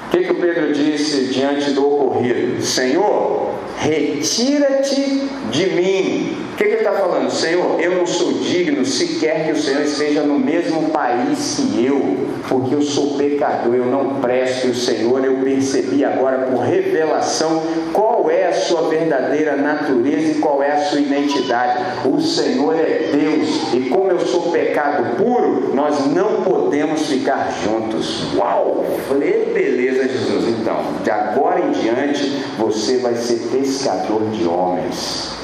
O 0.07 0.11
que, 0.11 0.25
que 0.25 0.33
o 0.33 0.37
Pedro 0.37 0.73
disse 0.73 1.27
diante 1.27 1.73
do 1.73 1.87
ocorrido? 1.87 2.63
Senhor, 2.63 3.55
retira-te 3.79 5.29
de 5.51 5.67
mim. 5.67 6.48
O 6.59 6.61
que, 6.61 6.65
que 6.65 6.71
ele 6.71 6.79
está 6.79 6.91
falando? 6.91 7.31
Senhor, 7.31 7.81
eu 7.81 7.95
não 7.95 8.05
sou 8.05 8.33
digno 8.33 8.85
sequer 8.85 9.45
que 9.47 9.53
o 9.53 9.57
Senhor 9.57 9.81
esteja 9.81 10.23
no 10.23 10.41
mesmo 10.41 10.91
país 10.91 11.55
que 11.55 11.87
eu, 11.87 12.27
porque 12.49 12.75
eu 12.75 12.83
sou 12.83 13.17
pecador, 13.17 13.77
eu 13.77 13.87
não 13.87 14.17
presto. 14.17 14.67
O 14.67 14.75
Senhor, 14.75 15.25
eu 15.25 15.37
percebi 15.37 16.05
agora 16.05 16.49
por 16.49 16.59
revelação 16.63 17.63
qual 17.93 18.29
é 18.29 18.49
a 18.49 18.53
sua 18.53 18.89
verdadeira 18.89 19.55
natureza 19.55 20.33
e 20.33 20.41
qual 20.41 20.61
é 20.61 20.73
a 20.73 20.81
sua 20.81 20.99
identidade. 20.99 21.81
O 22.05 22.21
Senhor 22.21 22.75
é 22.75 23.09
Deus, 23.13 23.73
e 23.73 23.89
como 23.89 24.11
eu 24.11 24.19
sou 24.19 24.51
pecado 24.51 25.17
puro, 25.17 25.73
nós 25.77 26.07
não 26.07 26.43
podemos 26.43 27.07
ficar 27.07 27.57
juntos. 27.63 28.35
Uau! 28.35 28.85
Falei, 29.07 29.53
beleza, 29.55 30.09
Jesus. 30.09 30.59
Então, 30.61 30.77
de 31.05 31.11
agora 31.13 31.61
em 31.61 31.71
diante, 31.71 32.43
você 32.59 32.97
vai 32.97 33.15
ser 33.15 33.49
pescador 33.53 34.23
de 34.33 34.45
homens. 34.45 35.38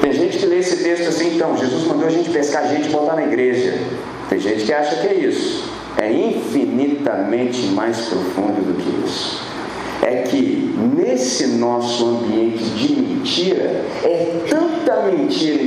Tem 0.00 0.12
gente 0.12 0.38
que 0.38 0.46
lê 0.46 0.58
esse 0.58 0.82
texto 0.82 1.08
assim, 1.08 1.36
então, 1.36 1.56
Jesus 1.56 1.86
mandou 1.86 2.06
a 2.06 2.10
gente 2.10 2.30
pescar 2.30 2.68
gente 2.68 2.88
e 2.88 2.90
botar 2.90 3.14
na 3.14 3.24
igreja. 3.24 3.78
Tem 4.28 4.38
gente 4.38 4.64
que 4.64 4.72
acha 4.72 4.96
que 4.96 5.06
é 5.06 5.14
isso. 5.14 5.70
É 5.96 6.12
infinitamente 6.12 7.68
mais 7.68 7.98
profundo 8.06 8.60
do 8.66 8.74
que 8.74 9.06
isso. 9.06 9.40
É 10.02 10.22
que 10.22 10.74
nesse 10.94 11.46
nosso 11.58 12.06
ambiente 12.06 12.62
de 12.62 13.00
mentira, 13.00 13.84
é 14.04 14.44
tanta 14.48 15.02
mentira 15.02 15.62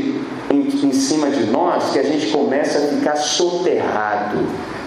em, 0.51 0.67
em 0.67 0.91
cima 0.91 1.29
de 1.29 1.45
nós 1.45 1.91
que 1.91 1.99
a 1.99 2.03
gente 2.03 2.27
começa 2.27 2.77
a 2.77 2.81
ficar 2.95 3.15
soterrado 3.15 4.37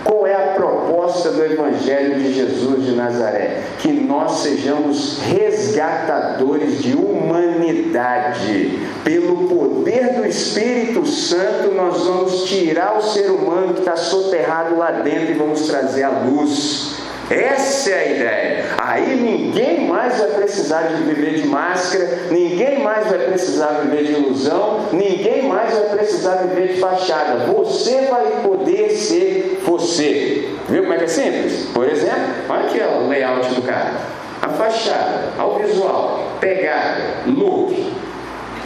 Qual 0.05 0.27
é 0.27 0.35
a 0.35 0.55
proposta 0.55 1.31
do 1.31 1.45
Evangelho 1.45 2.19
de 2.19 2.33
Jesus 2.33 2.85
de 2.85 2.93
Nazaré? 2.93 3.63
Que 3.79 3.93
nós 3.93 4.41
sejamos 4.41 5.21
resgatadores 5.23 6.83
de 6.83 6.95
humanidade. 6.97 8.79
Pelo 9.05 9.49
poder 9.49 10.15
do 10.15 10.27
Espírito 10.27 11.07
Santo, 11.07 11.73
nós 11.75 12.05
vamos 12.05 12.45
tirar 12.45 12.99
o 12.99 13.03
ser 13.03 13.31
humano 13.31 13.75
que 13.75 13.81
está 13.81 13.97
soterrado 13.97 14.77
lá 14.77 14.91
dentro 14.91 15.31
e 15.31 15.35
vamos 15.35 15.63
trazer 15.67 16.03
a 16.05 16.11
luz. 16.11 16.92
Essa 17.33 17.91
é 17.91 17.95
a 17.95 18.11
ideia. 18.11 18.65
Aí 18.77 19.17
ninguém 19.17 19.89
mais 19.89 20.19
vai 20.19 20.29
precisar 20.29 20.83
de 20.83 21.03
viver 21.03 21.41
de 21.41 21.49
máscara, 21.49 22.27
ninguém 22.31 22.83
mais 22.83 23.07
vai 23.07 23.21
precisar 23.21 23.81
viver 23.81 24.05
de 24.05 24.13
ilusão, 24.13 24.89
ninguém 24.93 25.49
mais 25.49 25.73
vai 25.73 25.97
precisar 25.97 26.37
viver 26.37 26.75
de 26.75 26.81
fachada. 26.81 27.47
Você 27.47 28.03
vai 28.11 28.43
poder 28.43 28.91
ser 28.91 29.63
você. 29.65 30.51
Viu 30.69 30.83
como 30.83 30.93
é 30.93 30.99
que 30.99 31.05
é 31.05 31.09
simples? 31.09 31.71
Por 31.73 31.89
exemplo, 31.89 32.21
olha 32.51 32.65
aqui 32.67 32.79
o 32.79 33.09
layout 33.09 33.55
do 33.55 33.63
cara. 33.63 33.95
A 34.43 34.49
fachada, 34.51 35.33
ao 35.39 35.59
visual, 35.59 36.33
pegada, 36.39 37.01
look. 37.27 37.95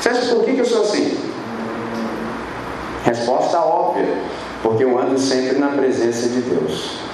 Você 0.01 0.09
acha 0.09 0.35
por 0.35 0.45
que, 0.45 0.55
que 0.55 0.61
eu 0.61 0.65
sou 0.65 0.83
assim? 0.83 1.17
Resposta 3.05 3.61
óbvia, 3.61 4.09
porque 4.61 4.83
eu 4.83 4.99
ando 4.99 5.17
sempre 5.19 5.57
na 5.57 5.69
presença 5.69 6.29
de 6.29 6.41
Deus. 6.41 7.06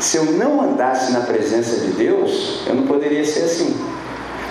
Se 0.00 0.16
eu 0.16 0.24
não 0.24 0.62
andasse 0.62 1.12
na 1.12 1.20
presença 1.20 1.76
de 1.76 1.92
Deus, 1.92 2.62
eu 2.66 2.74
não 2.74 2.84
poderia 2.84 3.22
ser 3.22 3.42
assim. 3.42 3.76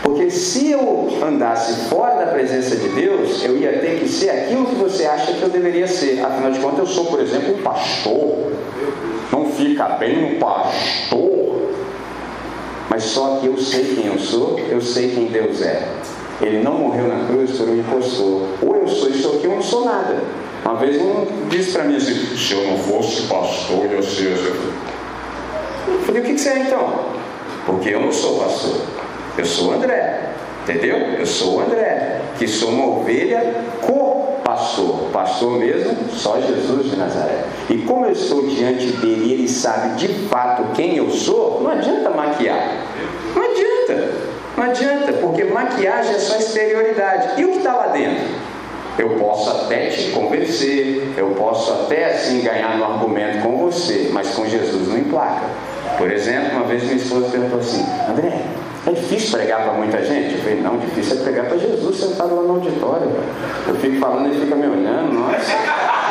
Porque 0.04 0.30
se 0.30 0.70
eu 0.70 1.10
andasse 1.26 1.90
fora 1.90 2.24
da 2.24 2.32
presença 2.32 2.76
de 2.76 2.88
Deus, 2.90 3.44
eu 3.44 3.58
ia 3.58 3.80
ter 3.80 4.00
que 4.00 4.08
ser 4.08 4.30
aquilo 4.30 4.68
que 4.68 4.76
você 4.76 5.06
acha 5.06 5.34
que 5.34 5.42
eu 5.42 5.50
deveria 5.50 5.88
ser. 5.88 6.24
Afinal 6.24 6.52
de 6.52 6.60
contas, 6.60 6.80
eu 6.80 6.86
sou, 6.86 7.06
por 7.06 7.20
exemplo, 7.20 7.56
um 7.56 7.64
pastor. 7.64 8.52
Não 9.32 9.48
fica 9.48 9.90
bem 9.90 10.36
um 10.36 10.40
pastor. 10.40 11.72
Mas 12.88 13.04
só 13.06 13.40
que 13.42 13.48
eu 13.48 13.58
sei 13.58 13.96
quem 13.96 14.06
eu 14.06 14.20
sou, 14.20 14.60
eu 14.60 14.80
sei 14.80 15.10
quem 15.16 15.26
Deus 15.26 15.64
é. 15.64 15.88
Ele 16.42 16.62
não 16.62 16.76
morreu 16.76 17.08
na 17.08 17.26
cruz 17.26 17.58
por 17.58 17.68
um 17.68 17.80
impostor. 17.80 18.44
Ou 18.62 18.76
eu 18.76 18.88
sou 18.88 19.10
isso 19.10 19.28
aqui 19.30 19.48
ou 19.48 19.54
eu 19.54 19.56
não 19.56 19.64
sou 19.64 19.84
nada. 19.84 20.22
Uma 20.64 20.76
vez 20.76 21.02
um 21.02 21.26
disse 21.50 21.72
para 21.72 21.86
mim 21.86 21.96
assim: 21.96 22.14
se 22.38 22.54
eu 22.54 22.68
não 22.68 22.78
fosse 22.78 23.24
pastor, 23.24 23.86
eu 23.92 24.04
seria. 24.04 24.38
Falei, 26.10 26.24
o 26.24 26.26
que, 26.26 26.34
que 26.34 26.42
você 26.42 26.50
é 26.50 26.60
então? 26.62 27.06
Porque 27.68 27.90
eu 27.90 28.00
não 28.00 28.12
sou 28.12 28.40
pastor, 28.40 28.82
eu 29.38 29.46
sou 29.46 29.74
André, 29.74 30.22
entendeu? 30.64 30.98
Eu 30.98 31.26
sou 31.28 31.58
o 31.58 31.60
André, 31.62 32.22
que 32.36 32.48
sou 32.48 32.70
uma 32.70 32.98
ovelha 32.98 33.54
co-pastor, 33.86 35.12
pastor 35.14 35.60
mesmo, 35.60 35.96
só 36.12 36.42
Jesus 36.42 36.90
de 36.90 36.96
Nazaré. 36.96 37.44
E 37.70 37.78
como 37.84 38.08
eu 38.08 38.14
estou 38.14 38.42
diante 38.48 38.88
dele 38.88 39.34
ele 39.34 39.48
sabe 39.48 39.98
de 39.98 40.08
fato 40.28 40.74
quem 40.74 40.98
eu 40.98 41.12
sou, 41.12 41.62
não 41.62 41.70
adianta 41.70 42.10
maquiar, 42.10 42.88
não 43.36 43.44
adianta, 43.44 44.12
não 44.58 44.64
adianta, 44.64 45.14
porque 45.14 45.44
maquiagem 45.44 46.16
é 46.16 46.18
só 46.18 46.38
exterioridade. 46.38 47.40
E 47.40 47.46
o 47.46 47.52
que 47.52 47.58
está 47.60 47.76
lá 47.76 47.88
dentro? 47.90 48.26
Eu 48.98 49.12
posso 49.12 49.48
até 49.52 49.90
te 49.90 50.10
convencer, 50.10 51.14
eu 51.16 51.36
posso 51.38 51.72
até 51.72 52.16
assim 52.16 52.42
ganhar 52.42 52.80
no 52.80 52.84
argumento 52.84 53.44
com 53.44 53.58
você, 53.58 54.10
mas 54.12 54.32
com 54.32 54.48
Jesus 54.48 54.88
não 54.88 54.98
emplaca. 54.98 55.69
Por 55.98 56.12
exemplo, 56.12 56.58
uma 56.58 56.66
vez 56.66 56.84
minha 56.84 56.96
esposa 56.96 57.30
perguntou 57.30 57.60
assim: 57.60 57.86
André, 58.10 58.42
é 58.88 58.92
difícil 58.92 59.38
pregar 59.38 59.64
para 59.64 59.74
muita 59.74 60.04
gente? 60.04 60.36
Eu 60.36 60.42
falei: 60.42 60.62
Não, 60.62 60.78
difícil 60.78 61.20
é 61.20 61.24
pregar 61.24 61.46
para 61.46 61.58
Jesus 61.58 61.98
sentado 61.98 62.36
lá 62.36 62.42
no 62.44 62.56
auditório. 62.56 63.12
Eu 63.68 63.76
fico 63.76 64.00
falando, 64.00 64.28
ele 64.28 64.44
fica 64.44 64.56
me 64.56 64.68
olhando, 64.68 65.14
nossa. 65.14 65.52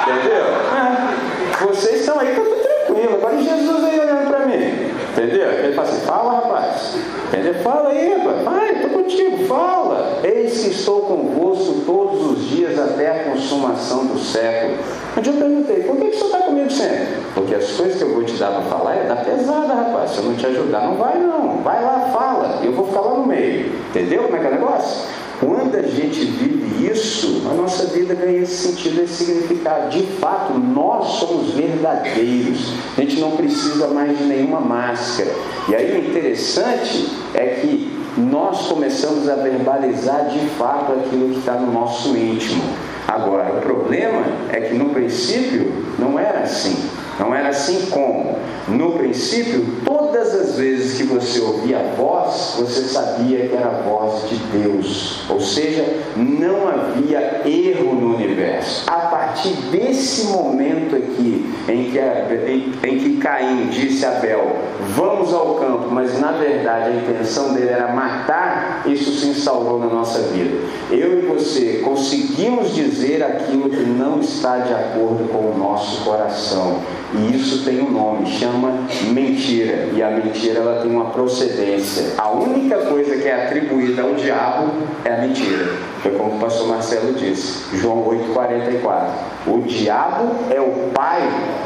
Entendeu? 0.02 0.44
É, 0.76 1.64
vocês 1.64 2.00
estão 2.00 2.18
aí, 2.20 2.34
tá 2.34 2.42
tudo 2.42 2.62
tranquilo. 2.62 3.14
Agora 3.14 3.38
Jesus 3.38 3.84
aí 3.84 4.00
olhando 4.00 4.28
para 4.28 4.46
mim. 4.46 4.87
Entendeu? 5.18 5.50
Ele 5.50 5.72
fala 5.74 5.88
assim: 5.88 6.06
Fala, 6.06 6.32
rapaz. 6.34 6.96
Entendeu? 7.26 7.54
Fala 7.54 7.88
aí, 7.88 8.14
rapaz. 8.16 8.44
Vai, 8.44 8.72
estou 8.74 8.90
contigo, 8.90 9.44
fala. 9.46 10.20
Eis 10.22 10.62
que 10.62 10.70
estou 10.70 11.00
convosco 11.02 11.82
todos 11.84 12.24
os 12.30 12.44
dias 12.48 12.78
até 12.78 13.10
a 13.10 13.24
consumação 13.24 14.06
do 14.06 14.18
século. 14.18 14.78
Um 15.16 15.20
dia 15.20 15.32
eu 15.32 15.38
perguntei, 15.38 15.82
por 15.82 15.96
que, 15.96 16.04
que 16.04 16.10
o 16.10 16.14
senhor 16.14 16.26
está 16.26 16.38
comigo 16.42 16.70
sempre? 16.70 17.06
Porque 17.34 17.54
as 17.56 17.70
coisas 17.72 17.96
que 17.96 18.02
eu 18.02 18.14
vou 18.14 18.22
te 18.22 18.34
dar 18.34 18.52
para 18.52 18.62
falar 18.62 18.94
é 18.94 19.04
da 19.08 19.16
pesada, 19.16 19.74
rapaz. 19.74 20.10
Se 20.12 20.18
eu 20.18 20.24
não 20.24 20.36
te 20.36 20.46
ajudar, 20.46 20.82
não 20.82 20.94
vai 20.94 21.18
não. 21.18 21.58
Vai 21.62 21.82
lá, 21.82 22.10
fala. 22.12 22.60
Eu 22.62 22.72
vou 22.72 22.86
ficar 22.86 23.00
lá 23.00 23.14
no 23.14 23.26
meio. 23.26 23.72
Entendeu 23.90 24.22
como 24.22 24.36
é 24.36 24.38
que 24.38 24.46
é 24.46 24.48
o 24.48 24.52
negócio? 24.52 25.08
Quando 25.40 25.76
a 25.76 25.82
gente 25.82 26.24
vive 26.24 26.90
isso, 26.90 27.42
a 27.48 27.54
nossa 27.54 27.86
vida 27.86 28.14
ganha 28.14 28.42
esse 28.42 28.68
sentido, 28.68 29.02
esse 29.02 29.24
significado. 29.24 29.90
De 29.90 30.02
fato, 30.18 30.52
nós 30.54 31.06
somos 31.18 31.52
verdadeiros. 31.52 32.72
A 32.96 33.00
gente 33.00 33.20
não 33.20 33.32
precisa 33.32 33.88
mais 33.88 34.18
de 34.18 34.24
nenhuma 34.24 34.60
máscara. 34.60 35.30
E 35.68 35.76
aí 35.76 35.92
o 35.92 36.08
interessante 36.08 37.08
é 37.34 37.60
que 37.60 37.98
nós 38.16 38.66
começamos 38.66 39.28
a 39.28 39.36
verbalizar 39.36 40.28
de 40.28 40.40
fato 40.56 40.92
aquilo 40.92 41.30
que 41.30 41.38
está 41.38 41.54
no 41.54 41.72
nosso 41.72 42.16
íntimo. 42.16 42.62
Agora, 43.06 43.52
o 43.58 43.60
problema 43.60 44.24
é 44.50 44.60
que 44.60 44.74
no 44.74 44.90
princípio 44.90 45.72
não 45.98 46.18
era 46.18 46.40
assim. 46.40 46.76
Não 47.18 47.34
era 47.34 47.48
assim 47.48 47.86
como, 47.90 48.36
no 48.68 48.92
princípio, 48.92 49.66
todas 49.84 50.34
as 50.34 50.56
vezes 50.56 50.96
que 50.96 51.04
você 51.04 51.40
ouvia 51.40 51.78
a 51.78 51.94
voz, 51.96 52.54
você 52.58 52.82
sabia 52.82 53.48
que 53.48 53.56
era 53.56 53.66
a 53.66 53.82
voz 53.82 54.28
de 54.28 54.36
Deus. 54.58 55.22
Ou 55.28 55.40
seja, 55.40 55.84
não 56.16 56.68
havia 56.68 57.42
erro 57.44 57.94
no 57.94 58.14
universo. 58.14 58.84
A 58.88 58.98
partir 59.08 59.52
desse 59.70 60.26
momento 60.26 60.94
aqui, 60.94 61.54
em 61.68 61.90
que, 61.90 61.98
em, 61.98 62.72
em 62.88 62.98
que 62.98 63.16
Caim 63.18 63.66
disse 63.66 64.04
a 64.04 64.10
Abel: 64.10 64.56
Vamos 64.96 65.34
ao 65.34 65.56
campo, 65.56 65.88
mas 65.90 66.18
na 66.20 66.32
verdade 66.32 66.90
a 66.90 66.96
intenção 66.96 67.52
dele 67.52 67.70
era 67.70 67.92
matar, 67.92 68.82
isso 68.86 69.12
se 69.12 69.26
instaurou 69.26 69.78
na 69.78 69.86
nossa 69.86 70.20
vida. 70.28 70.56
Eu 70.90 71.18
e 71.18 71.26
você 71.26 71.80
conseguimos 71.84 72.74
dizer 72.74 73.22
aquilo 73.22 73.68
que 73.70 73.82
não 73.82 74.20
está 74.20 74.58
de 74.58 74.72
acordo 74.72 75.28
com 75.30 75.50
o 75.50 75.58
nosso 75.58 76.04
coração. 76.04 76.80
E 77.14 77.34
isso 77.34 77.64
tem 77.64 77.80
um 77.80 77.90
nome, 77.90 78.26
chama 78.26 78.86
mentira. 79.10 79.88
E 79.94 80.02
a 80.02 80.10
mentira 80.10 80.60
ela 80.60 80.82
tem 80.82 80.90
uma 80.90 81.06
procedência. 81.06 82.12
A 82.18 82.30
única 82.30 82.76
coisa 82.86 83.16
que 83.16 83.26
é 83.26 83.46
atribuída 83.46 84.02
ao 84.02 84.14
diabo 84.14 84.72
é 85.04 85.14
a 85.14 85.18
mentira. 85.18 85.72
Foi 86.02 86.12
como 86.12 86.36
o 86.36 86.38
pastor 86.38 86.68
Marcelo 86.68 87.12
disse, 87.14 87.76
João 87.76 88.04
8,44. 88.04 89.08
O 89.46 89.62
diabo 89.62 90.30
é 90.50 90.60
o 90.60 90.90
pai 90.94 91.22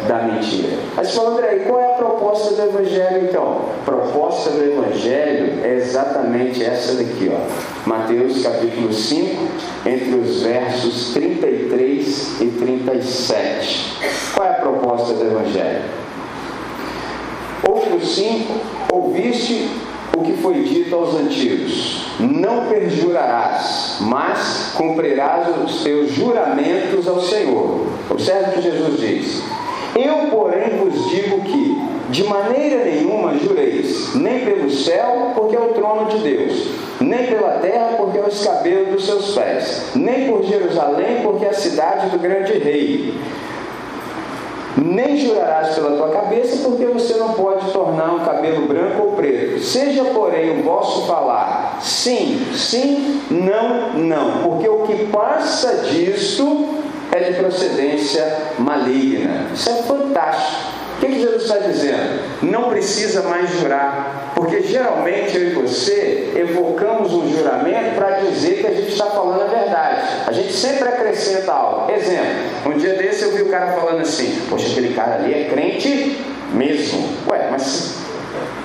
da 0.06 0.22
mentira. 0.22 0.78
Você 0.96 1.12
fala, 1.12 1.30
André, 1.30 1.64
qual 1.66 1.80
é 1.80 1.92
a 1.92 1.96
proposta 1.96 2.54
do 2.54 2.62
Evangelho 2.62 3.24
então? 3.28 3.62
A 3.80 3.84
proposta 3.84 4.50
do 4.50 4.62
Evangelho 4.62 5.64
é 5.64 5.74
exatamente 5.74 6.64
essa 6.64 6.94
daqui, 6.94 7.30
ó. 7.32 7.88
Mateus 7.88 8.42
capítulo 8.42 8.92
5, 8.92 9.48
entre 9.84 10.14
os 10.14 10.42
versos 10.42 11.12
33 11.12 12.40
e 12.40 12.46
37. 12.46 13.98
Qual 14.34 14.46
é 14.46 14.50
a 14.50 14.54
proposta 14.72 15.14
do 15.14 15.24
Evangelho? 15.24 15.82
Outro 17.68 18.04
5, 18.04 18.52
ouviste 18.92 19.70
o 20.16 20.22
que 20.22 20.32
foi 20.34 20.62
dito 20.62 20.94
aos 20.94 21.14
antigos: 21.14 22.06
Não 22.18 22.66
perjurarás, 22.66 23.98
mas 24.00 24.72
cumprirás 24.76 25.46
os 25.64 25.82
teus 25.82 26.12
juramentos 26.12 27.06
ao 27.06 27.20
Senhor. 27.20 27.86
Observe 28.10 28.50
o 28.50 28.52
que 28.54 28.62
Jesus 28.62 29.00
diz: 29.00 29.42
Eu, 29.94 30.30
porém, 30.30 30.70
vos 30.78 31.10
digo 31.10 31.40
que, 31.42 31.80
de 32.10 32.24
maneira 32.24 32.84
nenhuma 32.84 33.38
jureis, 33.38 34.14
nem 34.14 34.44
pelo 34.44 34.70
céu, 34.70 35.32
porque 35.34 35.54
é 35.54 35.60
o 35.60 35.68
trono 35.68 36.06
de 36.06 36.18
Deus, 36.18 36.66
nem 37.00 37.26
pela 37.26 37.58
terra, 37.58 37.94
porque 37.96 38.18
é 38.18 38.22
o 38.22 38.28
escabelo 38.28 38.92
dos 38.92 39.06
seus 39.06 39.34
pés, 39.34 39.92
nem 39.94 40.28
por 40.28 40.42
Jerusalém, 40.42 41.20
porque 41.22 41.44
é 41.44 41.50
a 41.50 41.54
cidade 41.54 42.10
do 42.10 42.18
grande 42.18 42.58
rei 42.58 43.14
nem 44.76 45.16
jurarás 45.18 45.74
pela 45.74 45.96
tua 45.96 46.08
cabeça, 46.08 46.68
porque 46.68 46.86
você 46.86 47.14
não 47.14 47.34
pode 47.34 47.70
tornar 47.72 48.14
um 48.14 48.20
cabelo 48.20 48.66
branco 48.66 49.02
ou 49.02 49.12
preto. 49.12 49.60
Seja, 49.60 50.04
porém, 50.06 50.60
o 50.60 50.62
vosso 50.62 51.06
falar 51.06 51.78
sim, 51.80 52.46
sim, 52.54 53.22
não, 53.30 53.94
não, 53.94 54.42
porque 54.42 54.68
o 54.68 54.82
que 54.82 55.06
passa 55.06 55.88
disto 55.88 56.68
é 57.10 57.20
de 57.20 57.34
procedência 57.34 58.54
maligna. 58.58 59.46
Isso 59.52 59.68
é 59.68 59.74
fantástico. 59.82 60.81
Que, 61.02 61.08
que 61.08 61.20
Jesus 61.20 61.42
está 61.42 61.58
dizendo? 61.58 62.20
Não 62.42 62.68
precisa 62.68 63.22
mais 63.22 63.50
jurar, 63.58 64.32
porque 64.36 64.62
geralmente 64.62 65.36
eu 65.36 65.48
e 65.48 65.52
você 65.54 66.32
evocamos 66.36 67.12
um 67.12 67.28
juramento 67.28 67.96
para 67.96 68.20
dizer 68.20 68.60
que 68.60 68.66
a 68.68 68.70
gente 68.72 68.92
está 68.92 69.06
falando 69.06 69.42
a 69.42 69.46
verdade. 69.46 70.00
A 70.28 70.30
gente 70.30 70.52
sempre 70.52 70.88
acrescenta 70.88 71.50
algo. 71.50 71.90
Exemplo, 71.90 72.26
um 72.66 72.78
dia 72.78 72.94
desse 72.94 73.24
eu 73.24 73.32
vi 73.32 73.42
o 73.42 73.48
cara 73.48 73.72
falando 73.72 74.00
assim: 74.00 74.42
Poxa, 74.48 74.70
aquele 74.70 74.94
cara 74.94 75.16
ali 75.16 75.34
é 75.34 75.48
crente 75.50 76.24
mesmo. 76.52 77.08
Ué, 77.28 77.48
mas 77.50 77.96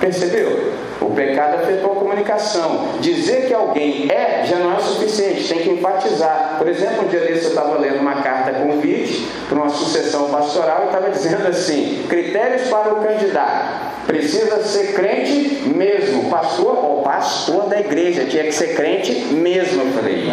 percebeu? 0.00 0.74
O 1.00 1.10
pecado 1.10 1.62
afetou 1.62 1.92
a 1.92 1.94
comunicação. 1.96 2.98
Dizer 3.00 3.46
que 3.46 3.54
alguém 3.54 4.10
é 4.10 4.44
já 4.44 4.56
não 4.56 4.74
é 4.74 4.76
o 4.78 4.80
suficiente, 4.80 5.48
tem 5.48 5.62
que 5.62 5.70
enfatizar. 5.70 6.56
Por 6.58 6.68
exemplo, 6.68 7.04
um 7.04 7.08
dia 7.08 7.20
desse 7.20 7.44
eu 7.44 7.50
estava 7.50 7.78
lendo 7.78 8.00
uma 8.00 8.22
carta 8.22 8.52
convite 8.52 9.28
para 9.48 9.58
uma 9.58 9.68
sucessão 9.68 10.30
pastoral 10.30 10.82
e 10.82 10.86
estava 10.86 11.10
dizendo 11.10 11.46
assim: 11.46 12.04
critérios 12.08 12.68
para 12.68 12.92
o 12.92 13.02
candidato. 13.02 13.88
Precisa 14.06 14.62
ser 14.62 14.94
crente 14.94 15.68
mesmo. 15.68 16.30
Pastor, 16.30 16.84
ou 16.84 17.02
pastor 17.02 17.68
da 17.68 17.78
igreja, 17.78 18.24
tinha 18.24 18.44
que 18.44 18.52
ser 18.52 18.74
crente 18.74 19.12
mesmo. 19.34 19.82
Eu 19.82 19.92
falei, 19.92 20.24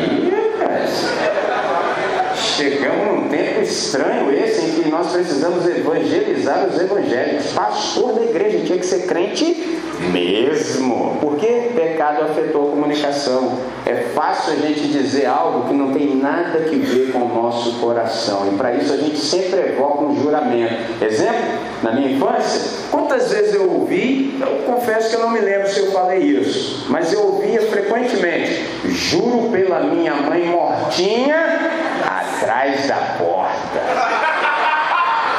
chegamos 2.56 3.06
num 3.08 3.30
tempo 3.30 3.62
estranho 3.62 4.32
esse 4.32 4.62
em 4.62 4.84
que 4.84 4.90
nós 4.90 5.12
precisamos 5.12 5.68
evangelizar 5.68 6.66
os 6.68 6.80
evangélicos. 6.80 7.52
Pastor 7.52 8.14
da 8.14 8.24
igreja 8.24 8.60
tinha 8.66 8.78
que 8.78 8.86
ser 8.86 9.06
crente 9.06 9.80
mesmo. 10.12 11.18
Porque 11.20 11.72
pecado 11.76 12.24
afetou 12.24 12.70
a 12.70 12.72
comunicação. 12.72 13.60
É 13.86 13.96
fácil 14.16 14.54
a 14.54 14.56
gente 14.56 14.88
dizer 14.88 15.26
algo 15.26 15.68
que 15.68 15.74
não 15.74 15.92
tem 15.92 16.16
nada 16.16 16.60
que 16.62 16.78
ver 16.78 17.12
com 17.12 17.20
o 17.20 17.34
nosso 17.34 17.80
coração. 17.80 18.48
E 18.52 18.56
para 18.56 18.74
isso 18.74 18.94
a 18.94 18.98
gente 18.98 19.18
sempre 19.18 19.60
evoca 19.60 20.04
um 20.04 20.22
juramento. 20.22 21.04
Exemplo, 21.04 21.44
na 21.84 21.92
minha 21.92 22.12
infância, 22.12 22.88
quantas 22.90 23.32
vezes 23.32 23.54
eu 23.54 23.70
ouvi, 23.70 24.40
eu 24.40 24.74
confesso 24.74 25.10
que 25.10 25.16
eu 25.16 25.20
não 25.20 25.30
me 25.30 25.40
lembro 25.40 25.70
se 25.70 25.80
eu 25.80 25.92
falei 25.92 26.20
isso, 26.20 26.86
mas 26.90 27.12
eu 27.12 27.22
ouvia 27.22 27.62
frequentemente: 27.64 28.66
juro 28.86 29.50
pela 29.52 29.82
minha 29.82 30.14
mãe 30.14 30.46
mortinha 30.46 31.85
atrás 32.06 32.88
da 32.88 32.96
porta. 33.18 33.80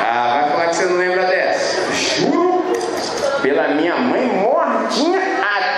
Ah, 0.09 0.41
vai 0.41 0.51
falar 0.51 0.69
que 0.69 0.77
você 0.77 0.85
não 0.87 0.97
lembra 0.97 1.25
dessa? 1.25 1.93
Juro 1.93 2.64
pela 3.43 3.69
minha 3.69 3.97
mãe 3.97 4.27
mortinha 4.27 5.21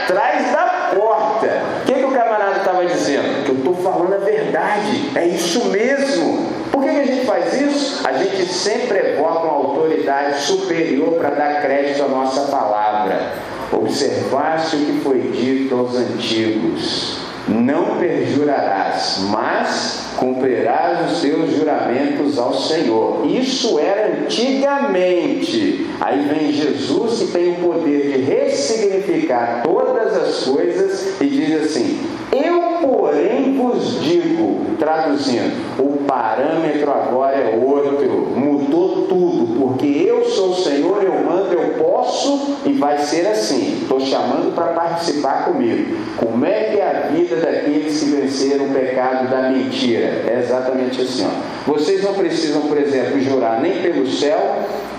atrás 0.03 0.53
da 0.53 0.91
porta. 0.95 1.47
O 1.82 1.84
que, 1.86 1.93
que 1.93 2.05
o 2.05 2.12
camarada 2.12 2.59
estava 2.59 2.86
dizendo? 2.86 3.45
Que 3.45 3.51
eu 3.51 3.57
estou 3.57 3.74
falando 3.74 4.14
a 4.14 4.18
verdade. 4.18 5.11
É 5.14 5.26
isso 5.26 5.66
mesmo. 5.66 6.49
Por 6.70 6.82
que, 6.82 6.91
que 6.91 7.01
a 7.01 7.05
gente 7.05 7.26
faz 7.26 7.61
isso? 7.61 8.07
A 8.07 8.12
gente 8.12 8.47
sempre 8.47 8.99
evoca 8.99 9.41
uma 9.41 9.55
autoridade 9.55 10.41
superior 10.41 11.14
para 11.14 11.30
dar 11.30 11.61
crédito 11.61 12.05
à 12.05 12.09
nossa 12.09 12.51
palavra. 12.51 13.32
Observaste 13.72 14.76
o 14.76 14.86
que 14.86 15.01
foi 15.03 15.20
dito 15.20 15.74
aos 15.74 15.95
antigos. 15.95 17.28
Não 17.49 17.96
perjurarás, 17.99 19.20
mas 19.30 20.09
cumprirás 20.18 21.12
os 21.12 21.20
teus 21.20 21.57
juramentos 21.57 22.38
ao 22.38 22.53
Senhor. 22.53 23.26
Isso 23.26 23.78
era 23.78 24.20
antigamente. 24.20 25.86
Aí 26.01 26.28
vem 26.28 26.53
Jesus 26.53 27.20
que 27.20 27.26
tem 27.32 27.53
o 27.53 27.57
poder 27.57 28.12
de 28.12 28.24
ressignificar 28.24 29.62
todas 29.62 30.14
as 30.14 30.44
coisas 30.44 31.20
e 31.20 31.26
diz 31.26 31.62
assim: 31.62 32.01
Eu, 32.32 32.57
porém, 32.89 33.59
vos 33.59 34.01
digo, 34.03 34.76
traduzindo, 34.78 35.53
o 35.78 36.05
parâmetro 36.05 36.91
agora 36.91 37.36
é 37.36 37.62
outro, 37.62 38.32
mudou 38.34 39.07
tudo, 39.07 39.61
porque 39.61 39.86
eu 39.86 40.24
sou 40.24 40.51
o 40.51 40.55
Senhor, 40.55 41.03
eu 41.05 41.12
mando, 41.22 41.53
eu 41.53 41.84
posso 41.84 42.57
e 42.64 42.72
vai 42.72 42.99
ser 42.99 43.26
assim. 43.26 43.80
Estou 43.82 44.01
chamando 44.01 44.55
para 44.55 44.68
participar 44.68 45.45
comigo. 45.45 45.97
Como 46.16 46.45
é 46.47 46.64
que 46.64 46.80
é 46.80 46.86
a 46.86 47.09
vida 47.09 47.36
daqueles 47.36 48.01
que 48.01 48.07
venceram 48.07 48.66
o 48.66 48.70
pecado 48.70 49.30
da 49.30 49.51
mentira? 49.51 50.22
É 50.26 50.41
exatamente 50.43 51.03
assim. 51.03 51.26
Ó. 51.26 51.72
Vocês 51.72 52.03
não 52.03 52.14
precisam, 52.14 52.62
por 52.62 52.78
exemplo, 52.78 53.20
jurar 53.20 53.61
nem 53.61 53.82
pelo 53.82 54.07
céu, 54.07 54.39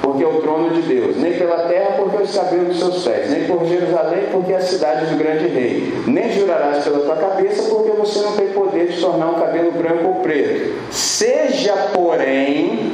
porque 0.02 0.24
é 0.24 0.28
o 0.28 0.42
trono 0.42 0.70
de 0.72 0.82
Deus, 0.82 1.18
nem 1.18 1.34
pela 1.34 1.68
terra, 1.68 1.96
porque 1.98 2.18
é 2.18 2.20
o 2.20 2.24
escabelo 2.24 2.66
dos 2.66 2.80
seus 2.80 3.04
pés, 3.04 3.30
nem 3.30 3.46
por 3.46 3.66
Jerusalém, 3.66 4.26
porque 4.32 4.54
é 4.54 4.58
a 4.58 4.62
cidade 4.62 5.06
do 5.06 5.18
grande 5.18 5.48
rei. 5.48 5.94
Nem 6.08 6.32
jurarás 6.32 6.84
pela 6.84 7.00
tua 7.00 7.16
cabeça, 7.16 7.70
porque 7.70 7.79
você 7.88 8.20
não 8.22 8.34
tem 8.34 8.48
poder 8.50 8.88
de 8.88 9.02
tornar 9.02 9.28
um 9.28 9.40
cabelo 9.40 9.72
branco 9.72 10.08
ou 10.08 10.16
preto. 10.16 10.76
Seja, 10.92 11.74
porém, 11.94 12.92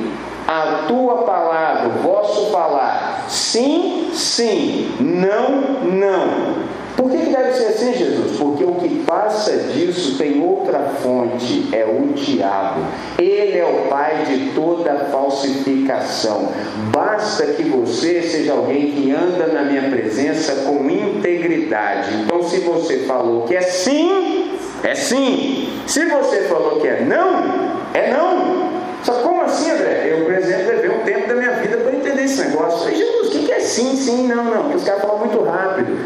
a 0.47 0.85
tua 0.87 1.23
palavra, 1.23 1.89
o 1.89 2.03
vosso 2.03 2.51
falar, 2.51 3.25
sim, 3.27 4.09
sim, 4.13 4.95
não, 4.99 5.61
não 5.83 6.75
por 6.95 7.11
que, 7.11 7.17
que 7.17 7.29
deve 7.29 7.53
ser 7.53 7.65
assim, 7.65 7.93
Jesus? 7.93 8.37
Porque 8.37 8.63
o 8.63 8.75
que 8.75 9.03
passa 9.05 9.51
disso 9.73 10.17
tem 10.17 10.41
outra 10.41 10.79
fonte, 11.01 11.67
é 11.73 11.85
o 11.85 12.13
diabo. 12.13 12.81
Ele 13.19 13.57
é 13.57 13.65
o 13.65 13.89
pai 13.89 14.23
de 14.25 14.51
toda 14.55 15.05
falsificação. 15.11 16.49
Basta 16.91 17.45
que 17.47 17.63
você 17.63 18.21
seja 18.21 18.53
alguém 18.53 18.91
que 18.91 19.11
anda 19.11 19.47
na 19.47 19.63
minha 19.63 19.89
presença 19.89 20.63
com 20.63 20.89
integridade. 20.89 22.15
Então, 22.23 22.41
se 22.43 22.59
você 22.61 22.99
falou 22.99 23.43
que 23.43 23.55
é 23.55 23.61
sim, 23.61 24.44
é 24.85 24.95
sim. 24.95 25.69
Se 25.87 26.05
você 26.05 26.41
falou 26.43 26.79
que 26.79 26.87
é 26.87 27.01
não, 27.01 27.81
é 27.93 28.11
não. 28.11 28.65
Só 29.03 29.13
como 29.21 29.41
assim, 29.41 29.69
André? 29.71 30.07
Eu, 30.11 30.25
por 30.25 30.33
exemplo, 30.33 30.67
levei 30.67 30.89
um 30.89 31.03
tempo 31.03 31.27
da 31.27 31.35
minha 31.35 31.51
vida 31.51 31.77
para 31.77 31.93
entender 31.93 32.23
esse 32.23 32.41
negócio. 32.43 32.79
falei, 32.79 32.95
Jesus, 32.95 33.35
o 33.35 33.39
que 33.39 33.51
é 33.51 33.59
sim, 33.59 33.95
sim, 33.95 34.27
não, 34.27 34.45
não? 34.45 34.63
Porque 34.63 34.77
os 34.77 34.83
caras 34.83 35.01
falam 35.01 35.19
muito 35.19 35.41
rápido. 35.43 35.97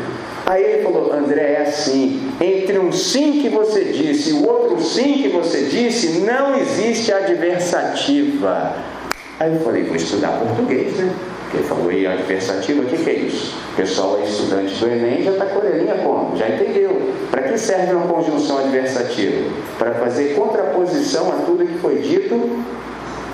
Aí 0.45 0.63
ele 0.63 0.83
falou, 0.83 1.13
André, 1.13 1.53
é 1.53 1.61
assim, 1.61 2.31
entre 2.41 2.79
um 2.79 2.91
sim 2.91 3.41
que 3.41 3.49
você 3.49 3.85
disse 3.85 4.31
e 4.31 4.33
o 4.33 4.47
outro 4.47 4.81
sim 4.81 5.21
que 5.21 5.27
você 5.29 5.65
disse, 5.65 6.19
não 6.21 6.57
existe 6.57 7.13
adversativa. 7.13 8.75
Aí 9.39 9.53
eu 9.53 9.61
falei, 9.61 9.83
vou 9.83 9.95
estudar 9.95 10.39
português, 10.39 10.95
né? 10.95 11.13
Ele 11.53 11.63
falou, 11.63 11.91
e 11.91 12.05
adversativa, 12.05 12.83
o 12.83 12.85
que, 12.85 12.97
que 12.97 13.09
é 13.09 13.13
isso? 13.13 13.55
O 13.73 13.75
pessoal 13.75 14.19
é 14.19 14.25
estudante 14.25 14.75
do 14.75 14.87
Enem 14.87 15.23
já 15.23 15.31
está 15.31 15.45
com 15.47 15.57
orelhinha 15.57 15.95
como? 15.95 16.37
Já 16.37 16.47
entendeu. 16.47 17.13
Para 17.31 17.43
que 17.43 17.57
serve 17.57 17.93
uma 17.93 18.07
conjunção 18.07 18.59
adversativa? 18.59 19.49
Para 19.77 19.95
fazer 19.95 20.35
contraposição 20.35 21.29
a 21.31 21.45
tudo 21.45 21.65
que 21.65 21.79
foi 21.79 21.95
dito 21.95 22.63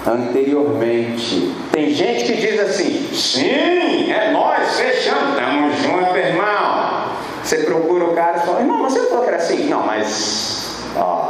anteriormente. 0.07 1.53
Tem 1.72 1.89
gente 1.93 2.26
que 2.26 2.34
diz 2.34 2.59
assim: 2.59 3.09
sim, 3.13 4.11
é 4.11 4.32
nós, 4.32 4.80
fechamos, 4.80 5.30
estamos 5.30 5.76
juntos, 5.82 6.16
irmão. 6.16 7.05
Você 7.43 7.57
procura 7.57 8.05
o 8.05 8.13
cara 8.13 8.38
e 8.38 8.45
fala, 8.45 8.61
irmão, 8.61 8.82
você 8.82 8.99
não 8.99 9.07
falou 9.07 9.24
que 9.24 9.30
era 9.30 9.38
assim? 9.38 9.68
Não, 9.68 9.86
mas 9.86 10.84
ó, 10.95 11.24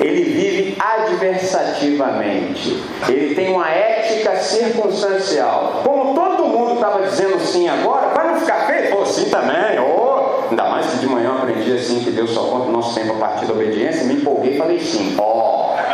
ele 0.00 0.24
vive 0.24 0.76
adversativamente. 0.80 2.82
Ele 3.08 3.34
tem 3.34 3.52
uma 3.52 3.68
ética 3.70 4.36
circunstancial. 4.36 5.82
Como 5.84 6.14
todo 6.14 6.46
mundo 6.46 6.74
estava 6.74 7.02
dizendo 7.02 7.38
sim 7.40 7.68
agora, 7.68 8.08
para 8.08 8.32
não 8.32 8.40
ficar 8.40 8.66
feio, 8.66 8.90
pô, 8.90 9.06
sim 9.06 9.30
também. 9.30 9.78
Oh, 9.78 10.48
ainda 10.50 10.64
mais 10.64 10.86
que 10.86 10.98
de 10.98 11.06
manhã 11.06 11.30
eu 11.30 11.38
aprendi 11.38 11.72
assim 11.72 12.00
que 12.00 12.10
Deus 12.10 12.30
só 12.30 12.42
conta 12.44 12.68
o 12.68 12.72
nosso 12.72 12.94
tempo 12.94 13.12
a 13.12 13.16
partir 13.16 13.46
da 13.46 13.52
obediência, 13.52 14.04
me 14.04 14.14
empolguei 14.14 14.54
e 14.54 14.58
falei 14.58 14.80
sim. 14.80 15.14
Ó. 15.18 15.74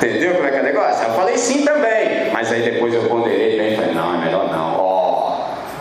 Oh. 0.00 0.06
Entendeu 0.06 0.34
como 0.34 0.46
é 0.46 0.50
que 0.52 0.58
é 0.58 0.60
o 0.60 0.64
negócio? 0.64 1.08
Eu 1.08 1.14
falei 1.14 1.36
sim 1.36 1.64
também, 1.64 2.30
mas 2.32 2.52
aí 2.52 2.62
depois 2.62 2.94
eu 2.94 3.08
ponderei 3.08 3.58
bem 3.58 3.72
e 3.72 3.76
falei, 3.76 3.94
não, 3.94 4.14
é 4.14 4.18
melhor 4.18 4.48
não. 4.52 4.68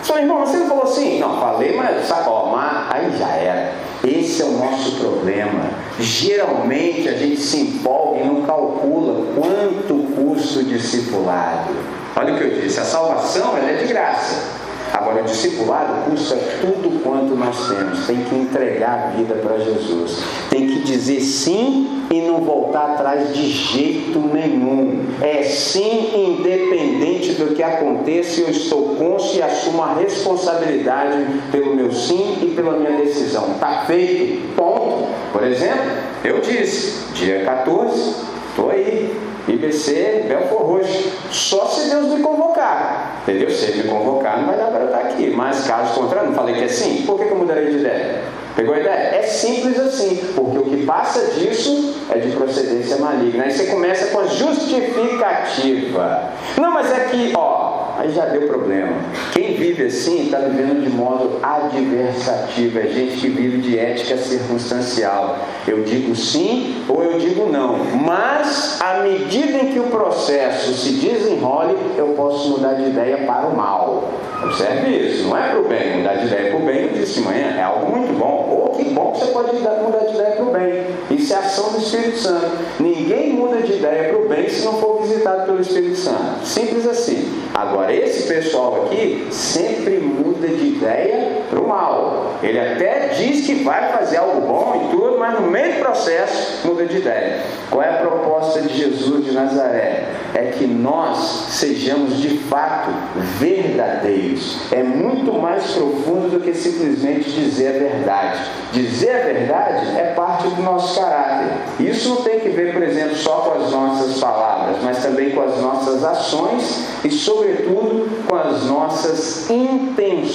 Só 0.07 0.17
irmão, 0.17 0.39
você 0.39 0.57
não 0.57 0.67
falou 0.67 0.83
assim? 0.85 1.19
Não, 1.19 1.39
falei, 1.39 1.75
mas 1.75 2.07
sabe, 2.07 2.29
ó, 2.29 2.45
mas 2.45 2.89
aí 2.89 3.17
já 3.17 3.27
era. 3.27 3.73
Esse 4.07 4.41
é 4.41 4.45
o 4.45 4.51
nosso 4.51 4.91
problema. 5.01 5.69
Geralmente 5.99 7.09
a 7.09 7.17
gente 7.17 7.41
se 7.41 7.57
empolga 7.57 8.21
e 8.21 8.25
não 8.25 8.43
calcula 8.43 9.25
quanto 9.35 9.95
custa 10.15 10.59
o 10.59 10.63
discipulado. 10.63 11.73
Olha 12.15 12.33
o 12.33 12.37
que 12.37 12.43
eu 12.45 12.61
disse, 12.61 12.79
a 12.79 12.85
salvação 12.85 13.57
é 13.57 13.73
de 13.73 13.87
graça. 13.87 14.66
Agora, 14.93 15.21
o 15.21 15.25
discipulado 15.25 16.09
custa 16.09 16.35
tudo 16.61 17.01
quanto 17.03 17.35
nós 17.35 17.67
temos. 17.69 18.05
Tem 18.05 18.23
que 18.23 18.35
entregar 18.35 19.11
a 19.13 19.17
vida 19.17 19.35
para 19.35 19.59
Jesus. 19.59 20.23
Tem 20.49 20.67
que 20.67 20.79
dizer 20.81 21.21
sim 21.21 22.05
e 22.09 22.21
não 22.21 22.37
voltar 22.41 22.93
atrás 22.93 23.33
de 23.33 23.49
jeito 23.49 24.19
nenhum. 24.19 25.05
É 25.21 25.43
sim, 25.43 26.11
independente 26.15 27.33
do 27.33 27.53
que 27.53 27.61
aconteça, 27.61 28.41
eu 28.41 28.49
estou 28.49 28.95
consciente 28.95 29.37
e 29.37 29.41
assumo 29.41 29.81
a 29.83 29.93
responsabilidade 29.95 31.25
pelo 31.51 31.75
meu 31.75 31.91
sim 31.91 32.37
e 32.41 32.53
pela 32.55 32.77
minha 32.77 32.97
decisão. 32.97 33.51
Está 33.53 33.83
feito, 33.85 34.55
ponto. 34.55 35.07
Por 35.31 35.43
exemplo, 35.43 35.91
eu 36.23 36.39
disse, 36.39 37.13
dia 37.13 37.43
14, 37.43 38.15
estou 38.49 38.69
aí, 38.69 39.15
IBC 39.47 40.25
Belfor 40.27 40.61
Roxo. 40.61 41.11
Só 41.31 41.65
se 41.67 41.89
Deus 41.89 42.07
me 42.07 42.21
convocar. 42.21 43.21
Entendeu? 43.23 43.49
Se 43.49 43.65
ele 43.65 43.83
me 43.83 43.89
convocar, 43.89 44.39
não 44.39 44.47
vai 44.47 44.57
dar 44.57 44.67
para 44.67 44.81
eu 44.81 44.87
estar 44.87 44.99
aqui. 44.99 45.29
Mas 45.29 45.65
caso 45.65 45.99
contrário, 45.99 46.29
não 46.29 46.35
falei 46.35 46.55
que 46.55 46.63
é 46.63 46.67
sim. 46.67 47.03
Por 47.05 47.17
que, 47.17 47.25
que 47.25 47.31
eu 47.31 47.37
mudarei 47.37 47.71
de 47.71 47.77
ideia? 47.77 48.21
Pegou 48.55 48.73
a 48.73 48.79
ideia? 48.79 49.15
É 49.15 49.21
simples 49.21 49.79
assim, 49.79 50.15
porque 50.35 50.57
o 50.57 50.63
que 50.63 50.83
passa 50.83 51.39
disso 51.39 51.95
é 52.09 52.17
de 52.17 52.35
procedência 52.35 52.97
maligna. 52.97 53.43
Aí 53.43 53.51
você 53.51 53.67
começa 53.67 54.07
com 54.07 54.19
a 54.19 54.25
justificativa. 54.25 56.23
Não, 56.59 56.71
mas 56.71 56.91
é 56.91 57.05
que, 57.05 57.33
ó, 57.35 57.66
aí 57.97 58.11
já 58.11 58.25
deu 58.25 58.47
problema. 58.47 58.93
Quem 59.33 59.55
vive 59.55 59.85
assim 59.85 60.25
está 60.25 60.39
vivendo 60.39 60.83
de 60.83 60.89
modo 60.89 61.39
adversativo. 61.41 62.79
É 62.79 62.87
gente 62.87 63.17
que 63.17 63.27
vive 63.29 63.57
de 63.57 63.77
ética 63.77 64.17
circunstancial. 64.17 65.39
Eu 65.67 65.83
digo 65.83 66.15
sim 66.15 66.83
ou 66.87 67.03
eu 67.03 67.19
digo 67.19 67.49
não. 67.51 67.77
Mas, 68.05 68.79
à 68.81 68.99
medida 68.99 69.57
em 69.57 69.73
que 69.73 69.79
o 69.79 69.85
processo 69.85 70.73
se 70.73 70.93
desenrole, 70.93 71.75
eu 71.97 72.09
posso 72.09 72.49
mudar 72.49 72.73
de 72.73 72.89
ideia 72.89 73.25
para 73.25 73.47
o 73.47 73.55
mal. 73.55 74.09
Observe 74.43 74.95
isso, 74.95 75.27
não 75.27 75.37
é 75.37 75.49
para 75.49 75.59
o 75.59 75.67
bem. 75.67 75.97
Mudar 75.97 76.15
de 76.15 76.27
ideia 76.27 76.51
para 76.51 76.59
o 76.59 76.65
bem, 76.65 76.81
eu 76.83 76.89
disse 76.89 77.19
amanhã, 77.19 77.55
é 77.57 77.63
algo 77.63 77.91
muito 77.91 78.13
bom. 78.17 78.47
Ou 78.49 78.77
que 78.77 78.83
bom 78.91 79.11
que 79.11 79.19
você 79.19 79.31
pode 79.31 79.55
mudar 79.55 80.05
de 80.05 80.13
ideia 80.13 80.31
para 80.31 80.45
o 80.45 80.51
bem. 80.51 80.85
Isso 81.09 81.33
é 81.33 81.37
ação 81.37 81.71
do 81.71 81.77
Espírito 81.79 82.17
Santo. 82.17 82.45
Ninguém 82.79 83.33
muda 83.33 83.61
de 83.61 83.73
ideia 83.73 84.09
para 84.09 84.19
o 84.19 84.27
bem 84.27 84.49
se 84.49 84.65
não 84.65 84.73
for 84.73 85.01
visitado 85.01 85.45
pelo 85.45 85.61
Espírito 85.61 85.97
Santo. 85.97 86.45
Simples 86.45 86.85
assim. 86.85 87.43
Agora, 87.53 87.86
esse 87.93 88.27
pessoal 88.27 88.85
aqui 88.85 89.27
sempre 89.31 89.99
muda 90.37 90.47
de 90.47 90.67
ideia 90.67 91.41
para 91.49 91.59
o 91.59 91.67
mal. 91.67 92.35
Ele 92.41 92.59
até 92.59 93.09
diz 93.17 93.45
que 93.45 93.63
vai 93.63 93.91
fazer 93.91 94.17
algo 94.17 94.41
bom 94.41 94.85
e 94.85 94.91
tudo, 94.91 95.17
mas 95.17 95.39
no 95.39 95.49
meio 95.49 95.73
do 95.73 95.79
processo 95.79 96.67
muda 96.67 96.85
de 96.85 96.97
ideia. 96.97 97.41
Qual 97.69 97.81
é 97.81 97.89
a 97.89 97.97
proposta 97.97 98.61
de 98.61 98.77
Jesus 98.77 99.25
de 99.25 99.31
Nazaré? 99.31 100.05
É 100.35 100.51
que 100.57 100.67
nós 100.67 101.17
sejamos 101.49 102.17
de 102.17 102.37
fato 102.37 102.91
verdadeiros. 103.39 104.59
É 104.71 104.83
muito 104.83 105.33
mais 105.33 105.71
profundo 105.71 106.29
do 106.29 106.39
que 106.39 106.53
simplesmente 106.53 107.31
dizer 107.31 107.75
a 107.75 107.79
verdade. 107.79 108.39
Dizer 108.71 109.15
a 109.15 109.23
verdade 109.23 109.97
é 109.97 110.13
parte 110.15 110.47
do 110.49 110.61
nosso 110.61 110.99
caráter. 110.99 111.47
Isso 111.79 112.09
não 112.09 112.17
tem 112.17 112.39
que 112.39 112.49
ver, 112.49 112.73
por 112.73 112.83
exemplo, 112.83 113.15
só 113.15 113.37
com 113.39 113.63
as 113.63 113.71
nossas 113.71 114.19
palavras, 114.19 114.77
mas 114.83 115.01
também 115.01 115.31
com 115.31 115.41
as 115.41 115.59
nossas 115.59 116.03
ações 116.03 116.87
e, 117.03 117.09
sobretudo, 117.09 118.25
com 118.27 118.35
as 118.35 118.65
nossas 118.65 119.49
intenções. 119.49 120.26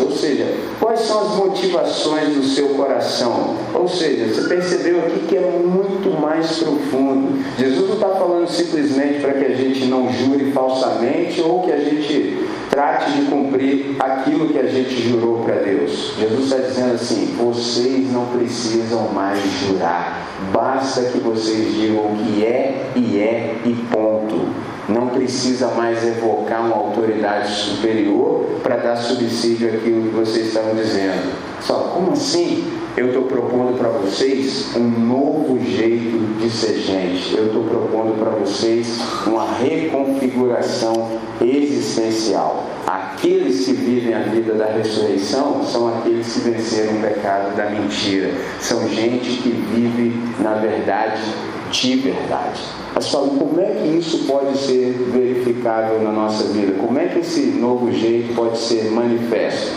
Ou 0.00 0.10
seja, 0.10 0.54
quais 0.80 1.00
são 1.00 1.20
as 1.20 1.36
motivações 1.36 2.34
do 2.34 2.42
seu 2.42 2.68
coração? 2.70 3.56
Ou 3.74 3.88
seja, 3.88 4.32
você 4.32 4.48
percebeu 4.48 5.00
aqui 5.00 5.20
que 5.28 5.36
é 5.36 5.40
muito 5.40 6.20
mais 6.20 6.58
profundo. 6.58 7.42
Jesus 7.58 7.88
não 7.88 7.94
está 7.94 8.08
falando 8.10 8.48
simplesmente 8.48 9.20
para 9.20 9.34
que 9.34 9.44
a 9.44 9.54
gente 9.54 9.84
não 9.86 10.12
jure 10.12 10.50
falsamente 10.52 11.40
ou 11.40 11.62
que 11.62 11.72
a 11.72 11.78
gente 11.78 12.48
trate 12.70 13.10
de 13.12 13.22
cumprir 13.22 13.96
aquilo 13.98 14.48
que 14.48 14.58
a 14.58 14.66
gente 14.66 14.94
jurou 15.02 15.40
para 15.40 15.56
Deus. 15.56 16.12
Jesus 16.18 16.44
está 16.44 16.58
dizendo 16.58 16.94
assim: 16.94 17.34
vocês 17.36 18.12
não 18.12 18.26
precisam 18.26 19.08
mais 19.08 19.38
jurar, 19.66 20.26
basta 20.52 21.02
que 21.02 21.18
vocês 21.18 21.74
digam 21.74 22.12
o 22.12 22.16
que 22.16 22.44
é 22.44 22.92
e 22.94 23.18
é 23.18 23.56
e 23.64 23.74
ponto. 23.90 24.67
Não 24.88 25.08
precisa 25.08 25.68
mais 25.68 26.02
evocar 26.06 26.64
uma 26.64 26.76
autoridade 26.76 27.52
superior 27.52 28.46
para 28.62 28.76
dar 28.76 28.96
subsídio 28.96 29.68
àquilo 29.68 30.08
que 30.08 30.14
vocês 30.14 30.46
estavam 30.48 30.74
dizendo. 30.74 31.30
Só, 31.60 31.92
como 31.94 32.12
assim? 32.12 32.64
Eu 32.96 33.08
estou 33.08 33.24
propondo 33.24 33.78
para 33.78 33.90
vocês 33.90 34.74
um 34.74 34.88
novo 34.88 35.60
jeito 35.64 36.18
de 36.40 36.50
ser 36.50 36.78
gente. 36.78 37.36
Eu 37.36 37.46
estou 37.46 37.64
propondo 37.64 38.18
para 38.18 38.30
vocês 38.30 38.98
uma 39.26 39.52
reconfiguração 39.52 41.20
existencial. 41.40 42.66
Aqueles 42.86 43.66
que 43.66 43.72
vivem 43.72 44.14
a 44.14 44.20
vida 44.20 44.54
da 44.54 44.66
ressurreição 44.66 45.62
são 45.64 45.98
aqueles 45.98 46.32
que 46.32 46.40
venceram 46.40 46.94
o 46.94 47.00
pecado 47.02 47.54
da 47.54 47.66
mentira. 47.66 48.32
São 48.58 48.88
gente 48.88 49.42
que 49.42 49.50
vive 49.50 50.18
na 50.42 50.54
verdade 50.54 51.22
de 51.70 51.96
verdade. 51.96 52.60
Mas 52.94 53.08
fala, 53.08 53.28
como 53.28 53.60
é 53.60 53.66
que 53.66 53.98
isso 53.98 54.26
pode 54.26 54.56
ser 54.58 54.92
verificável 55.12 56.00
na 56.02 56.10
nossa 56.10 56.44
vida? 56.52 56.74
Como 56.80 56.98
é 56.98 57.06
que 57.06 57.20
esse 57.20 57.46
novo 57.46 57.92
jeito 57.92 58.34
pode 58.34 58.58
ser 58.58 58.90
manifesto? 58.90 59.72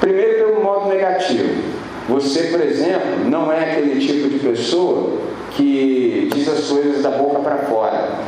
Primeiro, 0.00 0.46
pelo 0.46 0.62
modo 0.62 0.88
negativo. 0.88 1.62
Você, 2.08 2.44
por 2.44 2.60
exemplo, 2.60 3.28
não 3.28 3.52
é 3.52 3.72
aquele 3.72 4.04
tipo 4.04 4.28
de 4.28 4.38
pessoa 4.38 5.18
que 5.50 6.28
diz 6.32 6.48
as 6.48 6.66
coisas 6.68 7.02
da 7.02 7.10
boca 7.10 7.40
para 7.40 7.58
fora. 7.58 8.20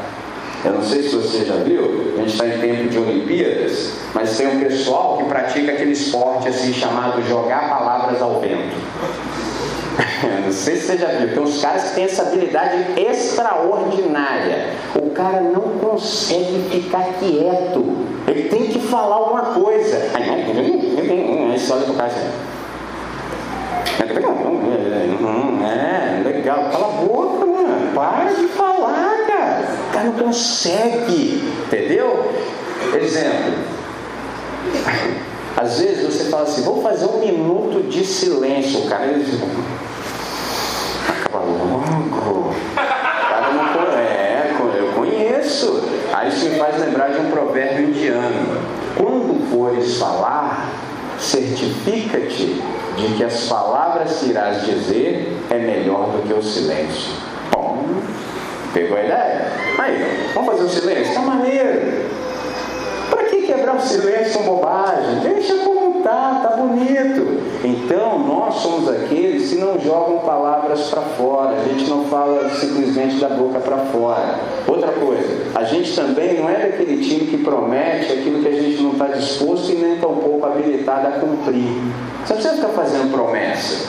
Eu 0.65 0.73
não 0.75 0.83
sei 0.83 1.03
se 1.03 1.17
você 1.17 1.45
já 1.45 1.57
viu, 1.57 2.13
a 2.15 2.21
gente 2.21 2.33
está 2.35 2.47
em 2.47 2.61
tempo 2.61 2.89
de 2.89 2.99
Olimpíadas, 2.99 3.95
mas 4.15 4.37
tem 4.37 4.47
um 4.47 4.61
pessoal 4.61 5.19
que 5.19 5.25
pratica 5.25 5.73
aquele 5.73 5.91
esporte 5.91 6.49
assim 6.49 6.73
chamado 6.73 7.21
jogar 7.23 7.69
palavras 7.69 8.23
ao 8.23 8.41
vento. 8.41 8.77
Não 10.29 10.53
sei 10.53 10.77
se 10.77 10.87
você 10.87 10.99
já 10.99 11.09
viu, 11.09 11.29
tem 11.35 11.43
uns 11.43 11.61
caras 11.61 11.85
que 11.85 11.95
têm 11.95 12.05
essa 12.05 12.23
habilidade 12.23 13.01
extraordinária. 13.01 14.71
O 14.95 15.11
cara 15.11 15.41
não 15.41 15.63
consegue 15.79 16.69
ficar 16.71 17.05
quieto. 17.19 17.85
Ele 18.27 18.49
tem 18.49 18.69
que 18.69 18.79
falar 18.81 19.17
alguma 19.17 19.43
coisa. 19.55 19.97
Aí 20.15 21.59
você 21.59 21.73
olha 21.73 21.85
pro 21.85 21.95
cara 21.95 22.09
assim. 22.09 22.31
É, 25.65 26.23
legal. 26.25 26.71
Cala 26.71 26.87
a 26.87 27.05
boca, 27.05 27.47
mano. 27.47 27.93
Para 27.95 28.33
de 28.33 28.47
falar, 28.49 29.27
cara. 29.27 29.65
O 29.89 29.93
cara 29.93 30.05
não 30.07 30.13
consegue. 30.13 31.53
Entendeu? 31.67 32.33
Exemplo. 32.95 33.55
Às 35.57 35.79
vezes 35.81 36.05
você 36.05 36.31
fala 36.31 36.45
assim, 36.45 36.63
vou 36.63 36.83
fazer 36.83 37.07
um 37.07 37.19
minuto 37.19 37.83
de 37.89 38.05
silêncio. 38.05 38.81
O 38.81 38.89
cara 38.89 39.11
acaba 41.09 41.45
logo. 41.45 42.53
O 42.53 42.55
cara 42.75 43.53
não 43.53 43.63
é, 43.99 44.55
eu 44.79 44.93
Aí 46.23 46.29
isso 46.29 46.45
me 46.45 46.57
faz 46.57 46.79
lembrar 46.79 47.09
de 47.09 47.19
um 47.19 47.33
provérbio 47.33 47.89
indiano. 47.89 48.61
Quando 48.97 49.51
fores 49.51 49.99
falar, 49.99 50.71
certifica-te 51.19 52.63
de 52.97 53.15
que 53.17 53.25
as 53.25 53.49
palavras 53.49 54.21
que 54.21 54.31
irás 54.31 54.65
dizer 54.65 55.37
é 55.51 55.59
melhor 55.59 56.13
do 56.13 56.23
que 56.23 56.33
o 56.33 56.41
silêncio. 56.41 57.13
Bom, 57.51 57.87
pegou 58.73 58.97
a 58.99 59.01
ideia? 59.01 59.53
Aí, 59.77 60.31
vamos 60.33 60.53
fazer 60.53 60.65
o 60.65 60.69
silêncio? 60.69 61.13
Tá 61.13 61.23
maneiro. 61.23 62.07
Para 63.11 63.25
que 63.25 63.43
quebrar 63.43 63.75
o 63.75 63.81
silêncio 63.81 64.39
com 64.39 64.45
bobagem? 64.45 65.19
Deixa 65.25 65.57
tá, 66.03 66.41
tá 66.43 66.57
bonito. 66.57 67.43
Então, 67.65 68.19
nós 68.21 68.55
somos 68.57 68.89
aqueles 68.89 69.51
que 69.51 69.57
não 69.57 69.79
jogam 69.79 70.19
palavras 70.21 70.89
para 70.89 71.03
fora, 71.03 71.57
a 71.57 71.69
gente 71.69 71.89
não 71.89 72.05
fala 72.05 72.51
simplesmente 72.51 73.17
da 73.17 73.29
boca 73.29 73.61
para 73.61 73.79
fora. 73.79 74.39
Outra 74.67 74.93
coisa, 74.93 75.47
a 75.55 75.65
gente 75.65 75.95
também 75.95 76.41
não 76.41 76.49
é 76.49 76.55
daquele 76.55 77.03
time 77.03 77.27
que 77.27 77.39
promete 77.39 78.13
aquilo 78.13 78.43
que 78.43 78.49
a 78.49 78.53
gente 78.53 78.83
não 78.83 78.93
está 78.93 79.07
disposto 79.07 79.71
e 79.71 79.77
nem 79.77 79.97
tão 79.99 80.17
pouco 80.17 80.45
habilitado 80.45 81.09
a 81.09 81.11
cumprir. 81.13 81.69
Você 82.25 82.35
não 82.35 82.41
precisa 82.41 82.55
ficar 82.55 82.69
fazendo 82.69 83.13
promessa. 83.13 83.89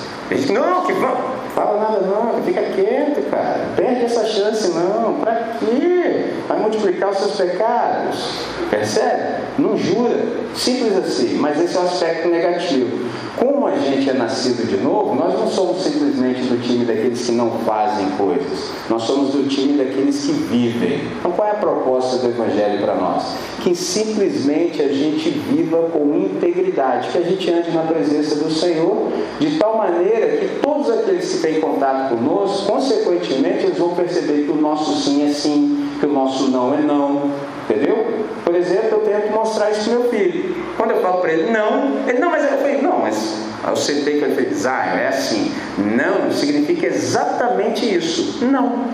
Não, 0.52 0.82
que 0.86 0.94
vamos. 0.94 1.43
Fala 1.54 1.80
nada 1.80 2.00
não, 2.02 2.42
fica 2.44 2.62
quieto, 2.62 3.30
cara. 3.30 3.60
Perde 3.76 4.06
essa 4.06 4.26
chance 4.26 4.70
não. 4.70 5.20
Para 5.20 5.36
quê? 5.60 6.34
Vai 6.48 6.60
multiplicar 6.60 7.12
os 7.12 7.18
seus 7.18 7.36
pecados. 7.36 8.46
Percebe? 8.72 9.44
Não 9.60 9.78
jura. 9.78 10.18
Simples 10.56 10.98
assim. 10.98 11.36
Mas 11.36 11.62
esse 11.62 11.78
é 11.78 11.80
o 11.80 11.84
aspecto 11.84 12.28
negativo. 12.30 13.08
Como 13.38 13.66
a 13.66 13.76
gente 13.76 14.10
é 14.10 14.14
nascido 14.14 14.68
de 14.68 14.78
novo, 14.78 15.16
nós 15.16 15.34
não 15.34 15.50
somos 15.50 15.82
simplesmente 15.82 16.42
do 16.44 16.62
time 16.62 16.86
daqueles 16.86 17.26
que 17.26 17.32
não 17.32 17.50
fazem 17.66 18.08
coisas. 18.12 18.70
Nós 18.90 19.02
somos 19.04 19.32
do 19.32 19.48
time 19.48 19.78
daqueles 19.78 20.24
que 20.24 20.32
vivem. 20.32 21.02
Então 21.18 21.32
qual 21.32 21.48
é 21.48 21.52
a 21.52 21.56
proposta 21.56 22.18
do 22.18 22.28
Evangelho 22.28 22.80
para 22.80 22.94
nós? 22.94 23.24
Que 23.62 23.76
simplesmente 23.76 24.82
a 24.82 24.88
gente 24.88 25.30
viva 25.30 25.90
com 25.92 26.16
integridade, 26.16 27.10
que 27.10 27.18
a 27.18 27.22
gente 27.22 27.50
ande 27.50 27.72
na 27.72 27.82
presença 27.82 28.36
do 28.36 28.52
Senhor, 28.52 29.12
de 29.40 29.58
tal 29.58 29.78
maneira 29.78 30.38
que 30.38 30.60
todos 30.62 30.90
aqueles 30.92 31.34
que 31.34 31.42
têm 31.42 31.60
contato 31.60 32.16
conosco, 32.16 32.72
consequentemente, 32.72 33.66
eles 33.66 33.78
vão 33.80 33.96
perceber 33.96 34.44
que 34.46 34.52
o 34.52 34.62
nosso 34.62 34.96
sim 35.02 35.28
é 35.28 35.34
sim, 35.34 35.90
que 36.00 36.06
o 36.06 36.14
nosso 36.14 36.52
não 36.52 36.74
é 36.74 36.82
não. 36.82 37.32
Entendeu? 37.70 38.26
Por 38.44 38.56
exemplo, 38.56 38.90
eu 38.92 39.00
tento 39.00 39.32
mostrar 39.32 39.72
isso 39.72 39.90
para 39.90 40.00
meu 40.00 40.10
filho. 40.10 40.56
Quando 40.78 40.92
eu 40.92 41.02
falo 41.02 41.22
para 41.22 41.32
ele 41.32 41.52
não, 41.52 42.08
ele 42.08 42.20
não, 42.20 42.30
mas 42.30 42.44
eu 42.44 42.58
falei, 42.58 42.82
não, 42.82 43.00
mas 43.00 43.44
eu 43.66 43.76
sentei 43.76 44.20
com 44.20 44.26
ele 44.26 44.54
e 44.54 44.68
ah, 44.68 45.00
é 45.00 45.08
assim. 45.08 45.54
Não 45.78 46.32
significa 46.32 46.88
exatamente 46.88 47.86
isso. 47.86 48.46
Não. 48.46 48.86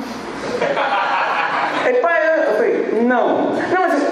Ele, 1.86 2.00
pai, 2.00 2.22
eu 2.48 2.54
falei, 2.54 3.02
não. 3.02 3.54
Não, 3.54 3.82
mas. 3.82 4.04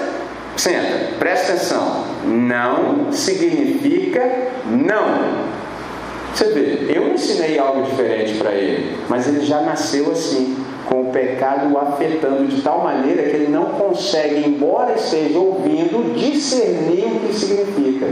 Senta, 0.56 1.14
presta 1.18 1.52
atenção. 1.52 2.04
Não 2.24 3.12
significa 3.12 4.48
não. 4.66 5.48
Você 6.34 6.44
vê, 6.50 6.92
eu 6.94 7.08
ensinei 7.08 7.58
algo 7.58 7.82
diferente 7.82 8.34
para 8.34 8.52
ele, 8.52 8.96
mas 9.08 9.26
ele 9.26 9.44
já 9.44 9.60
nasceu 9.60 10.10
assim 10.10 10.56
o 11.08 11.12
pecado 11.12 11.72
o 11.74 11.78
afetando 11.78 12.46
de 12.46 12.60
tal 12.62 12.82
maneira 12.82 13.22
que 13.22 13.36
ele 13.36 13.48
não 13.48 13.66
consegue, 13.66 14.46
embora 14.46 14.94
esteja 14.94 15.38
ouvindo, 15.38 16.14
discernir 16.14 17.04
o 17.06 17.20
que 17.20 17.34
significa. 17.34 18.06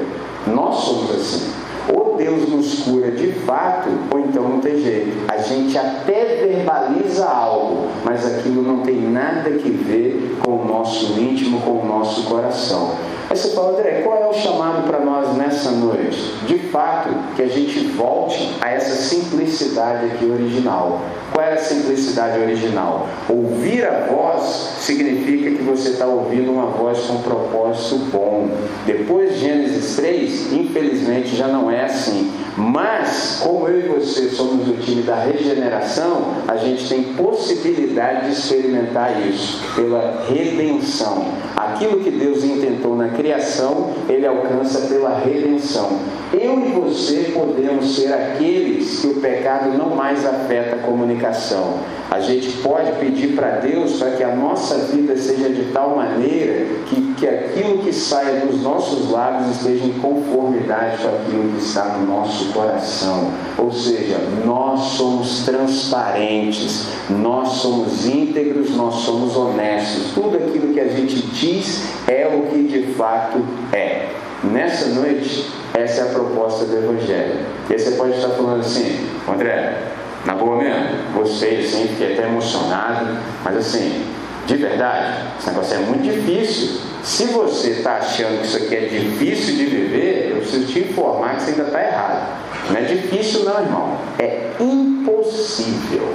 Nós 0.46 0.76
somos 0.76 1.10
assim. 1.10 1.52
Ou 1.94 2.16
Deus 2.16 2.48
nos 2.48 2.80
cura 2.80 3.12
de 3.12 3.30
fato, 3.32 3.88
ou 4.10 4.18
então 4.18 4.42
não 4.42 4.60
tem 4.60 4.82
jeito. 4.82 5.16
A 5.28 5.36
gente 5.38 5.78
até 5.78 6.42
verbaliza 6.42 7.24
algo, 7.24 7.86
mas 8.04 8.26
aquilo 8.26 8.62
não 8.62 8.80
tem 8.80 9.00
nada 9.00 9.50
que 9.50 9.70
ver 9.70 10.36
com 10.44 10.62
o 10.62 10.64
nosso 10.64 11.18
íntimo, 11.18 11.60
com 11.60 11.82
o 11.82 11.86
nosso 11.86 12.24
coração. 12.24 12.92
Aí 13.28 13.36
você 13.36 13.50
fala, 13.50 13.76
André, 13.76 14.02
qual 14.04 14.22
é 14.22 14.26
o 14.26 14.32
chamado 14.32 14.86
para 14.86 15.00
nós 15.00 15.36
nessa 15.36 15.72
noite? 15.72 16.32
De 16.46 16.58
fato, 16.70 17.08
que 17.34 17.42
a 17.42 17.48
gente 17.48 17.80
volte 17.88 18.56
a 18.60 18.70
essa 18.70 18.94
simplicidade 18.94 20.06
aqui 20.06 20.26
original. 20.26 21.00
Qual 21.32 21.44
era 21.44 21.56
a 21.56 21.58
simplicidade 21.58 22.38
original? 22.38 23.08
Ouvir 23.28 23.84
a 23.84 24.06
voz 24.06 24.44
significa 24.78 25.50
que 25.50 25.62
você 25.62 25.90
está 25.90 26.06
ouvindo 26.06 26.52
uma 26.52 26.66
voz 26.66 27.00
com 27.00 27.14
um 27.14 27.22
propósito 27.22 27.96
bom. 28.12 28.48
Depois 28.86 29.34
de 29.34 29.40
Gênesis 29.40 29.96
3, 29.96 30.52
infelizmente 30.52 31.34
já 31.34 31.48
não 31.48 31.68
é 31.70 31.84
assim. 31.84 32.32
Mas, 32.56 33.40
como 33.42 33.68
eu 33.68 33.80
e 33.80 33.88
você 33.88 34.30
somos 34.30 34.64
do 34.64 34.82
time 34.82 35.02
da 35.02 35.16
regeneração, 35.16 36.36
a 36.48 36.56
gente 36.56 36.88
tem 36.88 37.02
possibilidade 37.14 38.26
de 38.26 38.32
experimentar 38.32 39.12
isso 39.28 39.60
pela 39.74 40.24
redenção. 40.26 41.26
Aquilo 41.54 42.00
que 42.00 42.10
Deus 42.10 42.42
intentou 42.44 42.96
na 42.96 43.08
criação, 43.16 43.90
Ele 44.08 44.26
alcança 44.26 44.86
pela 44.88 45.18
redenção. 45.18 45.98
Eu 46.32 46.60
e 46.60 46.72
você 46.72 47.32
podemos 47.34 47.96
ser 47.96 48.12
aqueles 48.12 49.00
que 49.00 49.06
o 49.06 49.14
pecado 49.20 49.76
não 49.76 49.94
mais 49.94 50.26
afeta 50.26 50.76
a 50.76 50.78
comunicação. 50.80 51.74
A 52.10 52.20
gente 52.20 52.48
pode 52.58 52.92
pedir 52.92 53.34
para 53.34 53.58
Deus 53.58 53.98
para 53.98 54.10
que 54.12 54.22
a 54.22 54.34
nossa 54.34 54.76
vida 54.86 55.16
seja 55.16 55.48
de 55.48 55.72
tal 55.72 55.96
maneira 55.96 56.66
que, 56.86 57.14
que 57.14 57.26
aquilo 57.26 57.78
que 57.78 57.92
saia 57.92 58.46
dos 58.46 58.62
nossos 58.62 59.10
lábios 59.10 59.56
esteja 59.56 59.84
em 59.84 59.92
conformidade 59.94 60.98
com 60.98 61.08
aquilo 61.08 61.52
que 61.52 61.64
está 61.64 61.84
no 61.96 62.06
nosso 62.06 62.52
coração. 62.52 63.30
Ou 63.58 63.72
seja, 63.72 64.18
nós 64.44 64.80
somos 64.80 65.44
transparentes, 65.44 66.86
nós 67.10 67.48
somos 67.48 68.06
íntegros, 68.06 68.76
nós 68.76 68.94
somos 68.96 69.36
honestos. 69.36 70.12
Tudo 70.14 70.36
aquilo 70.36 70.72
que 70.72 70.80
a 70.80 70.88
gente 70.88 71.16
diz 71.28 71.82
é 72.06 72.26
o 72.26 72.50
que 72.50 72.62
de 72.64 72.92
fato 72.92 73.05
é. 73.72 74.08
Nessa 74.44 74.88
noite, 74.90 75.50
essa 75.74 76.02
é 76.02 76.04
a 76.04 76.06
proposta 76.06 76.64
do 76.66 76.76
Evangelho. 76.76 77.40
E 77.68 77.72
aí 77.72 77.78
você 77.78 77.92
pode 77.92 78.12
estar 78.12 78.30
falando 78.30 78.60
assim, 78.60 79.08
André, 79.28 79.78
na 80.24 80.34
boa 80.34 80.56
mesmo, 80.56 80.88
você 81.14 81.62
assim, 81.64 81.88
fiquei 81.88 82.14
até 82.14 82.28
emocionado, 82.28 83.18
mas 83.44 83.56
assim, 83.56 84.04
de 84.46 84.56
verdade, 84.56 85.22
esse 85.38 85.48
negócio 85.48 85.76
é 85.76 85.78
muito 85.80 86.02
difícil. 86.02 86.80
Se 87.02 87.26
você 87.26 87.70
está 87.70 87.96
achando 87.96 88.40
que 88.40 88.46
isso 88.46 88.56
aqui 88.56 88.74
é 88.74 88.80
difícil 88.80 89.56
de 89.56 89.66
viver, 89.66 90.30
eu 90.32 90.36
preciso 90.38 90.66
te 90.66 90.80
informar 90.80 91.36
que 91.36 91.42
você 91.42 91.50
ainda 91.52 91.62
está 91.64 91.82
errado. 91.82 92.36
Não 92.70 92.76
é 92.76 92.82
difícil 92.82 93.44
não, 93.44 93.60
irmão. 93.60 93.98
É 94.18 94.50
impossível. 94.60 96.12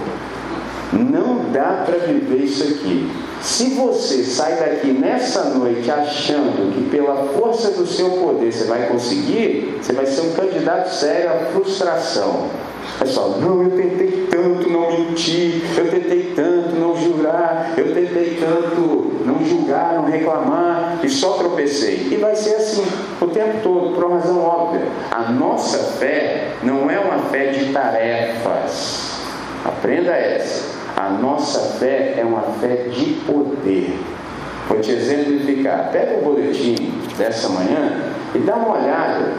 Não 0.94 1.52
dá 1.52 1.84
para 1.86 1.98
viver 2.00 2.44
isso 2.44 2.64
aqui. 2.64 3.10
Se 3.42 3.70
você 3.72 4.24
sai 4.24 4.58
daqui 4.58 4.88
nessa 4.88 5.46
noite 5.46 5.90
achando 5.90 6.74
que 6.74 6.90
pela 6.90 7.28
força 7.30 7.72
do 7.72 7.88
seu 7.88 8.10
poder 8.10 8.52
você 8.52 8.66
vai 8.66 8.88
conseguir, 8.88 9.80
você 9.82 9.94
vai 9.94 10.06
ser 10.06 10.22
um 10.22 10.34
candidato 10.34 10.94
sério 10.94 11.30
à 11.30 11.46
frustração. 11.54 12.50
Pessoal, 13.00 13.38
não, 13.40 13.64
eu 13.64 13.72
tentei 13.72 14.28
tanto 14.30 14.70
não 14.70 14.92
mentir, 14.92 15.64
eu 15.78 15.90
tentei 15.90 16.34
tanto 16.36 16.76
não 16.76 16.96
jurar, 16.96 17.74
eu 17.78 17.94
tentei 17.94 18.38
tanto 18.40 19.12
não 19.26 19.44
julgar, 19.46 19.94
não 19.96 20.06
reclamar 20.06 21.00
e 21.02 21.10
só 21.10 21.34
tropecei. 21.34 22.10
E 22.12 22.18
vai 22.18 22.36
ser 22.36 22.56
assim 22.56 22.84
o 23.20 23.28
tempo 23.28 23.62
todo, 23.64 23.96
por 23.96 24.04
uma 24.04 24.20
razão 24.20 24.40
óbvia. 24.40 24.86
A 25.10 25.32
nossa 25.32 25.78
fé 26.00 26.50
não 26.64 26.92
é 26.92 27.00
uma 27.00 27.30
fé 27.30 27.48
de 27.48 27.72
tarefas. 27.72 29.20
Aprenda 29.66 30.12
essa. 30.12 30.71
A 31.02 31.10
nossa 31.10 31.80
fé 31.80 32.14
é 32.20 32.24
uma 32.24 32.44
fé 32.60 32.88
de 32.92 33.14
poder. 33.26 33.98
Vou 34.70 34.80
te 34.80 34.92
exemplificar. 34.92 35.90
Pega 35.92 36.20
o 36.20 36.22
boletim 36.22 36.94
dessa 37.18 37.50
manhã 37.50 38.14
e 38.36 38.38
dá 38.38 38.56
uma 38.58 38.78
olhada 38.78 39.34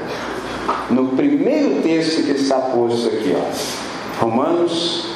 no 0.90 1.10
primeiro 1.10 1.80
texto 1.80 2.24
que 2.24 2.32
está 2.32 2.56
posto 2.58 3.06
aqui, 3.06 3.36
ó. 3.36 4.24
Romanos 4.24 5.14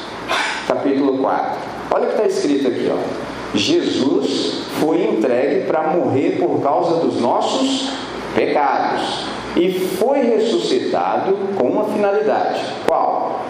capítulo 0.69 1.17
4. 1.17 1.57
Olha 1.91 2.03
o 2.03 2.07
que 2.07 2.13
está 2.13 2.27
escrito 2.27 2.69
aqui, 2.69 2.89
ó. 2.93 3.57
Jesus 3.57 4.61
foi 4.79 5.03
entregue 5.03 5.65
para 5.65 5.83
morrer 5.97 6.37
por 6.39 6.61
causa 6.61 7.01
dos 7.01 7.19
nossos 7.19 7.91
pecados 8.33 9.25
e 9.57 9.73
foi 9.73 10.19
ressuscitado 10.19 11.37
com 11.57 11.67
uma 11.67 11.83
finalidade. 11.93 12.63
Qual? 12.85 13.41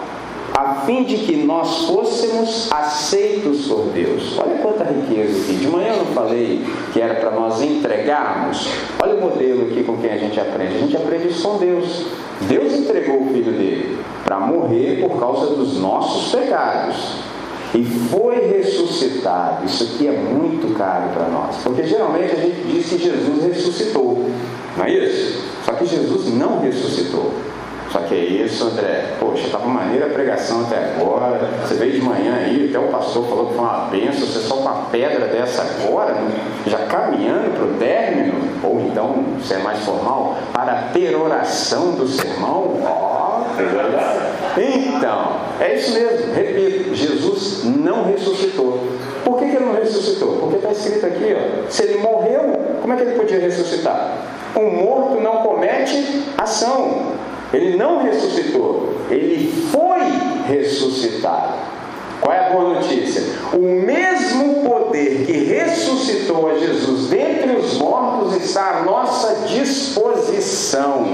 A 0.58 0.74
fim 0.84 1.04
de 1.04 1.18
que 1.18 1.36
nós 1.36 1.84
fôssemos 1.84 2.68
aceitos 2.72 3.68
por 3.68 3.84
Deus. 3.94 4.36
Olha 4.36 4.58
quanta 4.58 4.82
riqueza 4.82 5.40
aqui. 5.40 5.54
De 5.54 5.68
manhã 5.68 5.92
eu 5.92 5.98
não 5.98 6.06
falei 6.06 6.64
que 6.92 7.00
era 7.00 7.14
para 7.14 7.30
nós 7.30 7.62
entregarmos. 7.62 8.68
Olha 9.00 9.14
o 9.14 9.20
modelo 9.20 9.70
aqui 9.70 9.84
com 9.84 9.96
quem 9.98 10.10
a 10.10 10.18
gente 10.18 10.40
aprende. 10.40 10.74
A 10.74 10.78
gente 10.80 10.96
aprende 10.96 11.28
isso 11.28 11.48
com 11.48 11.58
Deus. 11.58 12.06
Deus 12.48 12.72
entregou 12.72 13.22
o 13.22 13.26
filho 13.32 13.52
dele 13.52 13.98
para 14.24 14.40
morrer 14.40 15.00
por 15.00 15.20
causa 15.20 15.54
dos 15.54 15.78
nossos 15.78 16.34
pecados. 16.34 17.18
E 17.72 17.84
foi 17.84 18.48
ressuscitado. 18.48 19.64
Isso 19.64 19.84
aqui 19.84 20.08
é 20.08 20.12
muito 20.12 20.76
caro 20.76 21.10
para 21.14 21.28
nós. 21.28 21.54
Porque 21.62 21.84
geralmente 21.84 22.32
a 22.32 22.40
gente 22.40 22.66
diz 22.66 22.88
que 22.88 22.98
Jesus 22.98 23.44
ressuscitou. 23.44 24.28
Não 24.76 24.84
é 24.84 24.90
isso? 24.90 25.40
Só 25.64 25.72
que 25.74 25.86
Jesus 25.86 26.34
não 26.34 26.58
ressuscitou. 26.58 27.32
Só 27.90 28.00
que 28.00 28.14
é 28.14 28.18
isso, 28.18 28.64
André. 28.64 29.14
Poxa, 29.18 29.46
estava 29.46 29.66
maneira 29.66 30.06
a 30.06 30.10
pregação 30.10 30.62
até 30.62 30.76
agora. 30.76 31.40
Você 31.66 31.74
veio 31.74 31.92
de 31.92 32.02
manhã 32.02 32.34
aí, 32.34 32.68
até 32.68 32.78
o 32.78 32.88
pastor 32.88 33.26
falou 33.26 33.46
que 33.46 33.54
foi 33.54 33.64
uma 33.64 33.88
benção. 33.90 34.26
Você 34.26 34.40
só 34.40 34.56
uma 34.56 34.86
pedra 34.90 35.26
dessa 35.26 35.62
agora, 35.62 36.14
já 36.66 36.78
caminhando 36.86 37.54
para 37.54 37.64
o 37.64 37.74
término, 37.78 38.34
ou 38.62 38.80
então, 38.80 39.24
se 39.42 39.54
é 39.54 39.58
mais 39.58 39.78
formal, 39.80 40.36
para 40.52 40.72
a 40.72 40.82
peroração 40.92 41.92
do 41.92 42.06
sermão. 42.06 42.80
Ó, 42.84 43.40
oh, 43.40 44.60
Então, 44.60 45.36
é 45.60 45.74
isso 45.74 45.94
mesmo. 45.94 46.34
Repito, 46.34 46.94
Jesus 46.94 47.64
não 47.64 48.04
ressuscitou. 48.04 48.86
Por 49.24 49.38
que, 49.38 49.50
que 49.50 49.56
ele 49.56 49.64
não 49.64 49.74
ressuscitou? 49.74 50.38
Porque 50.38 50.56
está 50.56 50.70
escrito 50.72 51.06
aqui, 51.06 51.34
ó, 51.36 51.70
se 51.70 51.82
ele 51.84 51.98
morreu, 51.98 52.52
como 52.80 52.92
é 52.92 52.96
que 52.96 53.02
ele 53.02 53.18
podia 53.18 53.38
ressuscitar? 53.38 54.12
Um 54.56 54.70
morto 54.84 55.20
não 55.20 55.42
comete 55.42 56.24
ação. 56.36 57.12
Ele 57.52 57.76
não 57.76 58.02
ressuscitou, 58.02 58.94
ele 59.10 59.50
foi 59.70 60.00
ressuscitado. 60.46 61.54
Qual 62.20 62.34
é 62.34 62.46
a 62.46 62.50
boa 62.50 62.74
notícia? 62.74 63.22
O 63.54 63.58
mesmo 63.58 64.68
poder 64.68 65.24
que 65.24 65.32
ressuscitou 65.32 66.50
a 66.50 66.58
Jesus 66.58 67.08
dentre 67.08 67.56
os 67.56 67.78
mortos 67.78 68.36
está 68.36 68.78
à 68.78 68.82
nossa 68.82 69.46
disposição. 69.46 71.06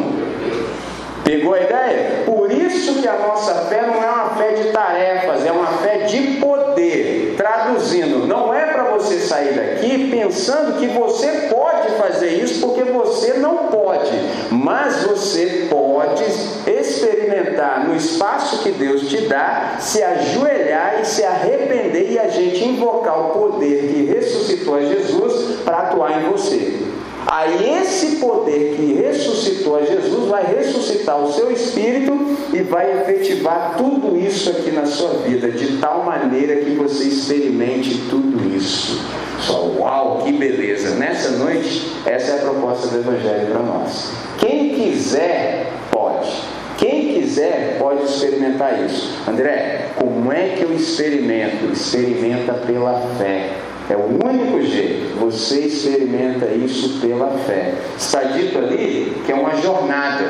Pegou 1.23 1.55
a 1.55 1.61
ideia? 1.61 2.23
Por 2.27 2.51
isso 2.51 3.01
que 3.01 3.09
a 3.09 3.19
nossa 3.19 3.55
fé 3.67 3.83
não 3.87 4.03
é 4.03 4.11
uma 4.11 4.31
fé 4.31 4.53
de 4.53 4.71
tarefas, 4.71 5.47
é 5.47 5.53
uma 5.53 5.67
fé 5.79 5.99
de 5.99 6.39
poder. 6.41 7.35
Traduzindo, 7.37 8.27
não 8.27 8.53
é 8.53 8.67
para 8.67 8.85
você 8.85 9.19
sair 9.35 9.55
daqui 9.55 10.11
pensando 10.11 10.79
que 10.79 10.87
você 10.87 11.49
pode 11.53 11.89
fazer 11.97 12.31
isso 12.41 12.61
porque 12.61 12.85
você 12.85 13.35
não 13.35 13.69
pode, 13.69 14.13
mas 14.51 15.03
você 15.03 15.67
pode 15.69 16.23
experimentar 16.71 17.85
no 17.89 17.97
espaço 17.97 18.63
que 18.63 18.71
Deus 18.71 19.09
te 19.09 19.23
dá, 19.23 19.77
se 19.81 20.03
ajoelhar 20.03 21.01
e 21.01 21.05
se 21.05 21.25
arrepender 21.25 22.13
e 22.13 22.19
a 22.19 22.29
gente 22.29 22.65
invocar 22.65 23.19
o 23.21 23.31
poder 23.31 23.89
que 23.89 24.05
ressuscitou 24.05 24.77
a 24.77 24.83
Jesus 24.83 25.61
para 25.65 25.79
atuar 25.79 26.23
em 26.23 26.29
você. 26.31 26.94
Aí 27.27 27.81
esse 27.81 28.17
poder 28.17 28.75
que 28.77 28.95
ressuscitou 28.95 29.77
a 29.77 29.83
Jesus 29.83 30.29
vai 30.29 30.45
ressuscitar 30.55 31.19
o 31.19 31.33
seu 31.33 31.51
espírito 31.51 32.13
e 32.53 32.63
vai 32.63 33.01
efetivar 33.01 33.75
tudo 33.77 34.17
isso 34.17 34.51
aqui 34.51 34.71
na 34.71 34.87
sua 34.87 35.15
vida, 35.19 35.51
de 35.51 35.79
tal 35.79 36.05
maneira 36.05 36.57
que 36.57 36.71
você 36.73 37.05
experimente 37.05 37.97
tudo 38.11 38.55
isso. 38.55 39.01
Só 39.41 39.67
uau, 39.79 40.23
que 40.25 40.33
beleza! 40.33 40.97
Nessa 40.97 41.31
noite, 41.31 41.93
essa 42.07 42.33
é 42.33 42.35
a 42.37 42.43
proposta 42.43 42.89
do 42.89 42.99
Evangelho 42.99 43.47
para 43.51 43.61
nós. 43.61 44.13
Quem 44.39 44.75
quiser, 44.75 45.73
pode. 45.91 46.31
Quem 46.79 47.15
quiser 47.15 47.77
pode 47.79 48.05
experimentar 48.05 48.85
isso. 48.85 49.11
André, 49.29 49.89
como 49.97 50.33
é 50.33 50.51
que 50.51 50.63
eu 50.63 50.75
experimento? 50.75 51.73
Experimenta 51.73 52.53
pela 52.55 53.01
fé. 53.19 53.51
É 53.91 53.97
o 53.97 54.19
único 54.27 54.63
jeito. 54.63 55.19
Você 55.21 55.61
experimenta 55.61 56.47
isso 56.47 57.01
pela 57.01 57.39
fé. 57.39 57.75
Está 57.97 58.23
dito 58.23 58.57
ali 58.59 59.23
que 59.27 59.33
é 59.33 59.35
uma 59.35 59.57
jornada. 59.57 60.25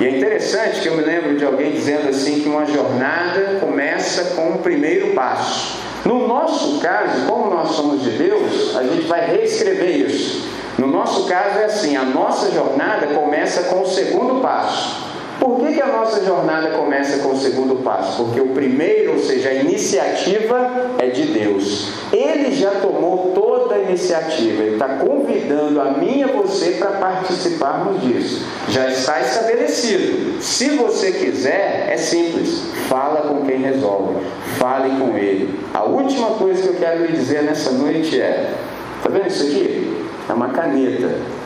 E 0.00 0.06
é 0.06 0.16
interessante 0.16 0.80
que 0.80 0.88
eu 0.88 0.96
me 0.96 1.02
lembro 1.02 1.36
de 1.36 1.44
alguém 1.44 1.72
dizendo 1.72 2.08
assim 2.08 2.40
que 2.40 2.48
uma 2.48 2.64
jornada 2.66 3.58
começa 3.60 4.34
com 4.34 4.54
o 4.54 4.58
primeiro 4.58 5.14
passo. 5.14 5.78
No 6.04 6.26
nosso 6.26 6.80
caso, 6.80 7.26
como 7.26 7.54
nós 7.54 7.70
somos 7.70 8.02
de 8.02 8.10
Deus, 8.10 8.76
a 8.76 8.82
gente 8.82 9.06
vai 9.06 9.24
reescrever 9.26 10.00
isso. 10.00 10.48
No 10.78 10.86
nosso 10.86 11.26
caso 11.26 11.58
é 11.58 11.64
assim, 11.64 11.96
a 11.96 12.04
nossa 12.04 12.50
jornada 12.50 13.06
começa 13.08 13.64
com 13.64 13.82
o 13.82 13.86
segundo 13.86 14.40
passo. 14.40 15.03
Por 15.44 15.60
que, 15.60 15.74
que 15.74 15.82
a 15.82 15.88
nossa 15.88 16.24
jornada 16.24 16.70
começa 16.70 17.18
com 17.18 17.34
o 17.34 17.36
segundo 17.36 17.82
passo? 17.82 18.24
Porque 18.24 18.40
o 18.40 18.54
primeiro, 18.54 19.12
ou 19.12 19.18
seja, 19.18 19.50
a 19.50 19.54
iniciativa 19.54 20.70
é 20.96 21.08
de 21.08 21.24
Deus. 21.24 21.92
Ele 22.10 22.54
já 22.54 22.70
tomou 22.80 23.32
toda 23.34 23.74
a 23.74 23.78
iniciativa, 23.78 24.62
ele 24.62 24.76
está 24.76 24.88
convidando 24.96 25.82
a 25.82 25.90
mim 25.90 26.20
e 26.20 26.22
a 26.22 26.28
você 26.28 26.76
para 26.78 26.92
participarmos 26.92 28.00
disso. 28.00 28.42
Já 28.70 28.88
está 28.88 29.20
estabelecido. 29.20 30.40
Se 30.40 30.70
você 30.70 31.12
quiser, 31.12 31.90
é 31.90 31.96
simples. 31.98 32.62
Fala 32.88 33.28
com 33.28 33.44
quem 33.44 33.58
resolve. 33.58 34.24
Fale 34.56 34.98
com 34.98 35.18
ele. 35.18 35.60
A 35.74 35.84
última 35.84 36.28
coisa 36.38 36.62
que 36.62 36.68
eu 36.68 36.76
quero 36.76 37.04
lhe 37.04 37.12
dizer 37.12 37.42
nessa 37.42 37.70
noite 37.70 38.18
é: 38.18 38.50
está 38.96 39.10
vendo 39.10 39.26
isso 39.26 39.42
aqui? 39.42 40.08
É 40.26 40.32
uma 40.32 40.48
caneta. 40.48 41.43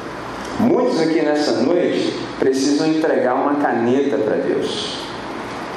Muitos 0.61 1.01
aqui 1.01 1.23
nessa 1.23 1.63
noite 1.63 2.13
precisam 2.39 2.89
entregar 2.89 3.35
uma 3.35 3.57
caneta 3.57 4.19
para 4.19 4.37
Deus. 4.37 4.99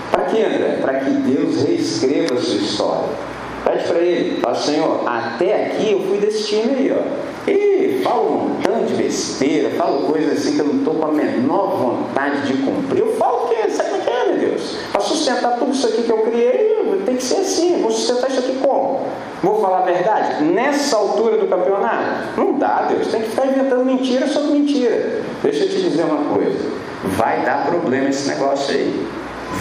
Para 0.09 0.23
quê, 0.25 0.41
André? 0.41 0.79
Para 0.82 0.99
que 1.01 1.11
Deus 1.11 1.63
reescreva 1.63 2.34
a 2.34 2.41
sua 2.41 2.55
história. 2.55 3.09
Pede 3.63 3.84
para 3.88 3.99
ele, 3.99 4.41
fala, 4.41 4.55
Senhor, 4.55 5.03
até 5.07 5.67
aqui 5.67 5.91
eu 5.91 5.99
fui 6.01 6.17
desse 6.17 6.47
time 6.47 6.73
aí, 6.75 6.91
ó. 6.91 7.49
E 7.49 8.01
falo 8.03 8.27
um 8.27 8.39
montão 8.49 8.86
de 8.86 8.95
besteira, 8.95 9.69
falo 9.71 10.07
coisas 10.07 10.39
assim 10.39 10.55
que 10.55 10.61
eu 10.61 10.65
não 10.65 10.79
estou 10.79 10.95
com 10.95 11.05
a 11.05 11.11
menor 11.11 11.77
vontade 11.77 12.47
de 12.47 12.53
cumprir. 12.63 13.01
Eu 13.01 13.15
falo 13.17 13.49
que, 13.49 13.55
que 13.55 13.61
meu 13.61 13.91
Deus? 14.46 14.76
Para 14.92 15.02
sustentar 15.02 15.58
tudo 15.58 15.72
isso 15.72 15.88
aqui 15.88 16.04
que 16.04 16.12
eu 16.12 16.18
criei, 16.20 17.02
tem 17.06 17.16
que 17.16 17.24
ser 17.24 17.38
assim. 17.38 17.82
Vou 17.82 17.92
sustentar 17.92 18.30
isso 18.30 18.39
aqui 18.39 18.58
como? 18.62 19.02
Vou 19.42 19.60
falar 19.62 19.80
a 19.80 19.82
verdade? 19.82 20.44
Nessa 20.44 20.98
altura 20.98 21.38
do 21.38 21.48
campeonato? 21.48 22.38
Não 22.38 22.58
dá, 22.60 22.88
Deus. 22.89 23.08
Tem 23.08 23.22
que 23.22 23.30
ficar 23.30 23.48
inventando 23.48 23.84
mentira 23.84 24.28
sobre 24.28 24.52
mentira. 24.52 25.22
Deixa 25.42 25.66
eu 25.66 25.70
te 25.70 25.82
dizer 25.82 26.04
uma 26.04 26.36
coisa. 26.36 26.60
Vai 27.04 27.44
dar 27.44 27.66
problema 27.66 28.10
esse 28.10 28.28
negócio 28.28 28.76
aí. 28.76 29.08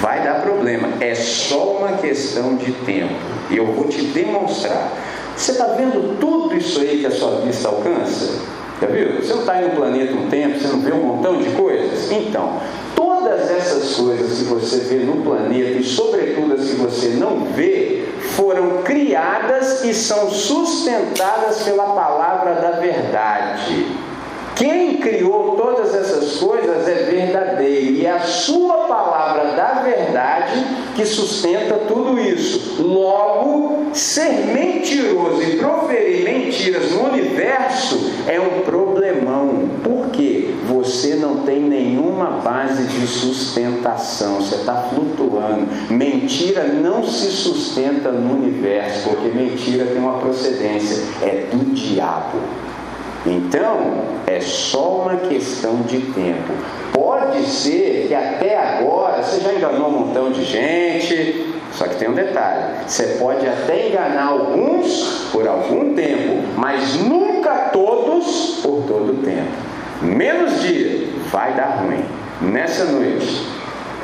Vai 0.01 0.23
dar 0.23 0.43
problema. 0.43 0.89
É 1.01 1.15
só 1.15 1.79
uma 1.79 1.97
questão 1.97 2.57
de 2.57 2.73
tempo. 2.73 3.15
E 3.51 3.57
eu 3.57 3.67
vou 3.67 3.89
te 3.89 4.03
demonstrar. 4.03 4.93
Você 5.35 5.53
está 5.53 5.65
vendo 5.69 6.19
tudo 6.21 6.55
isso 6.55 6.81
aí 6.81 6.99
que 7.01 7.07
a 7.07 7.11
sua 7.11 7.41
vista 7.41 7.69
alcança? 7.69 8.39
Já 8.81 8.87
viu? 8.87 9.23
Você 9.23 9.33
não 9.33 9.41
está 9.41 9.55
aí 9.55 9.69
no 9.69 9.77
planeta 9.77 10.15
um 10.15 10.29
tempo, 10.29 10.59
você 10.59 10.69
não 10.69 10.81
vê 10.81 10.93
um 10.93 11.03
montão 11.03 11.37
de 11.37 11.51
coisas? 11.51 12.11
Então, 12.11 12.61
todas 12.95 13.51
essas 13.51 13.95
coisas 13.95 14.39
que 14.39 14.45
você 14.45 14.79
vê 14.81 15.05
no 15.05 15.23
planeta 15.23 15.79
e, 15.79 15.85
sobretudo, 15.85 16.55
as 16.55 16.69
que 16.69 16.77
você 16.77 17.09
não 17.09 17.45
vê, 17.47 18.05
foram 18.37 18.83
criadas 18.83 19.85
e 19.85 19.95
são 19.95 20.31
sustentadas 20.31 21.63
pela 21.63 21.95
palavra 21.95 22.55
da 22.57 22.73
verdade. 22.73 24.10
Quem 24.61 24.99
criou 24.99 25.57
todas 25.57 25.95
essas 25.95 26.37
coisas 26.37 26.87
é 26.87 27.05
verdadeiro 27.11 27.93
e 27.93 28.05
é 28.05 28.11
a 28.11 28.21
sua 28.21 28.75
palavra 28.87 29.53
da 29.53 29.81
verdade 29.83 30.63
que 30.95 31.07
sustenta 31.07 31.77
tudo 31.89 32.21
isso. 32.21 32.83
Logo, 32.83 33.87
ser 33.95 34.53
mentiroso 34.53 35.43
e 35.43 35.57
proferir 35.57 36.25
mentiras 36.25 36.91
no 36.91 37.09
universo 37.09 38.13
é 38.29 38.39
um 38.39 38.61
problemão. 38.61 39.67
Por 39.83 40.11
quê? 40.11 40.51
Você 40.69 41.15
não 41.15 41.39
tem 41.39 41.63
nenhuma 41.63 42.43
base 42.45 42.85
de 42.85 43.07
sustentação, 43.07 44.43
você 44.43 44.57
está 44.57 44.75
flutuando. 44.95 45.69
Mentira 45.89 46.65
não 46.65 47.03
se 47.03 47.31
sustenta 47.31 48.13
no 48.13 48.35
universo, 48.35 49.09
porque 49.09 49.29
mentira 49.29 49.87
tem 49.87 49.97
uma 49.97 50.19
procedência, 50.19 51.03
é 51.23 51.47
do 51.51 51.73
diabo. 51.73 52.39
Então, 53.27 54.03
é 54.27 54.41
só 54.41 55.03
uma 55.03 55.17
questão 55.17 55.83
de 55.83 56.01
tempo. 56.13 56.53
Pode 56.93 57.45
ser 57.45 58.07
que 58.09 58.15
até 58.15 58.57
agora 58.57 59.23
você 59.23 59.41
já 59.41 59.53
enganou 59.53 59.89
um 59.89 60.07
montão 60.07 60.33
de 60.33 60.43
gente, 60.43 61.55
só 61.73 61.87
que 61.87 61.97
tem 61.97 62.09
um 62.09 62.15
detalhe: 62.15 62.87
você 62.87 63.19
pode 63.19 63.47
até 63.47 63.89
enganar 63.89 64.29
alguns 64.29 65.29
por 65.33 65.47
algum 65.47 65.95
tempo, 65.95 66.43
mas 66.57 66.97
nunca 66.97 67.71
todos 67.73 68.61
por 68.63 68.85
todo 68.87 69.13
o 69.13 69.23
tempo. 69.23 69.51
Menos 70.01 70.63
dia, 70.63 71.09
vai 71.31 71.53
dar 71.53 71.83
ruim. 71.83 72.05
Nessa 72.41 72.87
noite, 72.87 73.47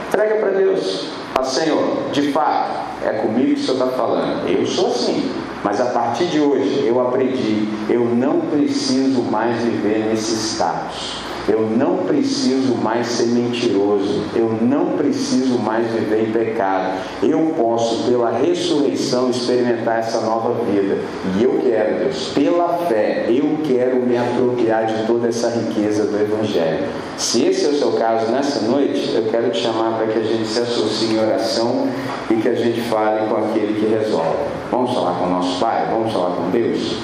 entrega 0.08 0.34
para 0.36 0.50
Deus. 0.50 1.08
Senhor, 1.44 2.10
de 2.12 2.32
fato, 2.32 2.80
é 3.04 3.10
comigo 3.10 3.54
que 3.54 3.60
o 3.60 3.64
Senhor 3.64 3.74
está 3.74 3.96
falando. 3.96 4.48
Eu 4.48 4.66
sou 4.66 4.88
assim. 4.88 5.30
Mas 5.62 5.80
a 5.80 5.86
partir 5.86 6.26
de 6.26 6.40
hoje 6.40 6.84
eu 6.86 7.00
aprendi, 7.00 7.68
eu 7.88 8.04
não 8.04 8.40
preciso 8.40 9.22
mais 9.22 9.56
viver 9.62 10.06
nesse 10.08 10.34
status. 10.34 11.16
Eu 11.48 11.60
não 11.70 11.98
preciso 11.98 12.74
mais 12.74 13.06
ser 13.06 13.26
mentiroso. 13.26 14.24
Eu 14.34 14.58
não 14.60 14.96
preciso 14.96 15.58
mais 15.58 15.86
viver 15.92 16.28
em 16.28 16.32
pecado. 16.32 16.98
Eu 17.22 17.54
posso, 17.56 18.04
pela 18.04 18.30
ressurreição, 18.30 19.30
experimentar 19.30 20.00
essa 20.00 20.20
nova 20.22 20.64
vida. 20.64 20.98
E 21.38 21.44
eu 21.44 21.60
quero, 21.62 21.98
Deus, 22.00 22.32
pela 22.34 22.86
fé, 22.88 23.26
eu 23.28 23.58
quero 23.64 24.00
me 24.00 24.16
apropriar 24.16 24.86
de 24.86 25.06
toda 25.06 25.28
essa 25.28 25.48
riqueza 25.50 26.04
do 26.04 26.20
Evangelho. 26.20 26.86
Se 27.16 27.44
esse 27.44 27.64
é 27.64 27.68
o 27.68 27.74
seu 27.74 27.92
caso 27.92 28.30
nessa 28.32 28.60
noite, 28.66 29.14
eu 29.14 29.30
quero 29.30 29.50
te 29.50 29.60
chamar 29.60 29.96
para 29.96 30.08
que 30.08 30.18
a 30.18 30.22
gente 30.22 30.46
se 30.46 30.58
associe 30.58 31.14
em 31.14 31.18
oração 31.18 31.86
e 32.30 32.34
que 32.34 32.48
a 32.48 32.54
gente 32.54 32.80
fale 32.82 33.28
com 33.28 33.36
aquele 33.36 33.80
que 33.80 33.86
resolve. 33.86 34.36
Vamos 34.70 34.92
falar 34.92 35.18
com 35.18 35.26
o 35.26 35.30
nosso 35.30 35.60
Pai? 35.60 35.86
Vamos 35.90 36.12
falar 36.12 36.36
com 36.36 36.50
Deus? 36.50 36.96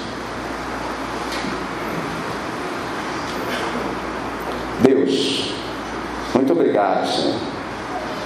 Deus, 4.82 5.52
muito 6.34 6.52
obrigado, 6.52 7.06
Senhor, 7.06 7.34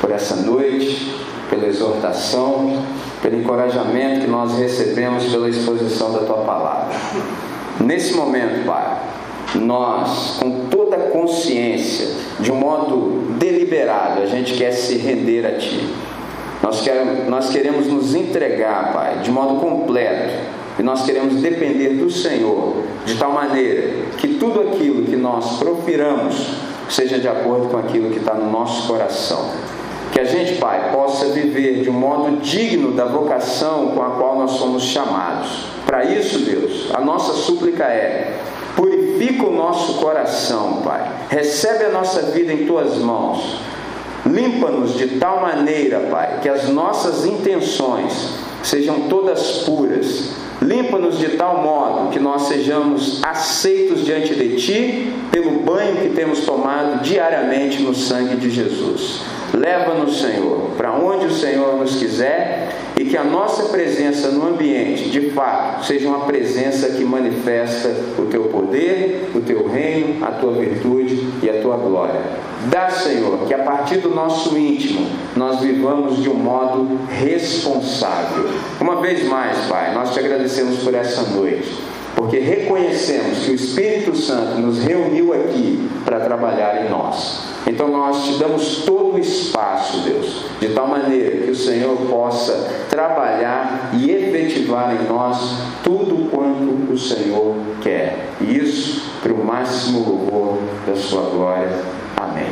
por 0.01 0.11
essa 0.11 0.37
noite, 0.37 1.15
pela 1.51 1.67
exortação, 1.67 2.83
pelo 3.23 3.41
encorajamento 3.41 4.21
que 4.23 4.27
nós 4.27 4.59
recebemos 4.59 5.25
pela 5.25 5.49
exposição 5.49 6.13
da 6.13 6.21
tua 6.21 6.39
palavra. 6.39 6.95
Nesse 7.81 8.15
momento, 8.15 8.65
Pai, 8.65 8.99
nós, 9.55 10.39
com 10.41 10.67
toda 10.71 10.97
a 10.97 11.11
consciência, 11.11 12.09
de 12.41 12.51
um 12.51 12.57
modo 12.57 13.35
deliberado, 13.39 14.23
a 14.23 14.27
gente 14.27 14.55
quer 14.55 14.73
se 14.73 14.97
render 14.97 15.47
a 15.47 15.59
Ti. 15.59 15.89
Nós 16.63 16.81
queremos, 16.81 17.29
nós 17.29 17.51
queremos 17.51 17.87
nos 17.87 18.15
entregar, 18.15 18.93
Pai, 18.93 19.19
de 19.19 19.31
modo 19.31 19.61
completo 19.61 20.56
e 20.79 20.83
nós 20.83 21.05
queremos 21.05 21.41
depender 21.41 21.91
do 21.91 22.11
Senhor 22.11 22.83
de 23.07 23.15
tal 23.15 23.33
maneira 23.33 24.07
que 24.19 24.35
tudo 24.35 24.61
aquilo 24.61 25.05
que 25.05 25.17
nós 25.17 25.59
profiramos 25.59 26.49
seja 26.89 27.19
de 27.19 27.27
acordo 27.27 27.69
com 27.69 27.79
aquilo 27.79 28.11
que 28.11 28.19
está 28.19 28.35
no 28.35 28.51
nosso 28.51 28.87
coração. 28.87 29.51
Que 30.13 30.21
a 30.21 30.25
gente, 30.25 30.55
Pai, 30.55 30.93
possa 30.93 31.27
viver 31.27 31.83
de 31.83 31.91
um 31.91 31.95
modo 31.95 32.37
digno 32.41 32.93
da 32.93 33.05
vocação 33.05 33.89
com 33.89 34.03
a 34.03 34.11
qual 34.11 34.39
nós 34.39 34.53
somos 34.53 34.83
chamados. 34.83 35.67
Para 35.85 36.05
isso, 36.05 36.41
Deus, 36.41 36.91
a 36.95 37.01
nossa 37.01 37.33
súplica 37.33 37.85
é: 37.85 38.39
purifica 38.75 39.45
o 39.45 39.55
nosso 39.55 39.95
coração, 39.95 40.83
Pai. 40.83 41.11
Recebe 41.29 41.85
a 41.85 41.91
nossa 41.91 42.23
vida 42.23 42.53
em 42.53 42.67
tuas 42.67 42.97
mãos. 42.99 43.61
Limpa-nos 44.25 44.97
de 44.97 45.19
tal 45.19 45.41
maneira, 45.41 46.01
Pai, 46.11 46.41
que 46.43 46.49
as 46.49 46.69
nossas 46.69 47.25
intenções 47.25 48.31
sejam 48.63 49.03
todas 49.09 49.65
puras 49.65 50.46
Limpa-nos 50.63 51.19
de 51.19 51.37
tal 51.37 51.63
modo 51.63 52.11
que 52.11 52.19
nós 52.19 52.43
sejamos 52.43 53.23
aceitos 53.23 54.05
diante 54.05 54.35
de 54.35 54.57
Ti 54.57 55.13
pelo 55.31 55.61
banho 55.61 55.97
que 55.97 56.09
temos 56.11 56.41
tomado 56.41 57.03
diariamente 57.03 57.83
no 57.83 57.95
sangue 57.95 58.37
de 58.37 58.51
Jesus. 58.51 59.21
Leva-nos, 59.53 60.21
Senhor, 60.21 60.71
para 60.77 60.93
onde 60.93 61.27
o 61.27 61.31
Senhor 61.31 61.77
nos 61.77 61.97
quiser 61.97 62.75
e 62.97 63.05
que 63.05 63.17
a 63.17 63.25
nossa 63.25 63.65
presença 63.65 64.29
no 64.29 64.49
ambiente, 64.49 65.11
de 65.11 65.31
fato, 65.31 65.85
seja 65.85 66.09
uma 66.09 66.21
presença 66.21 66.89
que 66.91 67.05
manifesta 67.05 67.95
o 68.19 68.23
Teu 68.23 68.45
poder, 68.45 69.31
o 69.35 69.41
Teu 69.41 69.69
reino, 69.69 70.25
a 70.25 70.31
Tua 70.33 70.53
virtude 70.53 71.29
e 71.43 71.51
a 71.51 71.61
Tua 71.61 71.77
glória. 71.77 72.21
Dá, 72.69 72.91
Senhor, 72.91 73.47
que 73.47 73.55
a 73.55 73.59
partir 73.59 73.99
do 73.99 74.15
nosso 74.15 74.57
íntimo 74.59 75.07
nós 75.37 75.61
vivamos 75.61 76.23
de 76.23 76.29
um 76.29 76.35
modo 76.35 76.99
responsável. 77.09 78.49
Uma 78.81 78.97
vez 79.01 79.29
mais, 79.29 79.59
Pai, 79.67 79.95
nós 79.95 80.13
te 80.13 80.19
agradecemos 80.19 80.46
por 80.85 80.95
essa 80.95 81.23
noite, 81.23 81.73
porque 82.15 82.39
reconhecemos 82.39 83.41
que 83.41 83.51
o 83.51 83.55
Espírito 83.55 84.17
Santo 84.17 84.59
nos 84.61 84.79
reuniu 84.79 85.33
aqui 85.33 85.89
para 86.05 86.21
trabalhar 86.21 86.87
em 86.87 86.91
nós. 86.91 87.43
Então 87.67 87.89
nós 87.89 88.25
te 88.25 88.39
damos 88.39 88.85
todo 88.85 89.17
o 89.17 89.19
espaço, 89.19 89.99
Deus, 89.99 90.45
de 90.61 90.69
tal 90.69 90.87
maneira 90.87 91.45
que 91.45 91.51
o 91.51 91.57
Senhor 91.57 91.97
possa 92.09 92.71
trabalhar 92.89 93.91
e 93.95 94.11
efetivar 94.11 94.95
em 94.95 95.09
nós 95.09 95.57
tudo 95.83 96.31
quanto 96.31 96.93
o 96.93 96.99
Senhor 96.99 97.57
quer. 97.83 98.29
E 98.41 98.57
isso 98.57 99.11
para 99.21 99.33
o 99.33 99.45
máximo 99.45 99.99
louvor 100.09 100.59
da 100.87 100.95
sua 100.95 101.23
glória. 101.23 101.71
Amém. 102.17 102.47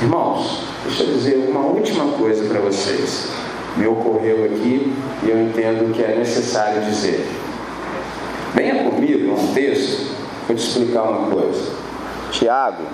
Irmãos, 0.00 0.62
deixa 0.84 1.02
eu 1.02 1.14
dizer 1.14 1.48
uma 1.50 1.66
última 1.66 2.12
coisa 2.12 2.44
para 2.48 2.60
vocês. 2.60 3.41
Me 3.76 3.86
ocorreu 3.86 4.44
aqui 4.44 4.92
e 5.22 5.30
eu 5.30 5.42
entendo 5.42 5.94
que 5.94 6.02
é 6.02 6.16
necessário 6.16 6.82
dizer. 6.82 7.26
Venha 8.54 8.84
comigo 8.84 9.32
um 9.32 9.54
texto, 9.54 10.14
vou 10.46 10.54
te 10.54 10.62
explicar 10.62 11.04
uma 11.04 11.30
coisa. 11.30 11.72
Tiago, 12.30 12.84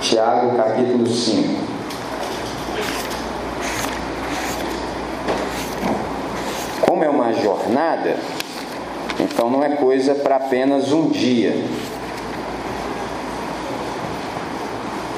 Tiago 0.00 0.56
capítulo 0.56 1.06
5. 1.06 1.64
Como 6.82 7.02
é 7.02 7.08
uma 7.08 7.32
jornada, 7.32 8.16
então 9.18 9.50
não 9.50 9.64
é 9.64 9.70
coisa 9.70 10.14
para 10.14 10.36
apenas 10.36 10.92
um 10.92 11.08
dia. 11.08 11.56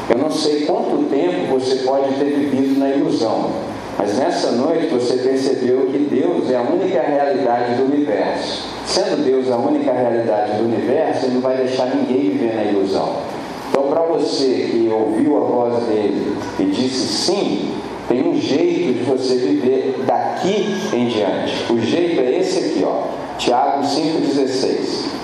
Eu 0.08 0.16
não 0.16 0.30
sei 0.30 0.64
quanto 0.64 1.04
tempo 1.10 1.58
você 1.58 1.76
pode 1.84 2.14
ter 2.14 2.24
vivido 2.24 2.78
na 2.78 2.88
ilusão, 2.88 3.50
mas 3.98 4.16
nessa 4.16 4.52
noite 4.52 4.86
você 4.86 5.18
percebeu 5.18 5.86
que 5.92 5.98
Deus 5.98 6.50
é 6.50 6.56
a 6.56 6.62
única 6.62 7.02
realidade 7.02 7.74
do 7.74 7.92
universo. 7.92 8.68
Sendo 8.86 9.22
Deus 9.22 9.50
a 9.50 9.56
única 9.56 9.92
realidade 9.92 10.56
do 10.56 10.64
universo, 10.64 11.26
Ele 11.26 11.34
não 11.34 11.40
vai 11.42 11.58
deixar 11.58 11.94
ninguém 11.94 12.30
viver 12.30 12.54
na 12.54 12.64
ilusão. 12.64 13.16
Então, 13.68 13.82
para 13.88 14.00
você 14.02 14.68
que 14.70 14.88
ouviu 14.90 15.36
a 15.36 15.40
voz 15.40 15.84
dele 15.84 16.36
e 16.58 16.64
disse 16.64 17.06
sim, 17.06 17.74
tem 18.08 18.26
um 18.26 18.40
jeito 18.40 18.94
de 18.94 19.04
você 19.04 19.34
viver 19.34 20.04
daqui 20.06 20.74
em 20.94 21.08
diante. 21.08 21.70
O 21.70 21.78
jeito 21.78 22.20
é 22.22 22.38
esse 22.38 22.58
aqui, 22.60 22.82
ó. 22.82 23.08
Tiago 23.36 23.82
5,16. 23.82 25.18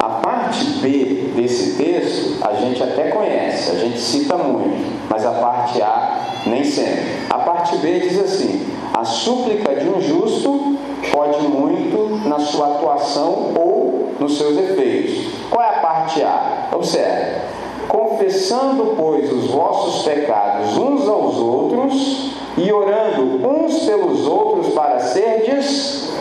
A 0.00 0.08
parte 0.08 0.64
B 0.80 1.30
desse 1.36 1.76
texto 1.76 2.07
a 2.42 2.54
gente 2.54 2.82
até 2.82 3.10
conhece, 3.10 3.70
a 3.70 3.74
gente 3.74 3.98
cita 3.98 4.36
muito, 4.36 5.08
mas 5.08 5.24
a 5.24 5.32
parte 5.32 5.82
A 5.82 6.20
nem 6.46 6.64
sempre. 6.64 7.04
A 7.28 7.38
parte 7.38 7.76
B 7.78 8.00
diz 8.00 8.18
assim: 8.18 8.66
a 8.94 9.04
súplica 9.04 9.74
de 9.74 9.88
um 9.88 10.00
justo 10.00 10.76
pode 11.12 11.46
muito 11.48 12.28
na 12.28 12.38
sua 12.38 12.76
atuação 12.76 13.52
ou 13.54 14.14
nos 14.18 14.38
seus 14.38 14.56
efeitos. 14.58 15.28
Qual 15.50 15.62
é 15.62 15.68
a 15.68 15.80
parte 15.80 16.22
A? 16.22 16.68
Observe. 16.72 17.48
Confessando, 17.88 18.94
pois, 18.96 19.32
os 19.32 19.46
vossos 19.46 20.04
pecados 20.04 20.76
uns 20.76 21.08
aos 21.08 21.36
outros 21.38 22.32
e 22.56 22.70
orando 22.72 23.48
uns 23.48 23.86
pelos 23.86 24.26
outros 24.26 24.74
para 24.74 25.00
serdes 25.00 26.12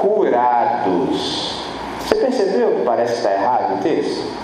curados. 0.00 1.64
Você 2.00 2.14
percebeu 2.14 2.76
que 2.76 2.82
parece 2.82 3.14
estar 3.14 3.32
errado 3.32 3.78
o 3.78 3.82
texto? 3.82 4.35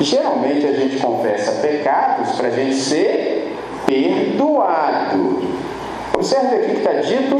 Geralmente 0.00 0.66
a 0.66 0.72
gente 0.72 0.96
confessa 0.96 1.60
pecados 1.60 2.32
para 2.32 2.48
a 2.48 2.50
gente 2.50 2.74
ser 2.74 3.54
perdoado. 3.86 5.42
Observe 6.14 6.56
aqui 6.56 6.70
que 6.70 6.78
está 6.78 6.92
dito 6.94 7.36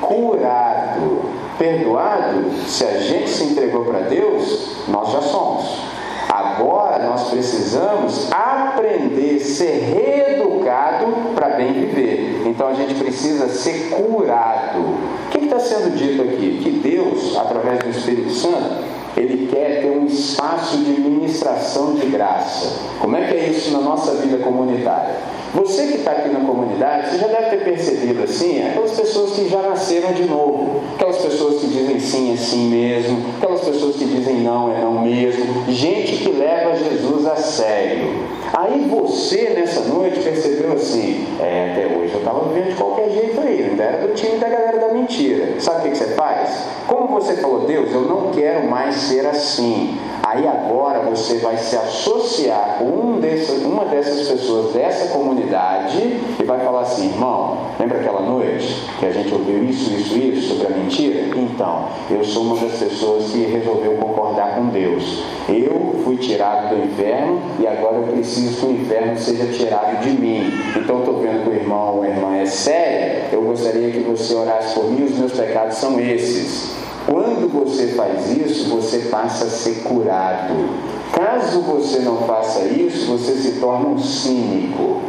curado. 0.00 1.22
Perdoado, 1.56 2.50
se 2.66 2.84
a 2.84 2.98
gente 2.98 3.30
se 3.30 3.44
entregou 3.44 3.84
para 3.84 4.00
Deus, 4.00 4.88
nós 4.88 5.12
já 5.12 5.20
somos. 5.20 5.82
Agora 6.28 6.98
nós 7.04 7.30
precisamos 7.30 8.28
aprender 8.32 9.36
a 9.36 9.44
ser 9.44 9.78
reeducado 9.94 11.06
para 11.34 11.50
bem 11.50 11.72
viver. 11.72 12.42
Então 12.46 12.68
a 12.68 12.74
gente 12.74 12.94
precisa 12.94 13.48
ser 13.48 13.90
curado. 13.90 14.78
O 14.78 15.30
que 15.30 15.44
está 15.44 15.60
sendo 15.60 15.94
dito 15.96 16.22
aqui? 16.22 16.60
Que 16.62 16.70
Deus, 16.70 17.36
através 17.36 17.78
do 17.80 17.90
Espírito 17.90 18.30
Santo, 18.30 18.99
ele 19.20 19.48
quer 19.48 19.82
ter 19.82 19.90
um 19.90 20.06
espaço 20.06 20.78
de 20.78 20.92
ministração 20.92 21.94
de 21.94 22.06
graça. 22.06 22.80
Como 22.98 23.16
é 23.16 23.26
que 23.26 23.34
é 23.34 23.50
isso 23.50 23.70
na 23.72 23.80
nossa 23.80 24.14
vida 24.16 24.38
comunitária? 24.38 25.16
Você 25.52 25.88
que 25.88 25.98
está 25.98 26.12
aqui 26.12 26.28
na 26.28 26.40
comunidade, 26.40 27.10
você 27.10 27.18
já 27.18 27.26
deve 27.26 27.56
ter 27.56 27.64
percebido 27.64 28.22
assim, 28.22 28.64
aquelas 28.64 28.92
pessoas 28.92 29.32
que 29.32 29.48
já 29.48 29.60
nasceram 29.60 30.12
de 30.12 30.22
novo, 30.24 30.80
aquelas 30.94 31.18
pessoas 31.18 31.60
que 31.60 31.66
dizem 31.66 31.98
sim 31.98 32.32
é 32.32 32.36
sim 32.36 32.68
mesmo, 32.68 33.18
aquelas 33.36 33.60
pessoas 33.60 33.96
que 33.96 34.04
dizem 34.04 34.36
não 34.36 34.72
é 34.72 34.80
não 34.80 35.02
mesmo, 35.02 35.64
gente 35.68 36.18
que 36.18 36.30
leva 36.30 36.76
Jesus 36.76 37.26
a 37.26 37.34
sério. 37.34 38.30
Aí 38.52 38.88
você 38.88 39.50
nessa 39.50 39.80
noite 39.92 40.20
percebeu 40.20 40.72
assim, 40.72 41.26
é, 41.40 41.72
até 41.72 41.96
hoje 41.96 42.12
eu 42.12 42.20
estava 42.20 42.48
vivendo 42.48 42.68
de 42.68 42.74
qualquer 42.76 43.10
jeito 43.10 43.40
aí, 43.40 43.64
ainda 43.70 43.82
era 43.82 44.06
do 44.06 44.14
time 44.14 44.38
da 44.38 44.48
galera 44.48 44.78
da 44.78 44.88
mentira. 44.92 45.60
Sabe 45.60 45.88
o 45.88 45.90
que, 45.90 45.98
você 45.98 46.14
faz? 46.14 46.64
Como 46.86 47.08
você 47.08 47.34
falou, 47.36 47.66
Deus, 47.66 47.90
eu 47.92 48.02
não 48.02 48.30
quero 48.30 48.68
mais 48.68 48.94
ser 48.94 49.26
assim. 49.26 49.98
Aí 50.22 50.46
agora 50.46 51.00
você 51.00 51.38
vai 51.38 51.56
se 51.56 51.74
associar 51.76 52.76
com 52.78 52.84
um 52.84 53.20
uma 53.64 53.84
dessas 53.84 54.28
pessoas 54.28 54.72
dessa 54.72 55.08
comunidade 55.08 55.39
e 56.38 56.44
vai 56.44 56.60
falar 56.60 56.82
assim, 56.82 57.08
irmão, 57.08 57.58
lembra 57.78 57.98
aquela 57.98 58.20
noite 58.20 58.86
que 58.98 59.06
a 59.06 59.12
gente 59.12 59.32
ouviu 59.32 59.64
isso, 59.64 59.92
isso, 59.92 60.18
isso 60.18 60.54
sobre 60.54 60.72
a 60.72 60.76
mentira? 60.76 61.36
Então, 61.36 61.88
eu 62.10 62.24
sou 62.24 62.44
uma 62.44 62.56
das 62.56 62.78
pessoas 62.78 63.30
que 63.30 63.44
resolveu 63.46 63.92
concordar 63.94 64.54
com 64.54 64.66
Deus. 64.66 65.22
Eu 65.48 66.00
fui 66.04 66.16
tirado 66.16 66.74
do 66.74 66.84
inferno 66.84 67.40
e 67.58 67.66
agora 67.66 67.96
eu 67.96 68.04
preciso 68.04 68.60
que 68.60 68.66
o 68.66 68.72
inferno 68.72 69.18
seja 69.18 69.46
tirado 69.46 70.00
de 70.00 70.10
mim. 70.10 70.52
Então 70.76 71.00
estou 71.00 71.18
vendo 71.18 71.44
que 71.44 71.50
o 71.50 71.54
irmão 71.54 71.96
ou 71.96 72.02
a 72.02 72.08
irmã 72.08 72.36
é 72.36 72.46
séria, 72.46 73.26
eu 73.32 73.42
gostaria 73.42 73.90
que 73.90 74.00
você 74.00 74.34
orasse 74.34 74.74
por 74.74 74.90
mim, 74.90 75.04
os 75.04 75.18
meus 75.18 75.32
pecados 75.32 75.76
são 75.76 75.98
esses. 76.00 76.74
Quando 77.06 77.48
você 77.48 77.88
faz 77.88 78.30
isso, 78.30 78.68
você 78.70 78.98
passa 79.10 79.44
a 79.44 79.48
ser 79.48 79.82
curado. 79.82 80.54
Caso 81.12 81.60
você 81.62 82.00
não 82.00 82.18
faça 82.18 82.64
isso, 82.64 83.10
você 83.10 83.32
se 83.32 83.60
torna 83.60 83.88
um 83.88 83.98
cínico. 83.98 85.02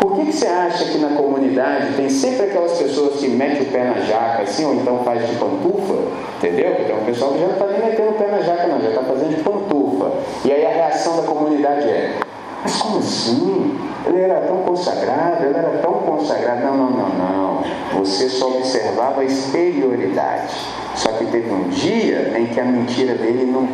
Por 0.00 0.16
que, 0.16 0.26
que 0.26 0.32
você 0.32 0.46
acha 0.46 0.86
que 0.86 0.98
na 0.98 1.10
comunidade 1.10 1.94
tem 1.94 2.08
sempre 2.08 2.46
aquelas 2.46 2.72
pessoas 2.78 3.20
que 3.20 3.28
metem 3.28 3.62
o 3.62 3.66
pé 3.66 3.84
na 3.84 4.00
jaca 4.00 4.42
assim, 4.42 4.64
ou 4.64 4.74
então 4.74 5.04
faz 5.04 5.28
de 5.28 5.36
pantufa? 5.36 5.94
Entendeu? 6.38 6.74
Então 6.80 6.96
o 6.96 7.04
pessoal 7.04 7.32
que 7.32 7.40
já 7.40 7.46
não 7.46 7.52
está 7.52 7.66
nem 7.66 7.84
metendo 7.84 8.10
o 8.10 8.14
pé 8.14 8.28
na 8.28 8.40
jaca, 8.40 8.66
não, 8.66 8.80
já 8.80 8.88
está 8.88 9.02
fazendo 9.02 9.36
de 9.36 9.42
pantufa. 9.42 10.12
E 10.44 10.52
aí 10.52 10.64
a 10.64 10.70
reação 10.70 11.16
da 11.18 11.22
comunidade 11.24 11.82
é: 11.82 12.18
Mas 12.62 12.76
como 12.80 12.98
assim? 12.98 13.78
Ele 14.06 14.20
era 14.20 14.40
tão 14.40 14.56
consagrado, 14.62 15.44
ele 15.44 15.58
era 15.58 15.78
tão 15.82 15.92
consagrado. 15.92 16.62
Não, 16.62 16.76
não, 16.76 16.90
não, 16.90 17.08
não. 17.08 17.64
Você 17.98 18.30
só 18.30 18.48
observava 18.56 19.20
a 19.20 19.24
exterioridade. 19.24 20.54
Só 20.96 21.12
que 21.12 21.26
teve 21.26 21.52
um 21.52 21.68
dia 21.68 22.32
em 22.38 22.46
que 22.46 22.58
a 22.58 22.64
mentira 22.64 23.14
dele 23.14 23.44
não, 23.44 23.68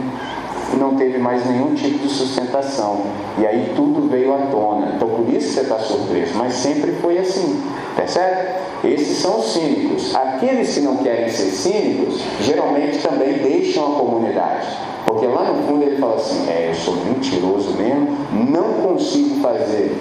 não 0.74 0.96
teve 0.96 1.18
mais 1.18 1.46
nenhum 1.46 1.74
tipo 1.74 1.98
de 1.98 2.08
sustentação. 2.08 3.02
E 3.38 3.46
aí 3.46 3.72
tudo 3.76 4.08
veio 4.08 4.34
à 4.34 4.38
tona. 4.46 4.92
Então 4.96 5.08
por 5.08 5.28
isso 5.28 5.52
você 5.52 5.60
está 5.60 5.78
surpreso. 5.78 6.32
Mas 6.36 6.54
sempre 6.54 6.92
foi 6.92 7.18
assim. 7.18 7.62
Percebe? 7.94 8.48
Esses 8.84 9.18
são 9.18 9.38
os 9.38 9.52
cínicos. 9.52 10.14
Aqueles 10.14 10.74
que 10.74 10.80
não 10.80 10.96
querem 10.98 11.28
ser 11.28 11.50
cínicos, 11.50 12.20
geralmente 12.40 12.98
também 12.98 13.34
deixam 13.34 13.84
a 13.84 13.98
comunidade. 13.98 14.66
Porque 15.06 15.26
lá 15.26 15.44
no 15.44 15.62
fundo 15.66 15.84
ele 15.84 15.96
fala 15.96 16.16
assim: 16.16 16.48
é, 16.48 16.68
eu 16.70 16.74
sou 16.74 16.96
mentiroso 16.96 17.74
mesmo, 17.76 18.16
não 18.50 18.74
consigo 18.74 19.40
fazer 19.40 19.96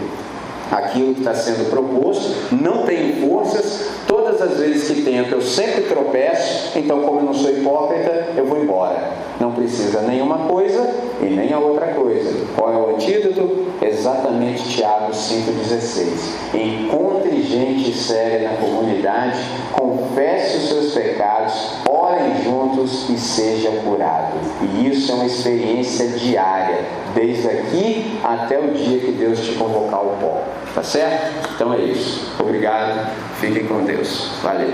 aquilo 0.71 1.13
que 1.13 1.19
está 1.19 1.33
sendo 1.33 1.69
proposto, 1.69 2.55
não 2.55 2.83
tenho 2.83 3.27
forças, 3.27 3.89
todas 4.07 4.41
as 4.41 4.59
vezes 4.59 4.87
que 4.87 5.01
tento 5.03 5.33
eu 5.33 5.41
sempre 5.41 5.83
tropeço, 5.83 6.77
então 6.77 7.01
como 7.01 7.19
eu 7.19 7.23
não 7.25 7.33
sou 7.33 7.51
hipócrita, 7.51 8.29
eu 8.35 8.45
vou 8.45 8.61
embora. 8.61 9.25
Não 9.39 9.51
precisa 9.51 10.01
nenhuma 10.01 10.47
coisa 10.47 10.89
e 11.21 11.25
nem 11.25 11.51
a 11.51 11.59
outra 11.59 11.87
coisa. 11.87 12.31
Qual 12.55 12.71
é 12.71 12.77
o 12.77 12.95
antídoto? 12.95 13.65
Exatamente 13.81 14.63
Tiago 14.69 15.11
5,16. 15.11 16.55
Encontre 16.55 17.41
gente 17.41 17.93
séria 17.93 18.49
na 18.49 18.57
comunidade, 18.57 19.39
confesse 19.73 20.57
os 20.57 20.69
seus 20.69 20.93
pecados, 20.93 21.53
orem 21.87 22.43
juntos 22.43 23.09
e 23.09 23.17
seja 23.17 23.71
curado. 23.83 24.37
E 24.61 24.89
isso 24.89 25.11
é 25.11 25.15
uma 25.15 25.25
experiência 25.25 26.07
diária, 26.07 26.79
desde 27.13 27.47
aqui 27.47 28.19
até 28.23 28.59
o 28.59 28.71
dia 28.71 28.99
que 28.99 29.11
Deus 29.11 29.39
te 29.39 29.53
convocar 29.53 29.99
ao 29.99 30.17
pó. 30.21 30.43
Tá 30.75 30.83
certo? 30.83 31.53
Então 31.55 31.73
é 31.73 31.77
isso. 31.77 32.35
Obrigado. 32.37 33.09
Fiquem 33.39 33.65
com 33.65 33.85
Deus. 33.85 34.31
Valeu. 34.43 34.73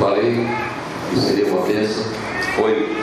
Falei 0.00 0.48
que 1.08 1.20
seria 1.20 1.46
uma 1.46 1.64
bênção, 1.64 2.04
foi 2.56 2.96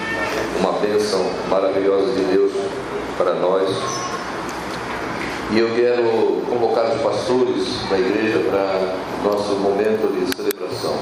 uma 0.60 0.74
bênção 0.74 1.26
maravilhosa 1.50 2.14
de 2.16 2.24
Deus 2.26 2.52
para 3.18 3.34
nós. 3.36 4.13
E 5.52 5.60
eu 5.60 5.70
quero 5.76 6.42
convocar 6.50 6.96
os 6.96 7.02
pastores 7.02 7.88
da 7.90 7.98
igreja 7.98 8.40
para 8.50 8.96
nosso 9.24 9.56
momento 9.56 10.12
de 10.12 10.36
celebração. 10.36 10.98